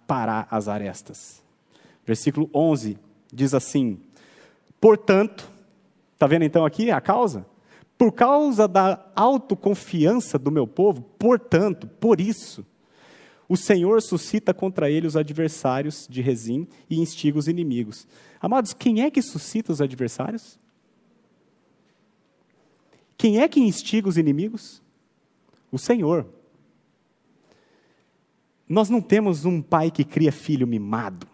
parar 0.06 0.48
as 0.50 0.66
arestas. 0.66 1.42
Versículo 2.04 2.50
11 2.52 2.98
diz 3.32 3.54
assim: 3.54 4.00
Portanto, 4.80 5.48
está 6.12 6.26
vendo 6.26 6.44
então 6.44 6.66
aqui 6.66 6.90
a 6.90 7.00
causa? 7.00 7.46
Por 7.96 8.12
causa 8.12 8.66
da 8.66 9.06
autoconfiança 9.14 10.36
do 10.36 10.50
meu 10.50 10.66
povo, 10.66 11.02
portanto, 11.16 11.86
por 11.86 12.20
isso, 12.20 12.66
o 13.48 13.56
Senhor 13.56 14.02
suscita 14.02 14.52
contra 14.52 14.90
ele 14.90 15.06
os 15.06 15.16
adversários 15.16 16.08
de 16.10 16.20
Rezim 16.20 16.66
e 16.90 16.98
instiga 16.98 17.38
os 17.38 17.46
inimigos. 17.46 18.08
Amados, 18.40 18.72
quem 18.72 19.02
é 19.02 19.10
que 19.10 19.22
suscita 19.22 19.70
os 19.70 19.80
adversários? 19.80 20.58
Quem 23.22 23.38
é 23.38 23.46
que 23.46 23.60
instiga 23.60 24.08
os 24.08 24.18
inimigos? 24.18 24.82
O 25.70 25.78
Senhor. 25.78 26.26
Nós 28.68 28.90
não 28.90 29.00
temos 29.00 29.44
um 29.44 29.62
pai 29.62 29.92
que 29.92 30.02
cria 30.02 30.32
filho 30.32 30.66
mimado. 30.66 31.28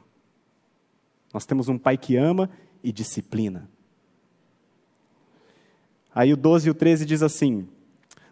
Nós 1.32 1.47
temos 1.47 1.66
um 1.66 1.78
pai 1.78 1.97
que 1.97 2.14
ama 2.14 2.51
e 2.84 2.93
disciplina. 2.93 3.70
Aí 6.14 6.30
o 6.30 6.36
12 6.36 6.68
e 6.68 6.70
o 6.70 6.74
13 6.74 7.07
diz 7.07 7.22
assim: 7.22 7.66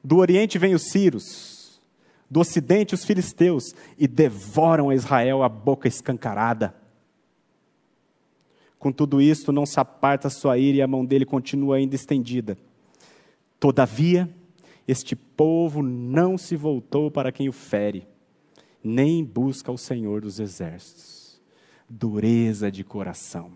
Do 0.05 0.19
Oriente 0.19 0.59
vêm 0.59 0.75
os 0.75 0.91
Círios, 0.91 1.81
do 2.29 2.41
Ocidente 2.41 2.95
os 2.95 3.07
filisteus, 3.07 3.75
e 3.97 4.07
devoram 4.07 4.91
a 4.91 4.95
Israel 4.95 5.43
a 5.43 5.49
boca 5.49 5.89
escancarada. 5.89 6.75
Com 8.79 8.93
tudo 8.93 9.19
isto, 9.19 9.51
não 9.51 9.65
se 9.65 9.81
aparta 9.81 10.29
a 10.29 10.31
sua 10.31 10.59
ira 10.59 10.77
e 10.77 10.83
a 10.83 10.87
mão 10.87 11.07
dele 11.07 11.25
continua 11.25 11.77
ainda 11.77 11.95
estendida. 11.95 12.59
Todavia, 13.59 14.29
este 14.87 15.17
povo 15.17 15.83
não 15.83 16.37
se 16.37 16.57
voltou 16.57 17.11
para 17.11 17.33
quem 17.33 17.49
o 17.49 17.53
fere 17.53 18.07
nem 18.87 19.25
busca 19.25 19.73
o 19.73 19.77
Senhor 19.77 20.21
dos 20.21 20.39
exércitos. 20.39 21.41
Dureza 21.89 22.71
de 22.71 22.85
coração, 22.85 23.53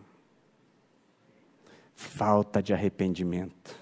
falta 1.95 2.63
de 2.63 2.73
arrependimento. 2.73 3.77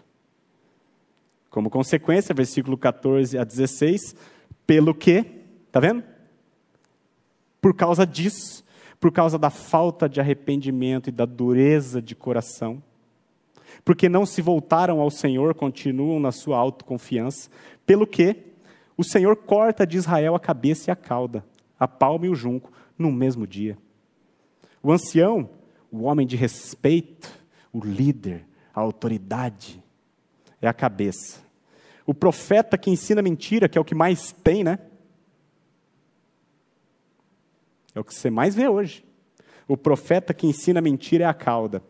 Como 1.50 1.70
consequência, 1.70 2.34
versículo 2.34 2.76
14 2.76 3.38
a 3.38 3.44
16, 3.44 4.14
pelo 4.66 4.94
que, 4.94 5.24
tá 5.72 5.80
vendo? 5.80 6.04
Por 7.60 7.74
causa 7.74 8.06
disso, 8.06 8.64
por 9.00 9.10
causa 9.10 9.38
da 9.38 9.50
falta 9.50 10.08
de 10.08 10.20
arrependimento 10.20 11.08
e 11.08 11.12
da 11.12 11.24
dureza 11.24 12.00
de 12.00 12.14
coração, 12.14 12.82
porque 13.84 14.08
não 14.08 14.26
se 14.26 14.42
voltaram 14.42 15.00
ao 15.00 15.10
Senhor, 15.10 15.54
continuam 15.54 16.20
na 16.20 16.32
sua 16.32 16.58
autoconfiança, 16.58 17.50
pelo 17.86 18.06
que 18.06 18.36
o 18.96 19.04
Senhor 19.04 19.36
corta 19.36 19.86
de 19.86 19.96
Israel 19.96 20.34
a 20.34 20.40
cabeça 20.40 20.90
e 20.90 20.92
a 20.92 20.96
cauda, 20.96 21.44
a 21.78 21.86
palma 21.86 22.26
e 22.26 22.28
o 22.28 22.34
junco, 22.34 22.72
no 22.98 23.12
mesmo 23.12 23.46
dia. 23.46 23.78
O 24.82 24.92
ancião, 24.92 25.48
o 25.90 26.02
homem 26.02 26.26
de 26.26 26.36
respeito, 26.36 27.30
o 27.72 27.80
líder, 27.80 28.44
a 28.74 28.80
autoridade, 28.80 29.82
é 30.60 30.68
a 30.68 30.72
cabeça. 30.72 31.40
O 32.04 32.14
profeta 32.14 32.76
que 32.76 32.90
ensina 32.90 33.22
mentira, 33.22 33.68
que 33.68 33.78
é 33.78 33.80
o 33.80 33.84
que 33.84 33.94
mais 33.94 34.32
tem, 34.32 34.64
né? 34.64 34.78
É 37.94 38.00
o 38.00 38.04
que 38.04 38.14
você 38.14 38.30
mais 38.30 38.54
vê 38.54 38.68
hoje. 38.68 39.04
O 39.66 39.76
profeta 39.76 40.32
que 40.32 40.46
ensina 40.46 40.80
mentira 40.80 41.24
é 41.24 41.26
a 41.26 41.34
cauda, 41.34 41.82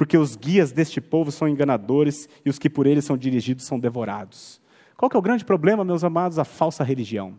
porque 0.00 0.16
os 0.16 0.34
guias 0.34 0.72
deste 0.72 0.98
povo 0.98 1.30
são 1.30 1.46
enganadores 1.46 2.26
e 2.42 2.48
os 2.48 2.58
que 2.58 2.70
por 2.70 2.86
eles 2.86 3.04
são 3.04 3.18
dirigidos 3.18 3.66
são 3.66 3.78
devorados. 3.78 4.58
Qual 4.96 5.10
que 5.10 5.14
é 5.14 5.18
o 5.18 5.22
grande 5.22 5.44
problema, 5.44 5.84
meus 5.84 6.02
amados? 6.02 6.38
A 6.38 6.44
falsa 6.46 6.82
religião. 6.82 7.38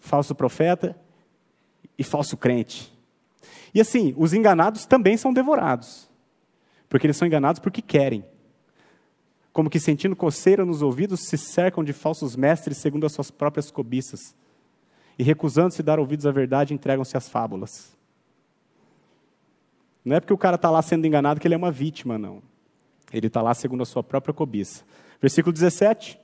Falso 0.00 0.34
profeta 0.34 0.98
e 1.98 2.02
falso 2.02 2.38
crente. 2.38 2.90
E 3.74 3.82
assim, 3.82 4.14
os 4.16 4.32
enganados 4.32 4.86
também 4.86 5.18
são 5.18 5.30
devorados. 5.30 6.08
Porque 6.88 7.06
eles 7.06 7.18
são 7.18 7.28
enganados 7.28 7.60
porque 7.60 7.82
querem. 7.82 8.24
Como 9.52 9.68
que 9.68 9.78
sentindo 9.78 10.16
coceira 10.16 10.64
nos 10.64 10.80
ouvidos, 10.80 11.28
se 11.28 11.36
cercam 11.36 11.84
de 11.84 11.92
falsos 11.92 12.34
mestres 12.34 12.78
segundo 12.78 13.04
as 13.04 13.12
suas 13.12 13.30
próprias 13.30 13.70
cobiças. 13.70 14.34
E 15.18 15.22
recusando-se 15.22 15.82
dar 15.82 15.98
ouvidos 15.98 16.24
à 16.24 16.32
verdade, 16.32 16.72
entregam-se 16.72 17.14
às 17.14 17.28
fábulas. 17.28 17.94
Não 20.06 20.14
é 20.14 20.20
porque 20.20 20.32
o 20.32 20.38
cara 20.38 20.54
está 20.54 20.70
lá 20.70 20.80
sendo 20.82 21.04
enganado 21.04 21.40
que 21.40 21.48
ele 21.48 21.54
é 21.54 21.58
uma 21.58 21.72
vítima, 21.72 22.16
não. 22.16 22.40
Ele 23.12 23.26
está 23.26 23.42
lá 23.42 23.52
segundo 23.54 23.82
a 23.82 23.84
sua 23.84 24.04
própria 24.04 24.32
cobiça. 24.32 24.84
Versículo 25.20 25.52
17. 25.52 26.16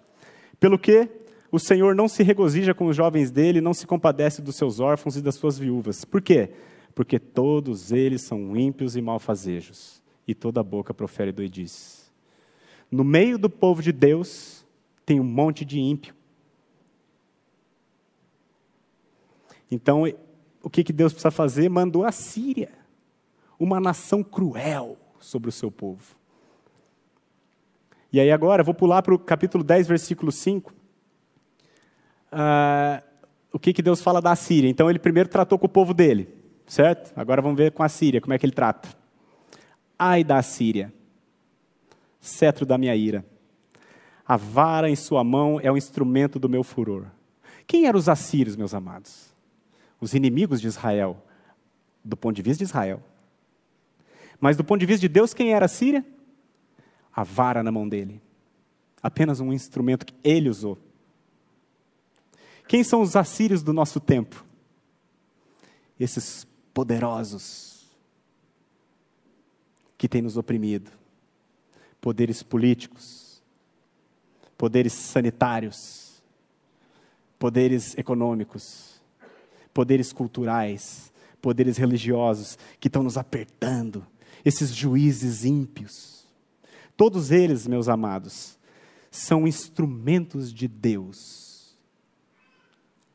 Pelo 0.61 0.79
que 0.79 1.09
o 1.51 1.59
Senhor 1.59 1.93
não 1.93 2.07
se 2.07 2.23
regozija 2.23 2.73
com 2.73 2.87
os 2.87 2.95
jovens 2.95 3.33
dele, 3.33 3.61
não 3.61 3.75
se 3.75 3.85
compadece 3.85 4.41
dos 4.41 4.55
seus 4.55 4.79
órfãos 4.79 5.17
e 5.17 5.21
das 5.21 5.35
suas 5.35 5.59
viúvas. 5.59 6.05
Por 6.05 6.23
quê? 6.23 6.51
Porque 6.95 7.19
todos 7.19 7.91
eles 7.91 8.23
são 8.23 8.57
ímpios 8.57 8.95
e 8.95 9.03
malfazejos, 9.03 10.01
e 10.29 10.33
toda 10.33 10.63
boca 10.63 10.95
profere 10.95 11.33
doidices. 11.33 12.09
No 12.89 13.03
meio 13.03 13.37
do 13.37 13.51
povo 13.51 13.83
de 13.83 13.91
Deus 13.91 14.65
tem 15.05 15.19
um 15.19 15.25
monte 15.25 15.65
de 15.65 15.81
ímpio. 15.81 16.15
Então, 19.69 20.05
o 20.63 20.71
que, 20.71 20.85
que 20.85 20.93
Deus 20.93 21.13
precisa 21.13 21.33
fazer? 21.33 21.69
Mandou 21.69 22.05
a 22.05 22.13
Síria, 22.13 22.71
uma 23.63 23.79
nação 23.79 24.25
cruel 24.25 24.99
sobre 25.21 25.49
o 25.49 25.53
seu 25.53 25.71
povo. 25.71 26.17
E 28.13 28.19
aí 28.19 28.31
agora, 28.31 28.65
vou 28.65 28.75
pular 28.75 29.03
para 29.03 29.15
o 29.15 29.19
capítulo 29.19 29.63
10, 29.63 29.87
versículo 29.87 30.33
5. 30.33 30.75
Ah, 32.33 33.01
o 33.53 33.61
que, 33.61 33.73
que 33.73 33.81
Deus 33.81 34.03
fala 34.03 34.21
da 34.21 34.35
Síria? 34.35 34.69
Então, 34.69 34.91
ele 34.91 34.99
primeiro 34.99 35.29
tratou 35.29 35.59
com 35.61 35.67
o 35.67 35.69
povo 35.69 35.95
dele, 35.95 36.29
certo? 36.67 37.13
Agora 37.15 37.41
vamos 37.41 37.57
ver 37.57 37.71
com 37.71 37.85
a 37.85 37.89
Síria, 37.89 38.21
como 38.21 38.35
é 38.35 38.39
que 38.39 38.45
ele 38.45 38.53
trata. 38.53 38.89
Ai 39.97 40.25
da 40.25 40.43
Síria, 40.43 40.93
cetro 42.21 42.67
da 42.67 42.77
minha 42.77 42.97
ira. 42.97 43.25
A 44.27 44.37
vara 44.37 44.91
em 44.91 44.97
sua 44.97 45.23
mão 45.23 45.61
é 45.63 45.71
o 45.71 45.77
instrumento 45.77 46.37
do 46.39 46.49
meu 46.49 46.65
furor. 46.65 47.07
Quem 47.65 47.87
eram 47.87 47.99
os 47.99 48.09
assírios, 48.09 48.57
meus 48.57 48.75
amados? 48.75 49.33
Os 50.01 50.15
inimigos 50.15 50.61
de 50.61 50.67
Israel, 50.67 51.23
do 52.05 52.17
ponto 52.17 52.35
de 52.35 52.43
vista 52.43 52.59
de 52.59 52.69
Israel. 52.69 53.01
Mas 54.43 54.57
do 54.57 54.65
ponto 54.65 54.81
de 54.81 54.87
vista 54.87 55.03
de 55.03 55.09
Deus, 55.09 55.33
quem 55.33 55.53
era 55.53 55.67
a 55.67 55.69
Síria? 55.69 56.05
A 57.15 57.23
vara 57.23 57.63
na 57.63 57.71
mão 57.71 57.89
dele. 57.89 58.21
Apenas 59.01 59.39
um 59.39 59.53
instrumento 59.53 60.05
que 60.05 60.15
ele 60.25 60.49
usou. 60.49 60.77
Quem 62.67 62.83
são 62.83 63.03
os 63.03 63.15
assírios 63.15 63.63
do 63.63 63.73
nosso 63.73 64.01
tempo? 64.01 64.45
Esses 65.99 66.45
poderosos 66.75 67.87
que 69.97 70.09
têm 70.09 70.23
nos 70.23 70.37
oprimido. 70.37 70.91
Poderes 72.01 72.43
políticos, 72.43 73.41
poderes 74.59 74.93
sanitários, 74.93 76.21
poderes 77.39 77.97
econômicos, 77.97 79.01
poderes 79.73 80.13
culturais, 80.13 81.13
poderes 81.41 81.77
religiosos 81.77 82.59
que 82.81 82.89
estão 82.89 83.05
nos 83.05 83.17
apertando, 83.17 84.05
esses 84.45 84.75
juízes 84.75 85.45
ímpios. 85.45 86.27
Todos 86.97 87.31
eles, 87.31 87.67
meus 87.67 87.89
amados, 87.89 88.59
são 89.11 89.47
instrumentos 89.47 90.53
de 90.53 90.69
Deus 90.69 91.77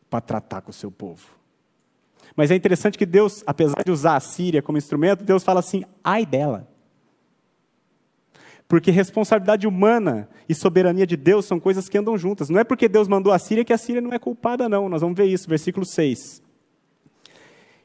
para 0.10 0.22
tratar 0.22 0.62
com 0.62 0.72
o 0.72 0.74
seu 0.74 0.92
povo. 0.92 1.26
Mas 2.36 2.52
é 2.52 2.56
interessante 2.56 2.98
que 2.98 3.06
Deus, 3.06 3.44
apesar 3.48 3.84
de 3.84 3.92
usar 3.92 4.16
a 4.16 4.20
Síria 4.20 4.62
como 4.62 4.78
instrumento, 4.78 5.24
Deus 5.24 5.44
fala 5.44 5.60
assim: 5.60 5.84
ai 6.04 6.26
dela. 6.26 6.68
Porque 8.68 8.92
responsabilidade 8.92 9.66
humana 9.66 10.30
e 10.48 10.54
soberania 10.54 11.08
de 11.08 11.16
Deus 11.16 11.46
são 11.46 11.60
coisas 11.60 11.88
que 11.88 11.98
andam 11.98 12.18
juntas. 12.18 12.50
Não 12.50 12.60
é 12.60 12.64
porque 12.66 12.90
Deus 12.90 13.08
mandou 13.08 13.32
a 13.32 13.40
Síria 13.40 13.64
que 13.64 13.72
a 13.72 13.78
Síria 13.78 14.02
não 14.02 14.12
é 14.12 14.20
culpada, 14.20 14.68
não. 14.68 14.90
Nós 14.90 15.02
vamos 15.02 15.18
ver 15.18 15.26
isso, 15.26 15.48
versículo 15.48 15.86
6. 15.86 16.44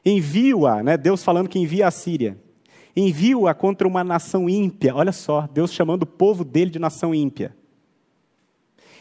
Envio-a, 0.05 0.83
né, 0.83 0.97
Deus 0.97 1.23
falando 1.23 1.47
que 1.47 1.57
envia 1.57 1.87
a 1.87 1.91
Síria 1.91 2.37
envio-a 2.95 3.53
contra 3.53 3.87
uma 3.87 4.03
nação 4.03 4.49
ímpia. 4.49 4.95
Olha 4.95 5.11
só, 5.11 5.47
Deus 5.51 5.73
chamando 5.73 6.03
o 6.03 6.07
povo 6.07 6.43
dele 6.43 6.71
de 6.71 6.79
nação 6.79 7.13
ímpia. 7.13 7.55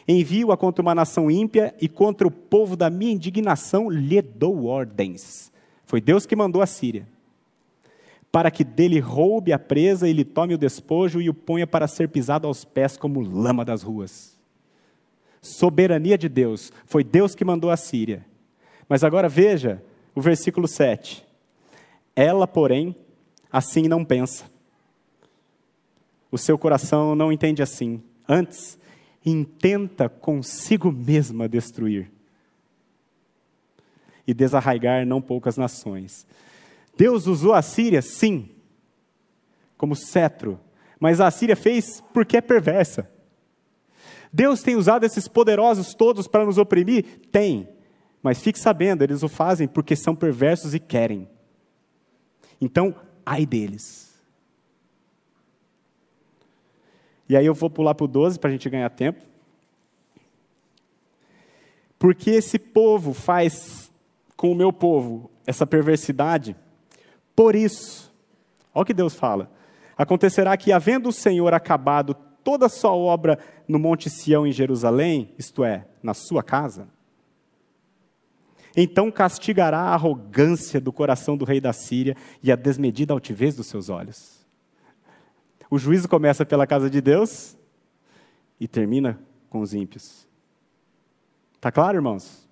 Envio-a 0.06 0.56
contra 0.56 0.82
uma 0.82 0.94
nação 0.94 1.30
ímpia 1.30 1.74
e 1.80 1.88
contra 1.88 2.26
o 2.26 2.30
povo 2.30 2.76
da 2.76 2.90
minha 2.90 3.12
indignação 3.12 3.88
lhe 3.88 4.20
dou 4.20 4.64
ordens. 4.64 5.52
Foi 5.84 6.00
Deus 6.00 6.26
que 6.26 6.34
mandou 6.34 6.62
a 6.62 6.66
Síria. 6.66 7.06
Para 8.30 8.50
que 8.50 8.64
dele 8.64 8.98
roube 8.98 9.52
a 9.52 9.58
presa 9.58 10.08
e 10.08 10.12
lhe 10.12 10.24
tome 10.24 10.54
o 10.54 10.58
despojo 10.58 11.20
e 11.20 11.28
o 11.28 11.34
ponha 11.34 11.66
para 11.66 11.86
ser 11.86 12.08
pisado 12.08 12.46
aos 12.46 12.64
pés 12.64 12.96
como 12.96 13.20
lama 13.20 13.64
das 13.64 13.82
ruas. 13.82 14.38
Soberania 15.40 16.16
de 16.16 16.28
Deus. 16.28 16.72
Foi 16.86 17.04
Deus 17.04 17.34
que 17.34 17.44
mandou 17.44 17.70
a 17.70 17.76
Síria. 17.76 18.24
Mas 18.88 19.04
agora 19.04 19.28
veja 19.28 19.82
o 20.14 20.20
versículo 20.20 20.66
7. 20.66 21.24
Ela, 22.16 22.46
porém, 22.46 22.96
assim 23.52 23.86
não 23.86 24.04
pensa. 24.04 24.50
O 26.30 26.38
seu 26.38 26.56
coração 26.56 27.14
não 27.14 27.30
entende 27.30 27.62
assim. 27.62 28.02
Antes, 28.26 28.78
intenta 29.24 30.08
consigo 30.08 30.90
mesma 30.90 31.46
destruir 31.48 32.10
e 34.26 34.32
desarraigar 34.32 35.06
não 35.06 35.20
poucas 35.20 35.56
nações. 35.56 36.26
Deus 36.96 37.26
usou 37.26 37.52
a 37.52 37.60
Síria, 37.60 38.00
sim, 38.00 38.48
como 39.76 39.94
cetro, 39.94 40.58
mas 40.98 41.20
a 41.20 41.30
Síria 41.30 41.56
fez 41.56 42.02
porque 42.12 42.36
é 42.36 42.40
perversa. 42.40 43.10
Deus 44.32 44.62
tem 44.62 44.76
usado 44.76 45.04
esses 45.04 45.28
poderosos 45.28 45.94
todos 45.94 46.26
para 46.26 46.46
nos 46.46 46.56
oprimir? 46.56 47.04
Tem, 47.30 47.68
mas 48.22 48.40
fique 48.40 48.58
sabendo, 48.58 49.02
eles 49.02 49.22
o 49.22 49.28
fazem 49.28 49.68
porque 49.68 49.94
são 49.94 50.14
perversos 50.14 50.74
e 50.74 50.80
querem. 50.80 51.28
Então, 52.60 52.94
ai 53.24 53.46
deles. 53.46 54.12
E 57.28 57.36
aí 57.36 57.46
eu 57.46 57.54
vou 57.54 57.70
pular 57.70 57.94
para 57.94 58.04
o 58.04 58.08
12 58.08 58.38
para 58.38 58.48
a 58.48 58.52
gente 58.52 58.68
ganhar 58.68 58.90
tempo. 58.90 59.22
Porque 61.98 62.30
esse 62.30 62.58
povo 62.58 63.14
faz 63.14 63.90
com 64.36 64.50
o 64.50 64.54
meu 64.54 64.72
povo 64.72 65.30
essa 65.46 65.66
perversidade, 65.66 66.56
por 67.34 67.54
isso, 67.54 68.12
olha 68.74 68.82
o 68.82 68.84
que 68.84 68.94
Deus 68.94 69.14
fala: 69.14 69.50
acontecerá 69.96 70.56
que, 70.56 70.72
havendo 70.72 71.08
o 71.08 71.12
Senhor 71.12 71.54
acabado 71.54 72.14
toda 72.44 72.66
a 72.66 72.68
sua 72.68 72.92
obra 72.92 73.38
no 73.66 73.78
Monte 73.78 74.10
Sião 74.10 74.46
em 74.46 74.52
Jerusalém, 74.52 75.32
isto 75.38 75.64
é, 75.64 75.86
na 76.02 76.12
sua 76.12 76.42
casa, 76.42 76.88
então 78.76 79.10
castigará 79.10 79.78
a 79.78 79.94
arrogância 79.94 80.80
do 80.80 80.92
coração 80.92 81.36
do 81.36 81.44
rei 81.44 81.60
da 81.60 81.72
Síria 81.72 82.16
e 82.42 82.50
a 82.50 82.56
desmedida 82.56 83.12
altivez 83.12 83.54
dos 83.54 83.66
seus 83.66 83.88
olhos. 83.88 84.40
O 85.70 85.78
juízo 85.78 86.08
começa 86.08 86.44
pela 86.44 86.66
casa 86.66 86.90
de 86.90 87.00
Deus 87.00 87.56
e 88.60 88.68
termina 88.68 89.18
com 89.48 89.60
os 89.60 89.74
ímpios. 89.74 90.26
Está 91.54 91.70
claro, 91.70 91.96
irmãos? 91.96 92.48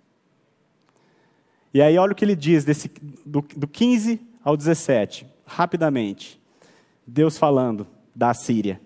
E 1.72 1.80
aí, 1.80 1.96
olha 1.98 2.12
o 2.12 2.14
que 2.14 2.24
ele 2.24 2.34
diz 2.34 2.64
desse, 2.64 2.90
do, 3.24 3.42
do 3.56 3.68
15 3.68 4.20
ao 4.42 4.56
17, 4.56 5.26
rapidamente. 5.46 6.40
Deus 7.06 7.38
falando 7.38 7.86
da 8.14 8.34
Síria. 8.34 8.80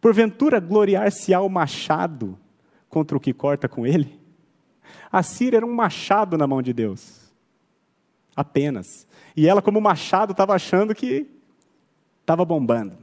Porventura 0.00 0.60
gloriar-se-á 0.60 1.40
o 1.40 1.48
machado 1.48 2.38
contra 2.88 3.16
o 3.16 3.20
que 3.20 3.32
corta 3.32 3.68
com 3.68 3.86
ele? 3.86 4.15
A 5.10 5.22
Síria 5.22 5.58
era 5.58 5.66
um 5.66 5.74
machado 5.74 6.36
na 6.36 6.46
mão 6.46 6.60
de 6.60 6.72
Deus. 6.72 7.32
Apenas. 8.34 9.06
E 9.36 9.48
ela, 9.48 9.62
como 9.62 9.80
machado, 9.80 10.32
estava 10.32 10.54
achando 10.54 10.94
que 10.94 11.26
estava 12.20 12.44
bombando. 12.44 12.96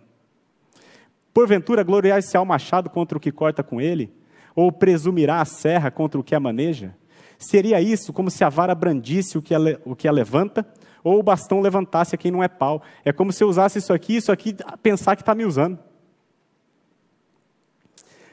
Porventura, 1.34 1.84
gloriar-se 1.84 2.38
ao 2.38 2.46
machado 2.46 2.90
contra 2.90 3.18
o 3.18 3.22
que 3.22 3.32
corta 3.32 3.64
com 3.64 3.82
ele? 3.82 4.14
Ou 4.56 4.72
presumirá 4.72 5.42
a 5.42 5.46
serra 5.46 5.90
contra 5.90 6.20
o 6.20 6.24
que 6.24 6.36
a 6.36 6.40
maneja? 6.40 6.96
Seria 7.40 7.82
isso 7.82 8.14
como 8.14 8.30
se 8.30 8.44
a 8.44 8.50
vara 8.50 8.76
brandisse 8.76 9.38
o 9.38 9.42
que 9.42 9.56
a, 9.56 9.60
o 9.84 9.96
que 9.96 10.08
a 10.08 10.12
levanta, 10.12 10.66
ou 11.04 11.20
o 11.20 11.24
bastão 11.24 11.60
levantasse 11.60 12.16
a 12.16 12.18
quem 12.18 12.32
não 12.32 12.44
é 12.44 12.48
pau. 12.48 12.82
É 13.04 13.12
como 13.12 13.34
se 13.34 13.44
eu 13.44 13.50
usasse 13.50 13.80
isso 13.80 13.92
aqui, 13.92 14.16
isso 14.18 14.32
aqui, 14.32 14.56
pensar 14.82 15.16
que 15.16 15.22
está 15.22 15.34
me 15.34 15.44
usando. 15.44 15.80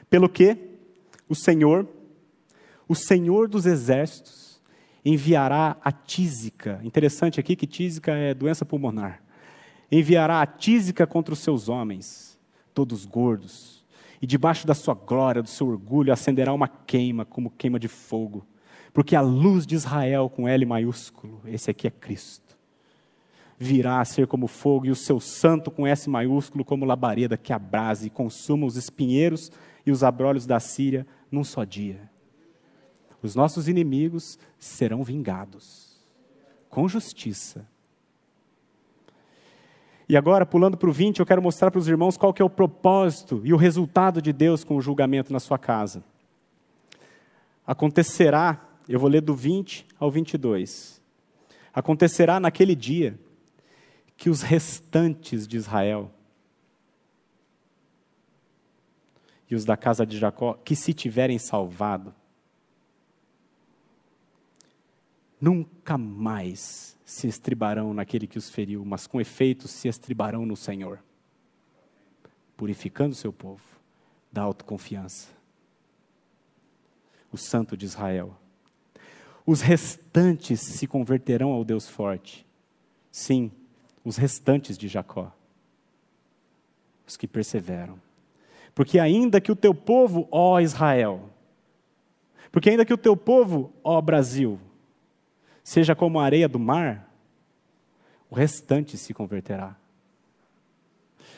Pelo 0.09 0.29
que 0.29 0.57
o 1.27 1.35
Senhor 1.35 1.87
o 2.91 2.95
Senhor 2.95 3.47
dos 3.47 3.65
Exércitos 3.65 4.61
enviará 5.05 5.77
a 5.81 5.93
tísica. 5.93 6.81
Interessante 6.83 7.39
aqui 7.39 7.55
que 7.55 7.65
tísica 7.65 8.11
é 8.11 8.33
doença 8.33 8.65
pulmonar. 8.65 9.23
Enviará 9.89 10.41
a 10.41 10.45
tísica 10.45 11.07
contra 11.07 11.33
os 11.33 11.39
seus 11.39 11.69
homens, 11.69 12.37
todos 12.73 13.05
gordos, 13.05 13.81
e 14.21 14.27
debaixo 14.27 14.67
da 14.67 14.73
sua 14.73 14.93
glória, 14.93 15.41
do 15.41 15.47
seu 15.47 15.69
orgulho, 15.69 16.11
acenderá 16.11 16.53
uma 16.53 16.67
queima, 16.67 17.23
como 17.23 17.49
queima 17.51 17.79
de 17.79 17.87
fogo. 17.87 18.45
Porque 18.93 19.15
a 19.15 19.21
luz 19.21 19.65
de 19.65 19.75
Israel, 19.75 20.29
com 20.29 20.45
L 20.45 20.65
maiúsculo, 20.65 21.39
esse 21.45 21.71
aqui 21.71 21.87
é 21.87 21.91
Cristo, 21.91 22.57
virá 23.57 24.01
a 24.01 24.05
ser 24.05 24.27
como 24.27 24.47
fogo, 24.47 24.87
e 24.87 24.91
o 24.91 24.95
seu 24.95 25.21
santo, 25.21 25.71
com 25.71 25.87
S 25.87 26.09
maiúsculo, 26.09 26.65
como 26.65 26.83
labareda 26.83 27.37
que 27.37 27.53
abrase 27.53 28.07
e 28.07 28.09
consuma 28.09 28.65
os 28.65 28.75
espinheiros 28.75 29.49
e 29.85 29.91
os 29.91 30.03
abrolhos 30.03 30.45
da 30.45 30.59
Síria 30.59 31.07
num 31.31 31.45
só 31.45 31.63
dia. 31.63 32.10
Os 33.21 33.35
nossos 33.35 33.67
inimigos 33.67 34.39
serão 34.57 35.03
vingados 35.03 35.91
com 36.71 36.87
justiça. 36.87 37.67
E 40.07 40.17
agora, 40.17 40.45
pulando 40.45 40.75
para 40.77 40.89
o 40.89 40.93
20, 40.93 41.19
eu 41.19 41.25
quero 41.25 41.41
mostrar 41.41 41.69
para 41.69 41.79
os 41.79 41.87
irmãos 41.87 42.17
qual 42.17 42.33
que 42.33 42.41
é 42.41 42.45
o 42.45 42.49
propósito 42.49 43.41
e 43.43 43.53
o 43.53 43.57
resultado 43.57 44.21
de 44.21 44.33
Deus 44.33 44.63
com 44.63 44.75
o 44.75 44.81
julgamento 44.81 45.31
na 45.31 45.39
sua 45.39 45.57
casa. 45.57 46.03
Acontecerá, 47.65 48.59
eu 48.89 48.99
vou 48.99 49.09
ler 49.09 49.21
do 49.21 49.35
20 49.35 49.85
ao 49.99 50.09
22. 50.09 51.01
Acontecerá 51.73 52.39
naquele 52.39 52.75
dia 52.75 53.19
que 54.17 54.29
os 54.29 54.41
restantes 54.41 55.47
de 55.47 55.57
Israel 55.57 56.11
e 59.49 59.55
os 59.55 59.65
da 59.65 59.75
casa 59.75 60.05
de 60.05 60.17
Jacó, 60.17 60.53
que 60.53 60.75
se 60.75 60.93
tiverem 60.93 61.37
salvado, 61.37 62.13
nunca 65.41 65.97
mais 65.97 66.95
se 67.03 67.27
estribarão 67.27 67.93
naquele 67.93 68.27
que 68.27 68.37
os 68.37 68.49
feriu, 68.49 68.85
mas 68.85 69.07
com 69.07 69.19
efeito 69.19 69.67
se 69.67 69.87
estribarão 69.87 70.45
no 70.45 70.55
Senhor, 70.55 71.03
purificando 72.55 73.15
seu 73.15 73.33
povo 73.33 73.63
da 74.31 74.43
autoconfiança. 74.43 75.27
O 77.33 77.37
Santo 77.37 77.75
de 77.75 77.85
Israel. 77.85 78.37
Os 79.45 79.61
restantes 79.61 80.61
se 80.61 80.85
converterão 80.85 81.51
ao 81.51 81.65
Deus 81.65 81.89
forte. 81.89 82.45
Sim, 83.11 83.51
os 84.05 84.17
restantes 84.17 84.77
de 84.77 84.87
Jacó. 84.87 85.33
Os 87.07 87.17
que 87.17 87.27
perseveram. 87.27 87.99
Porque 88.75 88.99
ainda 88.99 89.41
que 89.41 89.51
o 89.51 89.55
teu 89.55 89.73
povo, 89.73 90.27
ó 90.31 90.59
Israel, 90.59 91.29
porque 92.51 92.69
ainda 92.69 92.85
que 92.85 92.93
o 92.93 92.97
teu 92.97 93.15
povo, 93.15 93.73
ó 93.83 93.99
Brasil, 94.01 94.59
seja 95.63 95.95
como 95.95 96.19
a 96.19 96.25
areia 96.25 96.47
do 96.47 96.59
mar, 96.59 97.11
o 98.29 98.35
restante 98.35 98.97
se 98.97 99.13
converterá. 99.13 99.75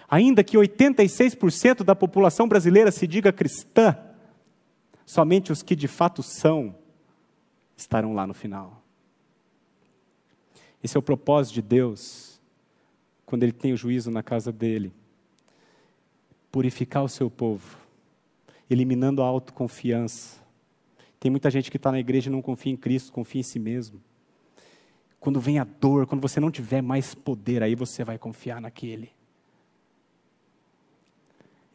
Ainda 0.09 0.43
que 0.43 0.57
86% 0.57 1.83
da 1.83 1.95
população 1.95 2.47
brasileira 2.47 2.91
se 2.91 3.07
diga 3.07 3.33
cristã, 3.33 3.97
somente 5.05 5.51
os 5.51 5.63
que 5.63 5.75
de 5.75 5.87
fato 5.87 6.21
são 6.21 6.75
estarão 7.75 8.13
lá 8.13 8.27
no 8.27 8.33
final. 8.33 8.81
Esse 10.83 10.97
é 10.97 10.99
o 10.99 11.03
propósito 11.03 11.55
de 11.55 11.61
Deus, 11.61 12.39
quando 13.25 13.43
Ele 13.43 13.51
tem 13.51 13.73
o 13.73 13.77
juízo 13.77 14.11
na 14.11 14.21
casa 14.21 14.51
dele 14.51 14.93
purificar 16.53 17.03
o 17.03 17.09
seu 17.09 17.31
povo, 17.31 17.79
eliminando 18.69 19.23
a 19.23 19.25
autoconfiança. 19.25 20.39
Tem 21.19 21.31
muita 21.31 21.49
gente 21.49 21.71
que 21.71 21.77
está 21.77 21.91
na 21.91 21.99
igreja 21.99 22.29
e 22.29 22.31
não 22.31 22.43
confia 22.43 22.71
em 22.71 22.77
Cristo, 22.77 23.11
confia 23.11 23.39
em 23.39 23.43
si 23.43 23.57
mesmo. 23.57 23.99
Quando 25.23 25.39
vem 25.39 25.57
a 25.57 25.63
dor, 25.63 26.05
quando 26.05 26.19
você 26.19 26.37
não 26.37 26.51
tiver 26.51 26.81
mais 26.81 27.15
poder, 27.15 27.63
aí 27.63 27.75
você 27.75 28.03
vai 28.03 28.17
confiar 28.17 28.59
naquele. 28.59 29.09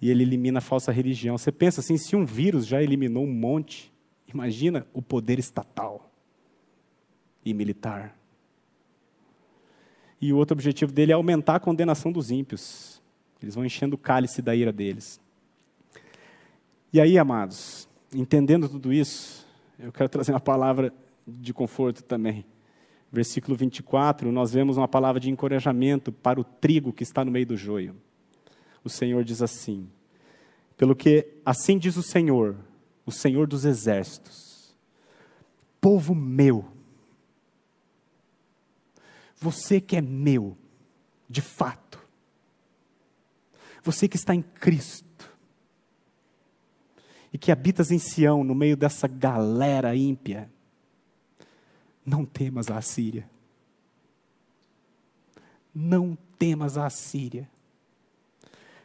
E 0.03 0.11
ele 0.11 0.23
elimina 0.23 0.59
a 0.59 0.61
falsa 0.61 0.93
religião. 0.93 1.39
Você 1.39 1.51
pensa 1.51 1.81
assim, 1.81 1.97
se 1.97 2.15
um 2.15 2.27
vírus 2.27 2.67
já 2.67 2.83
eliminou 2.83 3.25
um 3.25 3.33
monte, 3.33 3.91
imagina 4.27 4.87
o 4.93 5.01
poder 5.01 5.39
estatal 5.39 6.11
e 7.43 7.55
militar. 7.55 8.15
E 10.21 10.31
o 10.31 10.37
outro 10.37 10.53
objetivo 10.53 10.93
dele 10.93 11.13
é 11.13 11.15
aumentar 11.15 11.55
a 11.55 11.61
condenação 11.61 12.13
dos 12.13 12.31
ímpios. 12.31 13.01
Eles 13.43 13.55
vão 13.55 13.65
enchendo 13.65 13.95
o 13.95 13.99
cálice 13.99 14.43
da 14.43 14.55
ira 14.55 14.71
deles. 14.71 15.19
E 16.93 17.01
aí, 17.01 17.17
amados, 17.17 17.89
entendendo 18.15 18.69
tudo 18.69 18.93
isso, 18.93 19.47
eu 19.79 19.91
quero 19.91 20.11
trazer 20.11 20.33
uma 20.33 20.39
palavra 20.39 20.93
de 21.27 21.55
conforto 21.55 22.05
também. 22.05 22.45
Versículo 23.11 23.57
24, 23.57 24.31
nós 24.31 24.53
vemos 24.53 24.77
uma 24.77 24.87
palavra 24.87 25.19
de 25.19 25.31
encorajamento 25.31 26.13
para 26.13 26.39
o 26.39 26.45
trigo 26.45 26.93
que 26.93 27.03
está 27.03 27.25
no 27.25 27.31
meio 27.31 27.47
do 27.47 27.57
joio. 27.57 27.97
O 28.85 28.91
Senhor 28.91 29.25
diz 29.25 29.41
assim: 29.41 29.89
Pelo 30.77 30.95
que 30.95 31.27
assim 31.45 31.79
diz 31.79 31.97
o 31.97 32.03
Senhor, 32.03 32.57
o 33.07 33.11
Senhor 33.11 33.47
dos 33.47 33.65
exércitos, 33.65 34.75
povo 35.81 36.15
meu, 36.15 36.67
você 39.37 39.81
que 39.81 39.97
é 39.97 40.03
meu, 40.03 40.57
de 41.29 41.41
fato, 41.41 41.99
você 43.83 44.07
que 44.07 44.17
está 44.17 44.35
em 44.35 44.43
Cristo 44.43 45.09
e 47.33 47.39
que 47.39 47.51
habitas 47.51 47.91
em 47.91 47.99
Sião, 47.99 48.45
no 48.45 48.55
meio 48.55 48.77
dessa 48.77 49.09
galera 49.09 49.97
ímpia, 49.97 50.51
não 52.09 52.25
temas 52.25 52.71
a 52.71 52.81
Síria. 52.81 53.29
Não 55.75 56.17
temas 56.39 56.79
a 56.79 56.89
Síria. 56.89 57.49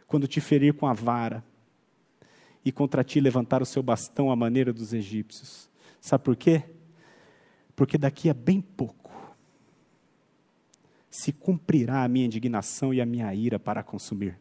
Quando 0.05 0.27
te 0.27 0.41
ferir 0.41 0.73
com 0.73 0.85
a 0.85 0.93
vara 0.93 1.43
e 2.65 2.71
contra 2.71 3.03
ti 3.03 3.19
levantar 3.19 3.61
o 3.61 3.65
seu 3.65 3.81
bastão 3.81 4.29
à 4.29 4.35
maneira 4.35 4.73
dos 4.73 4.93
egípcios. 4.93 5.69
Sabe 6.01 6.23
por 6.23 6.35
quê? 6.35 6.63
Porque 7.75 7.97
daqui 7.97 8.29
a 8.29 8.33
bem 8.33 8.61
pouco 8.61 9.11
se 11.09 11.31
cumprirá 11.31 12.03
a 12.03 12.07
minha 12.07 12.25
indignação 12.25 12.93
e 12.93 12.99
a 12.99 13.05
minha 13.05 13.33
ira 13.33 13.57
para 13.57 13.83
consumir. 13.83 14.37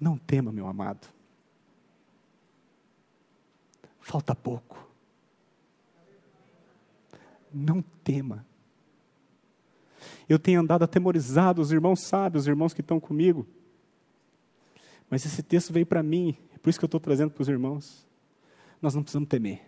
Não 0.00 0.16
tema, 0.16 0.50
meu 0.52 0.66
amado. 0.66 1.08
Falta 4.00 4.34
pouco. 4.34 4.87
Não 7.52 7.82
tema. 7.82 8.46
Eu 10.28 10.38
tenho 10.38 10.60
andado 10.60 10.84
atemorizado, 10.84 11.60
os 11.60 11.72
irmãos 11.72 12.00
sabem, 12.00 12.38
os 12.38 12.46
irmãos 12.46 12.74
que 12.74 12.80
estão 12.80 13.00
comigo. 13.00 13.46
Mas 15.10 15.24
esse 15.24 15.42
texto 15.42 15.72
veio 15.72 15.86
para 15.86 16.02
mim, 16.02 16.36
é 16.54 16.58
por 16.58 16.68
isso 16.68 16.78
que 16.78 16.84
eu 16.84 16.88
estou 16.88 17.00
trazendo 17.00 17.30
para 17.30 17.42
os 17.42 17.48
irmãos. 17.48 18.06
Nós 18.80 18.94
não 18.94 19.02
precisamos 19.02 19.28
temer. 19.28 19.62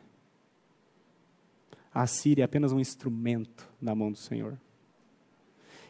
A 1.93 2.07
Síria 2.07 2.43
é 2.43 2.45
apenas 2.45 2.73
um 2.73 2.79
instrumento 2.79 3.69
na 3.81 3.95
mão 3.95 4.13
do 4.13 4.19
Senhor. 4.19 4.59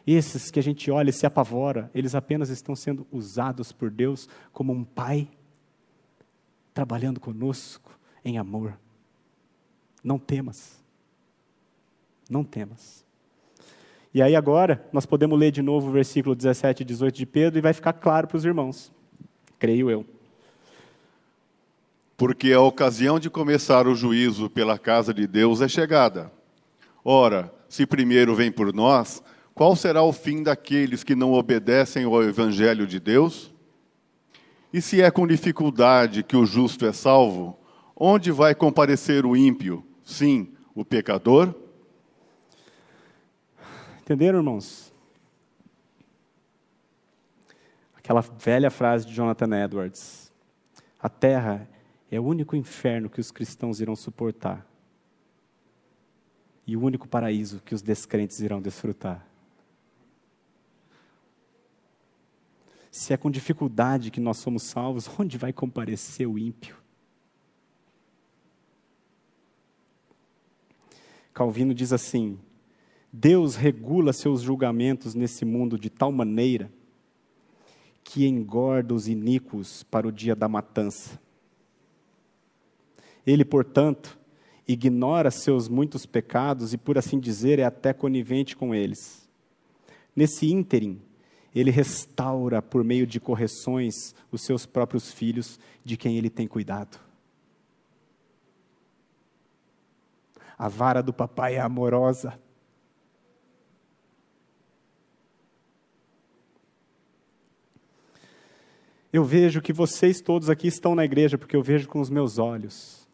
Esses 0.05 0.49
que 0.49 0.57
a 0.57 0.63
gente 0.63 0.89
olha 0.89 1.11
e 1.11 1.13
se 1.13 1.27
apavora, 1.27 1.91
eles 1.93 2.15
apenas 2.15 2.49
estão 2.49 2.75
sendo 2.75 3.05
usados 3.11 3.71
por 3.71 3.91
Deus 3.91 4.27
como 4.51 4.73
um 4.73 4.83
pai 4.83 5.29
trabalhando 6.73 7.19
conosco 7.19 7.99
em 8.25 8.37
amor. 8.37 8.79
Não 10.03 10.17
temas. 10.17 10.80
Não 12.31 12.45
temas. 12.45 13.03
E 14.13 14.21
aí 14.21 14.37
agora, 14.37 14.81
nós 14.93 15.05
podemos 15.05 15.37
ler 15.37 15.51
de 15.51 15.61
novo 15.61 15.89
o 15.89 15.91
versículo 15.91 16.33
17 16.33 16.81
e 16.81 16.85
18 16.85 17.13
de 17.13 17.25
Pedro 17.25 17.59
e 17.59 17.61
vai 17.61 17.73
ficar 17.73 17.91
claro 17.91 18.25
para 18.25 18.37
os 18.37 18.45
irmãos. 18.45 18.89
Creio 19.59 19.91
eu. 19.91 20.05
Porque 22.15 22.53
a 22.53 22.61
ocasião 22.61 23.19
de 23.19 23.29
começar 23.29 23.85
o 23.85 23.93
juízo 23.93 24.49
pela 24.49 24.79
casa 24.79 25.13
de 25.13 25.27
Deus 25.27 25.59
é 25.59 25.67
chegada. 25.67 26.31
Ora, 27.03 27.53
se 27.67 27.85
primeiro 27.85 28.33
vem 28.33 28.49
por 28.49 28.73
nós, 28.73 29.21
qual 29.53 29.75
será 29.75 30.01
o 30.01 30.13
fim 30.13 30.41
daqueles 30.41 31.03
que 31.03 31.15
não 31.15 31.33
obedecem 31.33 32.05
ao 32.05 32.23
Evangelho 32.23 32.87
de 32.87 32.97
Deus? 32.97 33.51
E 34.71 34.81
se 34.81 35.01
é 35.01 35.11
com 35.11 35.27
dificuldade 35.27 36.23
que 36.23 36.37
o 36.37 36.45
justo 36.45 36.85
é 36.85 36.93
salvo, 36.93 37.59
onde 37.93 38.31
vai 38.31 38.55
comparecer 38.55 39.25
o 39.25 39.35
ímpio? 39.35 39.83
Sim, 40.01 40.53
o 40.73 40.85
pecador? 40.85 41.60
Entenderam, 44.01 44.39
irmãos? 44.39 44.91
Aquela 47.95 48.21
velha 48.21 48.71
frase 48.71 49.05
de 49.05 49.13
Jonathan 49.13 49.63
Edwards: 49.63 50.33
A 50.99 51.07
terra 51.07 51.69
é 52.09 52.19
o 52.19 52.23
único 52.23 52.55
inferno 52.55 53.09
que 53.09 53.21
os 53.21 53.31
cristãos 53.31 53.79
irão 53.79 53.95
suportar 53.95 54.65
e 56.65 56.75
o 56.75 56.81
único 56.81 57.07
paraíso 57.07 57.61
que 57.61 57.75
os 57.75 57.81
descrentes 57.81 58.39
irão 58.39 58.61
desfrutar. 58.61 59.25
Se 62.89 63.13
é 63.13 63.17
com 63.17 63.31
dificuldade 63.31 64.11
que 64.11 64.19
nós 64.19 64.37
somos 64.37 64.63
salvos, 64.63 65.09
onde 65.19 65.37
vai 65.37 65.53
comparecer 65.53 66.27
o 66.27 66.37
ímpio? 66.39 66.75
Calvino 71.33 71.73
diz 71.73 71.93
assim: 71.93 72.39
Deus 73.11 73.55
regula 73.55 74.13
seus 74.13 74.41
julgamentos 74.41 75.13
nesse 75.13 75.43
mundo 75.43 75.77
de 75.77 75.89
tal 75.89 76.11
maneira 76.11 76.71
que 78.03 78.25
engorda 78.25 78.93
os 78.93 79.07
iníquos 79.07 79.83
para 79.83 80.07
o 80.07 80.11
dia 80.11 80.35
da 80.35 80.47
matança. 80.47 81.19
Ele, 83.25 83.45
portanto, 83.45 84.17
ignora 84.67 85.29
seus 85.29 85.67
muitos 85.67 86.05
pecados 86.05 86.73
e, 86.73 86.77
por 86.77 86.97
assim 86.97 87.19
dizer, 87.19 87.59
é 87.59 87.63
até 87.63 87.93
conivente 87.93 88.55
com 88.55 88.73
eles. 88.73 89.29
Nesse 90.15 90.51
ínterim, 90.51 91.01
ele 91.53 91.69
restaura 91.69 92.61
por 92.61 92.83
meio 92.83 93.05
de 93.05 93.19
correções 93.19 94.15
os 94.31 94.41
seus 94.41 94.65
próprios 94.65 95.11
filhos, 95.11 95.59
de 95.83 95.97
quem 95.97 96.17
ele 96.17 96.29
tem 96.29 96.47
cuidado. 96.47 96.99
A 100.57 100.67
vara 100.67 101.01
do 101.01 101.11
papai 101.11 101.55
é 101.55 101.59
amorosa. 101.59 102.39
Eu 109.11 109.25
vejo 109.25 109.61
que 109.61 109.73
vocês 109.73 110.21
todos 110.21 110.49
aqui 110.49 110.67
estão 110.67 110.95
na 110.95 111.03
igreja 111.03 111.37
porque 111.37 111.55
eu 111.55 111.61
vejo 111.61 111.87
com 111.87 111.99
os 111.99 112.09
meus 112.09 112.37
olhos. 112.37 113.07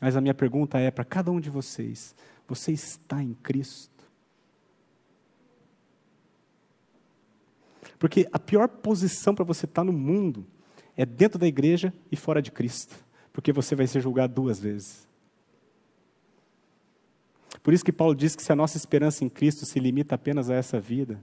Mas 0.00 0.16
a 0.16 0.20
minha 0.20 0.34
pergunta 0.34 0.78
é 0.78 0.90
para 0.90 1.04
cada 1.04 1.30
um 1.30 1.40
de 1.40 1.48
vocês: 1.48 2.14
você 2.46 2.72
está 2.72 3.22
em 3.22 3.34
Cristo? 3.34 3.94
Porque 7.98 8.28
a 8.32 8.38
pior 8.38 8.68
posição 8.68 9.34
para 9.34 9.44
você 9.44 9.64
estar 9.64 9.84
no 9.84 9.92
mundo 9.92 10.46
é 10.96 11.06
dentro 11.06 11.38
da 11.38 11.46
igreja 11.46 11.94
e 12.10 12.16
fora 12.16 12.42
de 12.42 12.50
Cristo, 12.50 12.94
porque 13.32 13.52
você 13.52 13.74
vai 13.74 13.86
ser 13.86 14.00
julgado 14.00 14.34
duas 14.34 14.58
vezes. 14.58 15.06
Por 17.62 17.72
isso 17.72 17.84
que 17.84 17.92
Paulo 17.92 18.14
diz 18.14 18.36
que 18.36 18.42
se 18.42 18.52
a 18.52 18.56
nossa 18.56 18.76
esperança 18.76 19.24
em 19.24 19.28
Cristo 19.28 19.64
se 19.64 19.80
limita 19.80 20.14
apenas 20.14 20.50
a 20.50 20.54
essa 20.54 20.78
vida, 20.78 21.22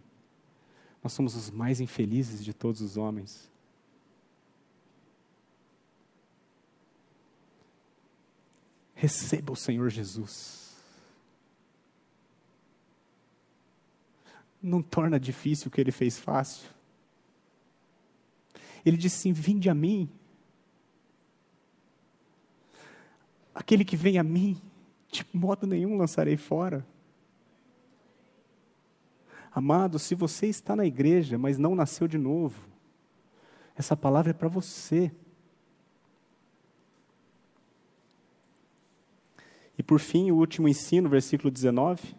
nós 1.04 1.14
somos 1.14 1.36
os 1.36 1.52
mais 1.52 1.80
infelizes 1.80 2.44
de 2.44 2.54
todos 2.54 2.82
os 2.82 2.98
homens. 2.98 3.53
Receba 9.04 9.52
o 9.52 9.56
Senhor 9.58 9.90
Jesus. 9.90 10.78
Não 14.62 14.82
torna 14.82 15.20
difícil 15.20 15.68
o 15.68 15.70
que 15.70 15.82
ele 15.82 15.92
fez 15.92 16.18
fácil. 16.18 16.70
Ele 18.86 18.96
disse 18.96 19.18
assim: 19.18 19.34
Vinde 19.34 19.70
a 19.70 19.74
mim. 19.74 20.10
Aquele 23.54 23.84
que 23.84 23.98
vem 23.98 24.18
a 24.18 24.24
mim, 24.24 24.62
de 25.12 25.26
modo 25.34 25.68
nenhum 25.68 25.98
lançarei 25.98 26.38
fora. 26.38 26.88
Amado, 29.52 30.00
se 30.00 30.16
você 30.16 30.48
está 30.48 30.78
na 30.78 30.86
igreja, 30.86 31.38
mas 31.38 31.58
não 31.58 31.76
nasceu 31.76 32.08
de 32.08 32.18
novo, 32.18 32.70
essa 33.76 33.98
palavra 33.98 34.32
é 34.32 34.34
para 34.34 34.48
você. 34.48 35.12
E 39.78 39.84
por 39.84 40.00
fim, 40.00 40.32
o 40.32 40.36
último 40.36 40.68
ensino, 40.68 41.10
versículo 41.10 41.50
19. 41.50 42.16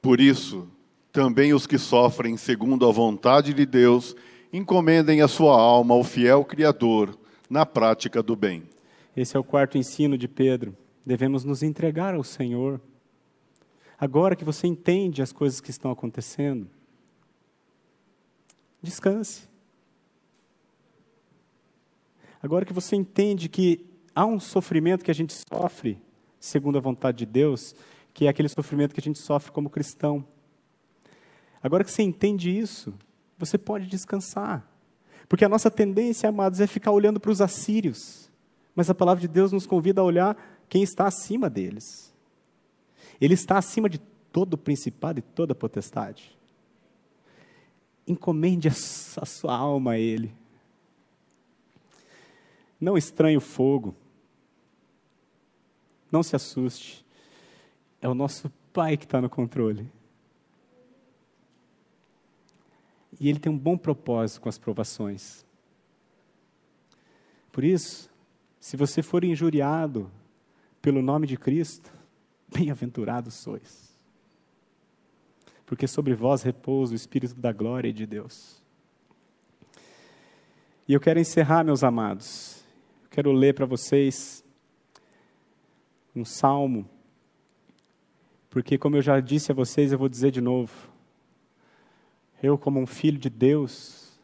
Por 0.00 0.20
isso, 0.20 0.68
também 1.12 1.52
os 1.52 1.66
que 1.66 1.78
sofrem 1.78 2.36
segundo 2.36 2.86
a 2.86 2.92
vontade 2.92 3.54
de 3.54 3.64
Deus, 3.66 4.16
encomendem 4.52 5.20
a 5.20 5.28
sua 5.28 5.60
alma 5.60 5.94
ao 5.94 6.04
fiel 6.04 6.44
Criador 6.44 7.18
na 7.48 7.66
prática 7.66 8.22
do 8.22 8.34
bem. 8.34 8.62
Esse 9.16 9.36
é 9.36 9.40
o 9.40 9.44
quarto 9.44 9.78
ensino 9.78 10.18
de 10.18 10.26
Pedro. 10.26 10.76
Devemos 11.04 11.44
nos 11.44 11.62
entregar 11.62 12.14
ao 12.14 12.24
Senhor. 12.24 12.80
Agora 13.98 14.34
que 14.34 14.44
você 14.44 14.66
entende 14.66 15.22
as 15.22 15.32
coisas 15.32 15.60
que 15.60 15.70
estão 15.70 15.90
acontecendo, 15.90 16.68
descanse. 18.82 19.48
Agora 22.42 22.64
que 22.64 22.72
você 22.72 22.96
entende 22.96 23.48
que 23.48 23.86
há 24.14 24.24
um 24.24 24.38
sofrimento 24.38 25.04
que 25.04 25.10
a 25.10 25.14
gente 25.14 25.34
sofre, 25.52 25.98
segundo 26.38 26.78
a 26.78 26.80
vontade 26.80 27.18
de 27.18 27.26
Deus, 27.26 27.74
que 28.12 28.26
é 28.26 28.28
aquele 28.28 28.48
sofrimento 28.48 28.94
que 28.94 29.00
a 29.00 29.02
gente 29.02 29.18
sofre 29.18 29.50
como 29.50 29.68
cristão. 29.68 30.24
Agora 31.62 31.82
que 31.82 31.90
você 31.90 32.02
entende 32.02 32.56
isso, 32.56 32.94
você 33.38 33.58
pode 33.58 33.86
descansar. 33.86 34.68
Porque 35.28 35.44
a 35.44 35.48
nossa 35.48 35.70
tendência, 35.70 36.28
amados, 36.28 36.60
é 36.60 36.66
ficar 36.66 36.92
olhando 36.92 37.18
para 37.18 37.30
os 37.30 37.40
assírios. 37.40 38.30
Mas 38.74 38.90
a 38.90 38.94
palavra 38.94 39.20
de 39.20 39.28
Deus 39.28 39.50
nos 39.50 39.66
convida 39.66 40.00
a 40.00 40.04
olhar 40.04 40.36
quem 40.68 40.82
está 40.82 41.06
acima 41.06 41.48
deles. 41.48 42.14
Ele 43.20 43.34
está 43.34 43.58
acima 43.58 43.88
de 43.88 43.98
todo 44.30 44.58
principado 44.58 45.18
e 45.18 45.22
toda 45.22 45.54
potestade. 45.54 46.36
Encomende 48.06 48.68
a 48.68 49.24
sua 49.24 49.56
alma 49.56 49.92
a 49.92 49.98
Ele. 49.98 50.34
Não 52.80 52.98
estranhe 52.98 53.36
o 53.36 53.40
fogo. 53.40 53.94
Não 56.14 56.22
se 56.22 56.36
assuste. 56.36 57.04
É 58.00 58.08
o 58.08 58.14
nosso 58.14 58.48
Pai 58.72 58.96
que 58.96 59.04
está 59.04 59.20
no 59.20 59.28
controle. 59.28 59.90
E 63.18 63.28
Ele 63.28 63.40
tem 63.40 63.50
um 63.50 63.58
bom 63.58 63.76
propósito 63.76 64.42
com 64.42 64.48
as 64.48 64.56
provações. 64.56 65.44
Por 67.50 67.64
isso, 67.64 68.08
se 68.60 68.76
você 68.76 69.02
for 69.02 69.24
injuriado 69.24 70.08
pelo 70.80 71.02
nome 71.02 71.26
de 71.26 71.36
Cristo, 71.36 71.92
bem-aventurados 72.46 73.34
sois. 73.34 73.92
Porque 75.66 75.88
sobre 75.88 76.14
vós 76.14 76.42
repousa 76.42 76.92
o 76.92 76.96
Espírito 76.96 77.34
da 77.34 77.50
glória 77.50 77.92
de 77.92 78.06
Deus. 78.06 78.62
E 80.86 80.92
eu 80.92 81.00
quero 81.00 81.18
encerrar, 81.18 81.64
meus 81.64 81.82
amados. 81.82 82.62
Quero 83.10 83.32
ler 83.32 83.52
para 83.52 83.66
vocês 83.66 84.43
um 86.14 86.24
salmo, 86.24 86.88
porque, 88.54 88.78
como 88.78 88.94
eu 88.94 89.02
já 89.02 89.18
disse 89.18 89.50
a 89.50 89.54
vocês, 89.54 89.90
eu 89.90 89.98
vou 89.98 90.08
dizer 90.08 90.30
de 90.30 90.40
novo. 90.40 90.72
Eu, 92.40 92.56
como 92.56 92.78
um 92.78 92.86
filho 92.86 93.18
de 93.18 93.28
Deus 93.28 94.16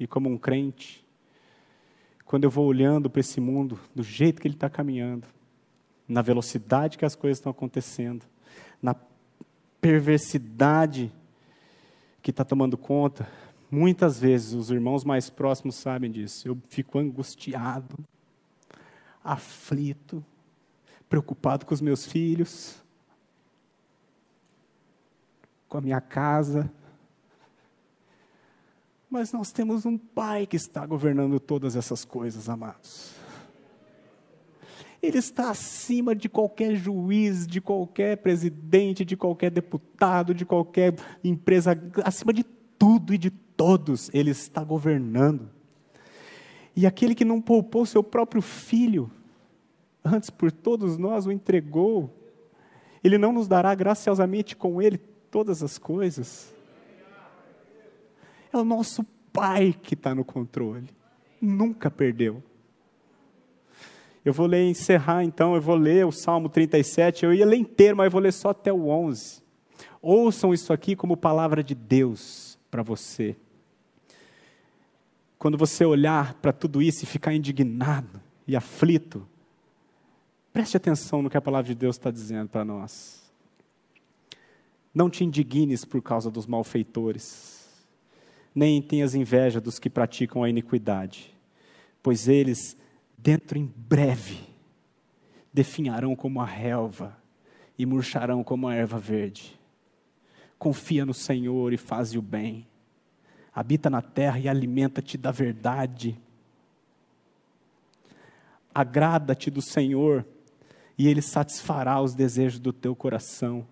e 0.00 0.06
como 0.06 0.30
um 0.30 0.38
crente, 0.38 1.04
quando 2.24 2.44
eu 2.44 2.50
vou 2.50 2.66
olhando 2.66 3.10
para 3.10 3.20
esse 3.20 3.42
mundo 3.42 3.78
do 3.94 4.02
jeito 4.02 4.40
que 4.40 4.48
ele 4.48 4.54
está 4.54 4.70
caminhando, 4.70 5.28
na 6.08 6.22
velocidade 6.22 6.96
que 6.96 7.04
as 7.04 7.14
coisas 7.14 7.36
estão 7.36 7.50
acontecendo, 7.50 8.24
na 8.80 8.96
perversidade 9.78 11.12
que 12.22 12.30
está 12.30 12.46
tomando 12.46 12.78
conta, 12.78 13.28
muitas 13.70 14.18
vezes 14.18 14.54
os 14.54 14.70
irmãos 14.70 15.04
mais 15.04 15.28
próximos 15.28 15.74
sabem 15.74 16.10
disso. 16.10 16.48
Eu 16.48 16.56
fico 16.70 16.98
angustiado, 16.98 17.94
aflito, 19.22 20.24
preocupado 21.14 21.64
com 21.64 21.72
os 21.72 21.80
meus 21.80 22.04
filhos, 22.04 22.74
com 25.68 25.78
a 25.78 25.80
minha 25.80 26.00
casa. 26.00 26.68
Mas 29.08 29.32
nós 29.32 29.52
temos 29.52 29.86
um 29.86 29.96
Pai 29.96 30.44
que 30.44 30.56
está 30.56 30.84
governando 30.84 31.38
todas 31.38 31.76
essas 31.76 32.04
coisas, 32.04 32.48
amados. 32.48 33.12
Ele 35.00 35.18
está 35.18 35.50
acima 35.50 36.16
de 36.16 36.28
qualquer 36.28 36.74
juiz, 36.74 37.46
de 37.46 37.60
qualquer 37.60 38.16
presidente, 38.16 39.04
de 39.04 39.16
qualquer 39.16 39.52
deputado, 39.52 40.34
de 40.34 40.44
qualquer 40.44 40.96
empresa, 41.22 41.80
acima 42.04 42.32
de 42.32 42.42
tudo 42.76 43.14
e 43.14 43.18
de 43.18 43.30
todos, 43.30 44.10
Ele 44.12 44.32
está 44.32 44.64
governando. 44.64 45.48
E 46.74 46.88
aquele 46.88 47.14
que 47.14 47.24
não 47.24 47.40
poupou 47.40 47.86
seu 47.86 48.02
próprio 48.02 48.42
filho, 48.42 49.08
antes 50.04 50.30
por 50.30 50.52
todos 50.52 50.98
nós 50.98 51.26
o 51.26 51.32
entregou, 51.32 52.14
Ele 53.02 53.16
não 53.16 53.32
nos 53.32 53.48
dará 53.48 53.74
graciosamente 53.74 54.54
com 54.54 54.82
Ele 54.82 54.98
todas 54.98 55.62
as 55.62 55.78
coisas? 55.78 56.54
É 58.52 58.56
o 58.56 58.64
nosso 58.64 59.04
Pai 59.32 59.74
que 59.82 59.94
está 59.94 60.14
no 60.14 60.24
controle, 60.24 60.88
nunca 61.40 61.90
perdeu. 61.90 62.40
Eu 64.24 64.32
vou 64.32 64.46
ler, 64.46 64.64
encerrar 64.64 65.24
então, 65.24 65.56
eu 65.56 65.60
vou 65.60 65.74
ler 65.74 66.06
o 66.06 66.12
Salmo 66.12 66.48
37, 66.48 67.24
eu 67.24 67.34
ia 67.34 67.44
ler 67.44 67.56
inteiro, 67.56 67.96
mas 67.96 68.04
eu 68.04 68.10
vou 68.12 68.20
ler 68.20 68.32
só 68.32 68.50
até 68.50 68.72
o 68.72 68.86
11. 68.86 69.42
Ouçam 70.00 70.54
isso 70.54 70.72
aqui 70.72 70.94
como 70.94 71.16
palavra 71.16 71.64
de 71.64 71.74
Deus 71.74 72.56
para 72.70 72.82
você. 72.82 73.36
Quando 75.36 75.58
você 75.58 75.84
olhar 75.84 76.34
para 76.34 76.52
tudo 76.52 76.80
isso 76.80 77.02
e 77.02 77.06
ficar 77.06 77.34
indignado 77.34 78.20
e 78.46 78.54
aflito, 78.54 79.26
Preste 80.54 80.76
atenção 80.76 81.20
no 81.20 81.28
que 81.28 81.36
a 81.36 81.40
palavra 81.40 81.66
de 81.66 81.74
Deus 81.74 81.96
está 81.96 82.12
dizendo 82.12 82.48
para 82.48 82.64
nós. 82.64 83.20
Não 84.94 85.10
te 85.10 85.24
indignes 85.24 85.84
por 85.84 86.00
causa 86.00 86.30
dos 86.30 86.46
malfeitores, 86.46 87.68
nem 88.54 88.80
tenhas 88.80 89.16
inveja 89.16 89.60
dos 89.60 89.80
que 89.80 89.90
praticam 89.90 90.44
a 90.44 90.48
iniquidade, 90.48 91.34
pois 92.00 92.28
eles, 92.28 92.76
dentro 93.18 93.58
em 93.58 93.66
breve, 93.76 94.44
definharão 95.52 96.14
como 96.14 96.40
a 96.40 96.46
relva 96.46 97.18
e 97.76 97.84
murcharão 97.84 98.44
como 98.44 98.68
a 98.68 98.76
erva 98.76 99.00
verde. 99.00 99.58
Confia 100.56 101.04
no 101.04 101.12
Senhor 101.12 101.72
e 101.72 101.76
faz 101.76 102.14
o 102.14 102.22
bem. 102.22 102.64
Habita 103.52 103.90
na 103.90 104.00
terra 104.00 104.38
e 104.38 104.48
alimenta-te 104.48 105.18
da 105.18 105.32
verdade. 105.32 106.16
Agrada-te 108.72 109.50
do 109.50 109.60
Senhor 109.60 110.24
e 110.96 111.08
Ele 111.08 111.20
satisfará 111.20 112.00
os 112.00 112.14
desejos 112.14 112.58
do 112.58 112.72
teu 112.72 112.94
coração. 112.94 113.66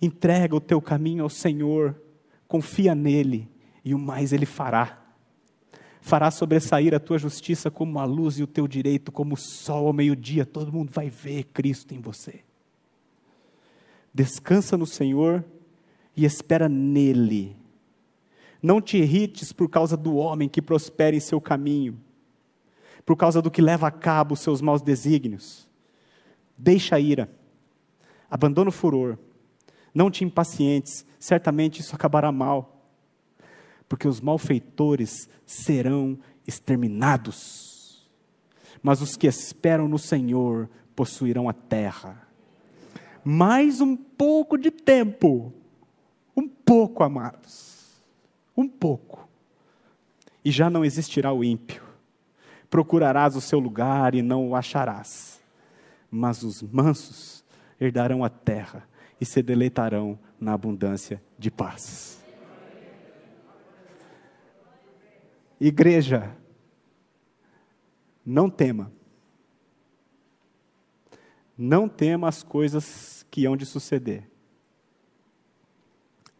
Entrega 0.00 0.54
o 0.54 0.60
teu 0.60 0.80
caminho 0.80 1.22
ao 1.22 1.30
Senhor, 1.30 2.00
confia 2.46 2.94
nele, 2.94 3.48
e 3.84 3.94
o 3.94 3.98
mais 3.98 4.32
Ele 4.32 4.46
fará. 4.46 5.00
Fará 6.00 6.30
sobressair 6.30 6.94
a 6.94 7.00
tua 7.00 7.16
justiça 7.16 7.70
como 7.70 7.98
a 7.98 8.04
luz 8.04 8.38
e 8.38 8.42
o 8.42 8.46
teu 8.46 8.68
direito 8.68 9.10
como 9.10 9.34
o 9.34 9.38
sol 9.38 9.86
ao 9.86 9.92
meio-dia. 9.92 10.44
Todo 10.44 10.72
mundo 10.72 10.90
vai 10.92 11.08
ver 11.08 11.44
Cristo 11.44 11.94
em 11.94 12.00
você. 12.00 12.40
Descansa 14.12 14.76
no 14.76 14.86
Senhor 14.86 15.42
e 16.14 16.26
espera 16.26 16.68
nele. 16.68 17.56
Não 18.62 18.82
te 18.82 18.98
irrites 18.98 19.50
por 19.50 19.68
causa 19.70 19.96
do 19.96 20.16
homem 20.16 20.48
que 20.48 20.60
prospera 20.60 21.16
em 21.16 21.20
seu 21.20 21.40
caminho, 21.40 21.98
por 23.04 23.16
causa 23.16 23.40
do 23.40 23.50
que 23.50 23.62
leva 23.62 23.86
a 23.86 23.90
cabo 23.90 24.34
os 24.34 24.40
seus 24.40 24.60
maus 24.60 24.82
desígnios 24.82 25.66
Deixa 26.56 26.96
a 26.96 27.00
ira, 27.00 27.30
abandona 28.30 28.68
o 28.68 28.72
furor, 28.72 29.18
não 29.94 30.10
te 30.10 30.24
impacientes, 30.24 31.04
certamente 31.18 31.80
isso 31.80 31.94
acabará 31.94 32.30
mal. 32.32 32.70
porque 33.88 34.08
os 34.08 34.20
malfeitores 34.20 35.28
serão 35.46 36.18
exterminados. 36.46 38.08
Mas 38.82 39.00
os 39.00 39.16
que 39.16 39.26
esperam 39.26 39.88
no 39.88 39.98
Senhor 39.98 40.68
possuirão 40.94 41.48
a 41.48 41.52
terra. 41.52 42.26
Mais 43.24 43.80
um 43.80 43.96
pouco 43.96 44.58
de 44.58 44.70
tempo, 44.70 45.52
um 46.36 46.48
pouco, 46.48 47.02
amados, 47.02 48.02
um 48.56 48.68
pouco, 48.68 49.28
e 50.44 50.50
já 50.50 50.68
não 50.68 50.84
existirá 50.84 51.32
o 51.32 51.42
ímpio. 51.42 51.82
Procurarás 52.68 53.34
o 53.36 53.40
seu 53.40 53.58
lugar 53.58 54.14
e 54.14 54.20
não 54.20 54.48
o 54.50 54.56
acharás. 54.56 55.33
Mas 56.16 56.44
os 56.44 56.62
mansos 56.62 57.44
herdarão 57.80 58.22
a 58.22 58.28
terra 58.28 58.88
e 59.20 59.26
se 59.26 59.42
deleitarão 59.42 60.16
na 60.38 60.52
abundância 60.52 61.20
de 61.36 61.50
paz. 61.50 62.24
Igreja, 65.60 66.32
não 68.24 68.48
tema. 68.48 68.92
Não 71.58 71.88
tema 71.88 72.28
as 72.28 72.44
coisas 72.44 73.26
que 73.28 73.44
hão 73.44 73.56
de 73.56 73.66
suceder. 73.66 74.30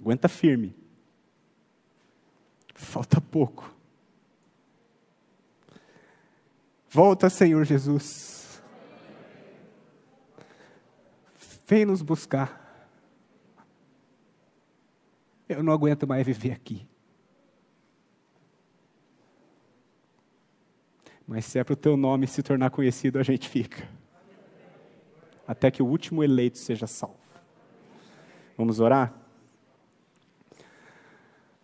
Aguenta 0.00 0.28
firme. 0.28 0.72
Falta 2.76 3.20
pouco. 3.20 3.74
Volta, 6.88 7.28
Senhor 7.28 7.64
Jesus. 7.64 8.43
Vem 11.66 11.84
nos 11.84 12.02
buscar. 12.02 12.62
Eu 15.48 15.62
não 15.62 15.72
aguento 15.72 16.06
mais 16.06 16.26
viver 16.26 16.52
aqui. 16.52 16.86
Mas 21.26 21.46
se 21.46 21.58
é 21.58 21.64
para 21.64 21.72
o 21.72 21.76
teu 21.76 21.96
nome 21.96 22.26
se 22.26 22.42
tornar 22.42 22.70
conhecido, 22.70 23.18
a 23.18 23.22
gente 23.22 23.48
fica. 23.48 23.88
Até 25.46 25.70
que 25.70 25.82
o 25.82 25.86
último 25.86 26.22
eleito 26.22 26.58
seja 26.58 26.86
salvo. 26.86 27.16
Vamos 28.56 28.78
orar? 28.78 29.12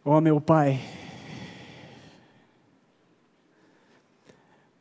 Ó 0.04 0.16
oh, 0.16 0.20
meu 0.20 0.40
Pai, 0.40 0.80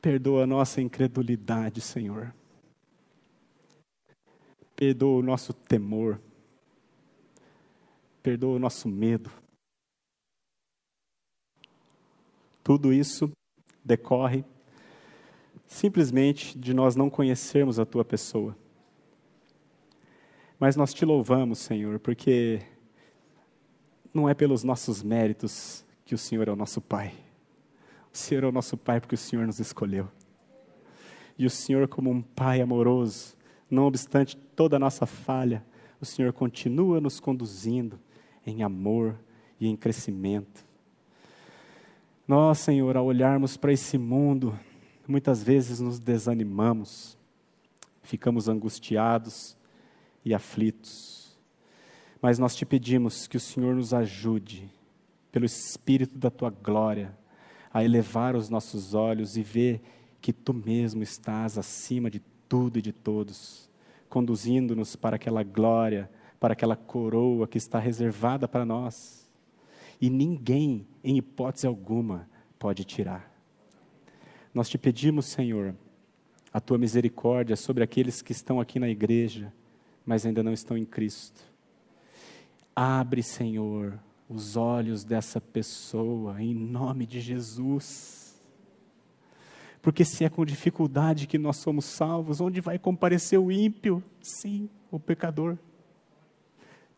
perdoa 0.02 0.44
a 0.44 0.48
nossa 0.48 0.82
incredulidade, 0.82 1.82
Senhor. 1.82 2.34
Perdoa 4.80 5.20
o 5.20 5.22
nosso 5.22 5.52
temor. 5.52 6.22
Perdoa 8.24 8.56
o 8.56 8.60
nosso 8.60 8.88
medo. 8.88 9.30
Tudo 12.64 12.94
isso 12.94 13.30
decorre 13.84 14.46
simplesmente 15.68 16.58
de 16.58 16.74
nós 16.74 16.96
não 16.96 17.10
conhecermos 17.10 17.78
a 17.78 17.86
tua 17.86 18.06
pessoa. 18.06 18.56
Mas 20.58 20.78
nós 20.78 20.94
te 20.94 21.04
louvamos, 21.04 21.60
Senhor, 21.60 22.00
porque 22.00 22.62
não 24.14 24.30
é 24.30 24.34
pelos 24.34 24.64
nossos 24.64 25.04
méritos 25.04 25.84
que 26.06 26.16
o 26.16 26.18
Senhor 26.18 26.48
é 26.48 26.52
o 26.54 26.56
nosso 26.56 26.80
Pai. 26.80 27.14
O 28.14 28.18
Senhor 28.18 28.46
é 28.46 28.48
o 28.48 28.52
nosso 28.54 28.78
Pai 28.78 29.02
porque 29.02 29.16
o 29.16 29.18
Senhor 29.18 29.46
nos 29.46 29.60
escolheu. 29.60 30.08
E 31.38 31.46
o 31.46 31.50
Senhor, 31.50 31.86
como 31.90 32.10
um 32.10 32.22
Pai 32.22 32.62
amoroso, 32.62 33.38
não 33.70 33.86
obstante 33.86 34.36
toda 34.56 34.76
a 34.76 34.80
nossa 34.80 35.06
falha, 35.06 35.64
o 36.02 36.06
Senhor 36.06 36.34
continua 36.34 37.00
nos 37.00 37.20
conduzindo 37.20 38.00
em 38.46 38.64
amor 38.64 39.20
e 39.60 39.68
em 39.68 39.76
crescimento. 39.76 40.66
Nós, 42.28 42.60
Senhor, 42.60 42.96
ao 42.96 43.06
olharmos 43.06 43.58
para 43.58 43.74
esse 43.74 43.98
mundo, 43.98 44.58
muitas 45.08 45.44
vezes 45.44 45.80
nos 45.80 46.00
desanimamos, 46.00 47.18
ficamos 48.04 48.48
angustiados 48.48 49.58
e 50.24 50.34
aflitos. 50.34 51.38
Mas 52.22 52.38
nós 52.38 52.56
te 52.56 52.66
pedimos 52.66 53.28
que 53.28 53.38
o 53.38 53.40
Senhor 53.40 53.76
nos 53.76 53.94
ajude, 53.94 54.70
pelo 55.32 55.46
Espírito 55.46 56.18
da 56.18 56.30
tua 56.30 56.50
glória, 56.50 57.18
a 57.74 57.84
elevar 57.84 58.36
os 58.36 58.50
nossos 58.50 58.94
olhos 58.94 59.38
e 59.38 59.44
ver 59.44 59.82
que 60.22 60.34
tu 60.34 60.54
mesmo 60.54 61.02
estás 61.02 61.58
acima 61.58 62.10
de 62.10 62.22
tudo 62.50 62.80
e 62.80 62.82
de 62.82 62.92
todos, 62.92 63.70
conduzindo-nos 64.10 64.96
para 64.96 65.16
aquela 65.16 65.44
glória, 65.44 66.10
para 66.40 66.54
aquela 66.54 66.76
coroa 66.76 67.48
que 67.48 67.58
está 67.58 67.78
reservada 67.80 68.48
para 68.48 68.66
nós. 68.66 69.30
E 70.02 70.10
ninguém, 70.10 70.88
em 71.04 71.18
hipótese 71.18 71.68
alguma, 71.68 72.28
pode 72.58 72.84
tirar. 72.84 73.32
Nós 74.54 74.68
te 74.68 74.78
pedimos, 74.78 75.28
Senhor, 75.28 75.76
a 76.52 76.60
tua 76.60 76.78
misericórdia 76.78 77.56
sobre 77.56 77.84
aqueles 77.84 78.22
que 78.22 78.32
estão 78.32 78.60
aqui 78.60 78.80
na 78.80 78.90
igreja, 78.90 79.54
mas 80.06 80.26
ainda 80.26 80.42
não 80.42 80.52
estão 80.52 80.76
em 80.76 80.86
Cristo. 80.86 81.40
Abre, 82.76 83.22
Senhor, 83.22 84.00
os 84.28 84.56
olhos 84.56 85.04
dessa 85.04 85.40
pessoa, 85.40 86.42
em 86.42 86.56
nome 86.56 87.06
de 87.06 87.20
Jesus. 87.20 88.29
Porque 89.82 90.04
se 90.04 90.26
é 90.26 90.30
com 90.30 90.46
dificuldade 90.46 91.28
que 91.28 91.38
nós 91.38 91.58
somos 91.58 91.86
salvos, 91.86 92.42
onde 92.42 92.60
vai 92.60 92.78
comparecer 92.78 93.40
o 93.40 93.52
ímpio? 93.52 94.04
Sim, 94.22 94.70
o 94.92 95.00
pecador. 95.00 95.58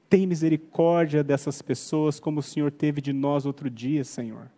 Tem 0.09 0.25
misericórdia 0.25 1.23
dessas 1.23 1.61
pessoas, 1.61 2.19
como 2.19 2.39
o 2.39 2.43
Senhor 2.43 2.71
teve 2.71 2.99
de 2.99 3.13
nós 3.13 3.45
outro 3.45 3.69
dia, 3.69 4.03
Senhor. 4.03 4.49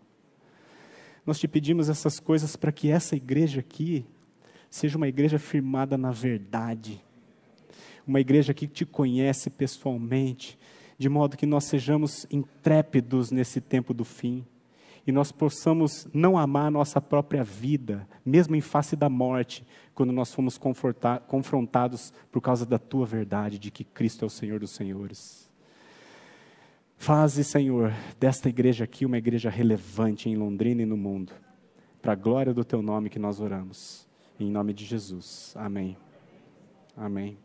Nós 1.25 1.39
te 1.39 1.47
pedimos 1.47 1.89
essas 1.89 2.19
coisas 2.19 2.55
para 2.55 2.71
que 2.71 2.89
essa 2.89 3.15
igreja 3.15 3.59
aqui 3.59 4.05
seja 4.69 4.97
uma 4.97 5.07
igreja 5.07 5.37
firmada 5.37 5.97
na 5.97 6.11
verdade, 6.11 7.01
uma 8.07 8.19
igreja 8.19 8.53
que 8.53 8.67
te 8.67 8.85
conhece 8.85 9.49
pessoalmente, 9.49 10.57
de 10.97 11.07
modo 11.07 11.37
que 11.37 11.45
nós 11.45 11.65
sejamos 11.65 12.25
intrépidos 12.31 13.31
nesse 13.31 13.61
tempo 13.61 13.93
do 13.93 14.03
fim 14.03 14.45
e 15.05 15.11
nós 15.11 15.31
possamos 15.31 16.07
não 16.13 16.37
amar 16.37 16.67
a 16.67 16.71
nossa 16.71 17.01
própria 17.01 17.43
vida, 17.43 18.07
mesmo 18.25 18.55
em 18.55 18.61
face 18.61 18.95
da 18.95 19.09
morte, 19.09 19.65
quando 19.93 20.13
nós 20.13 20.33
fomos 20.33 20.57
confrontados 21.27 22.13
por 22.31 22.41
causa 22.41 22.65
da 22.65 22.79
tua 22.79 23.05
verdade 23.05 23.59
de 23.59 23.69
que 23.69 23.83
Cristo 23.83 24.23
é 24.23 24.25
o 24.25 24.29
Senhor 24.29 24.59
dos 24.59 24.71
Senhores. 24.71 25.51
Faze, 26.97 27.43
Senhor, 27.43 27.93
desta 28.17 28.47
igreja 28.47 28.85
aqui 28.85 29.05
uma 29.05 29.17
igreja 29.17 29.49
relevante 29.49 30.29
em 30.29 30.37
Londrina 30.37 30.83
e 30.83 30.85
no 30.85 30.95
mundo, 30.95 31.33
para 32.01 32.13
a 32.13 32.15
glória 32.15 32.53
do 32.53 32.63
teu 32.63 32.81
nome 32.81 33.09
que 33.09 33.19
nós 33.19 33.41
oramos. 33.41 34.07
Em 34.39 34.49
nome 34.49 34.73
de 34.73 34.85
Jesus. 34.85 35.53
Amém. 35.55 35.97
Amém. 36.95 37.42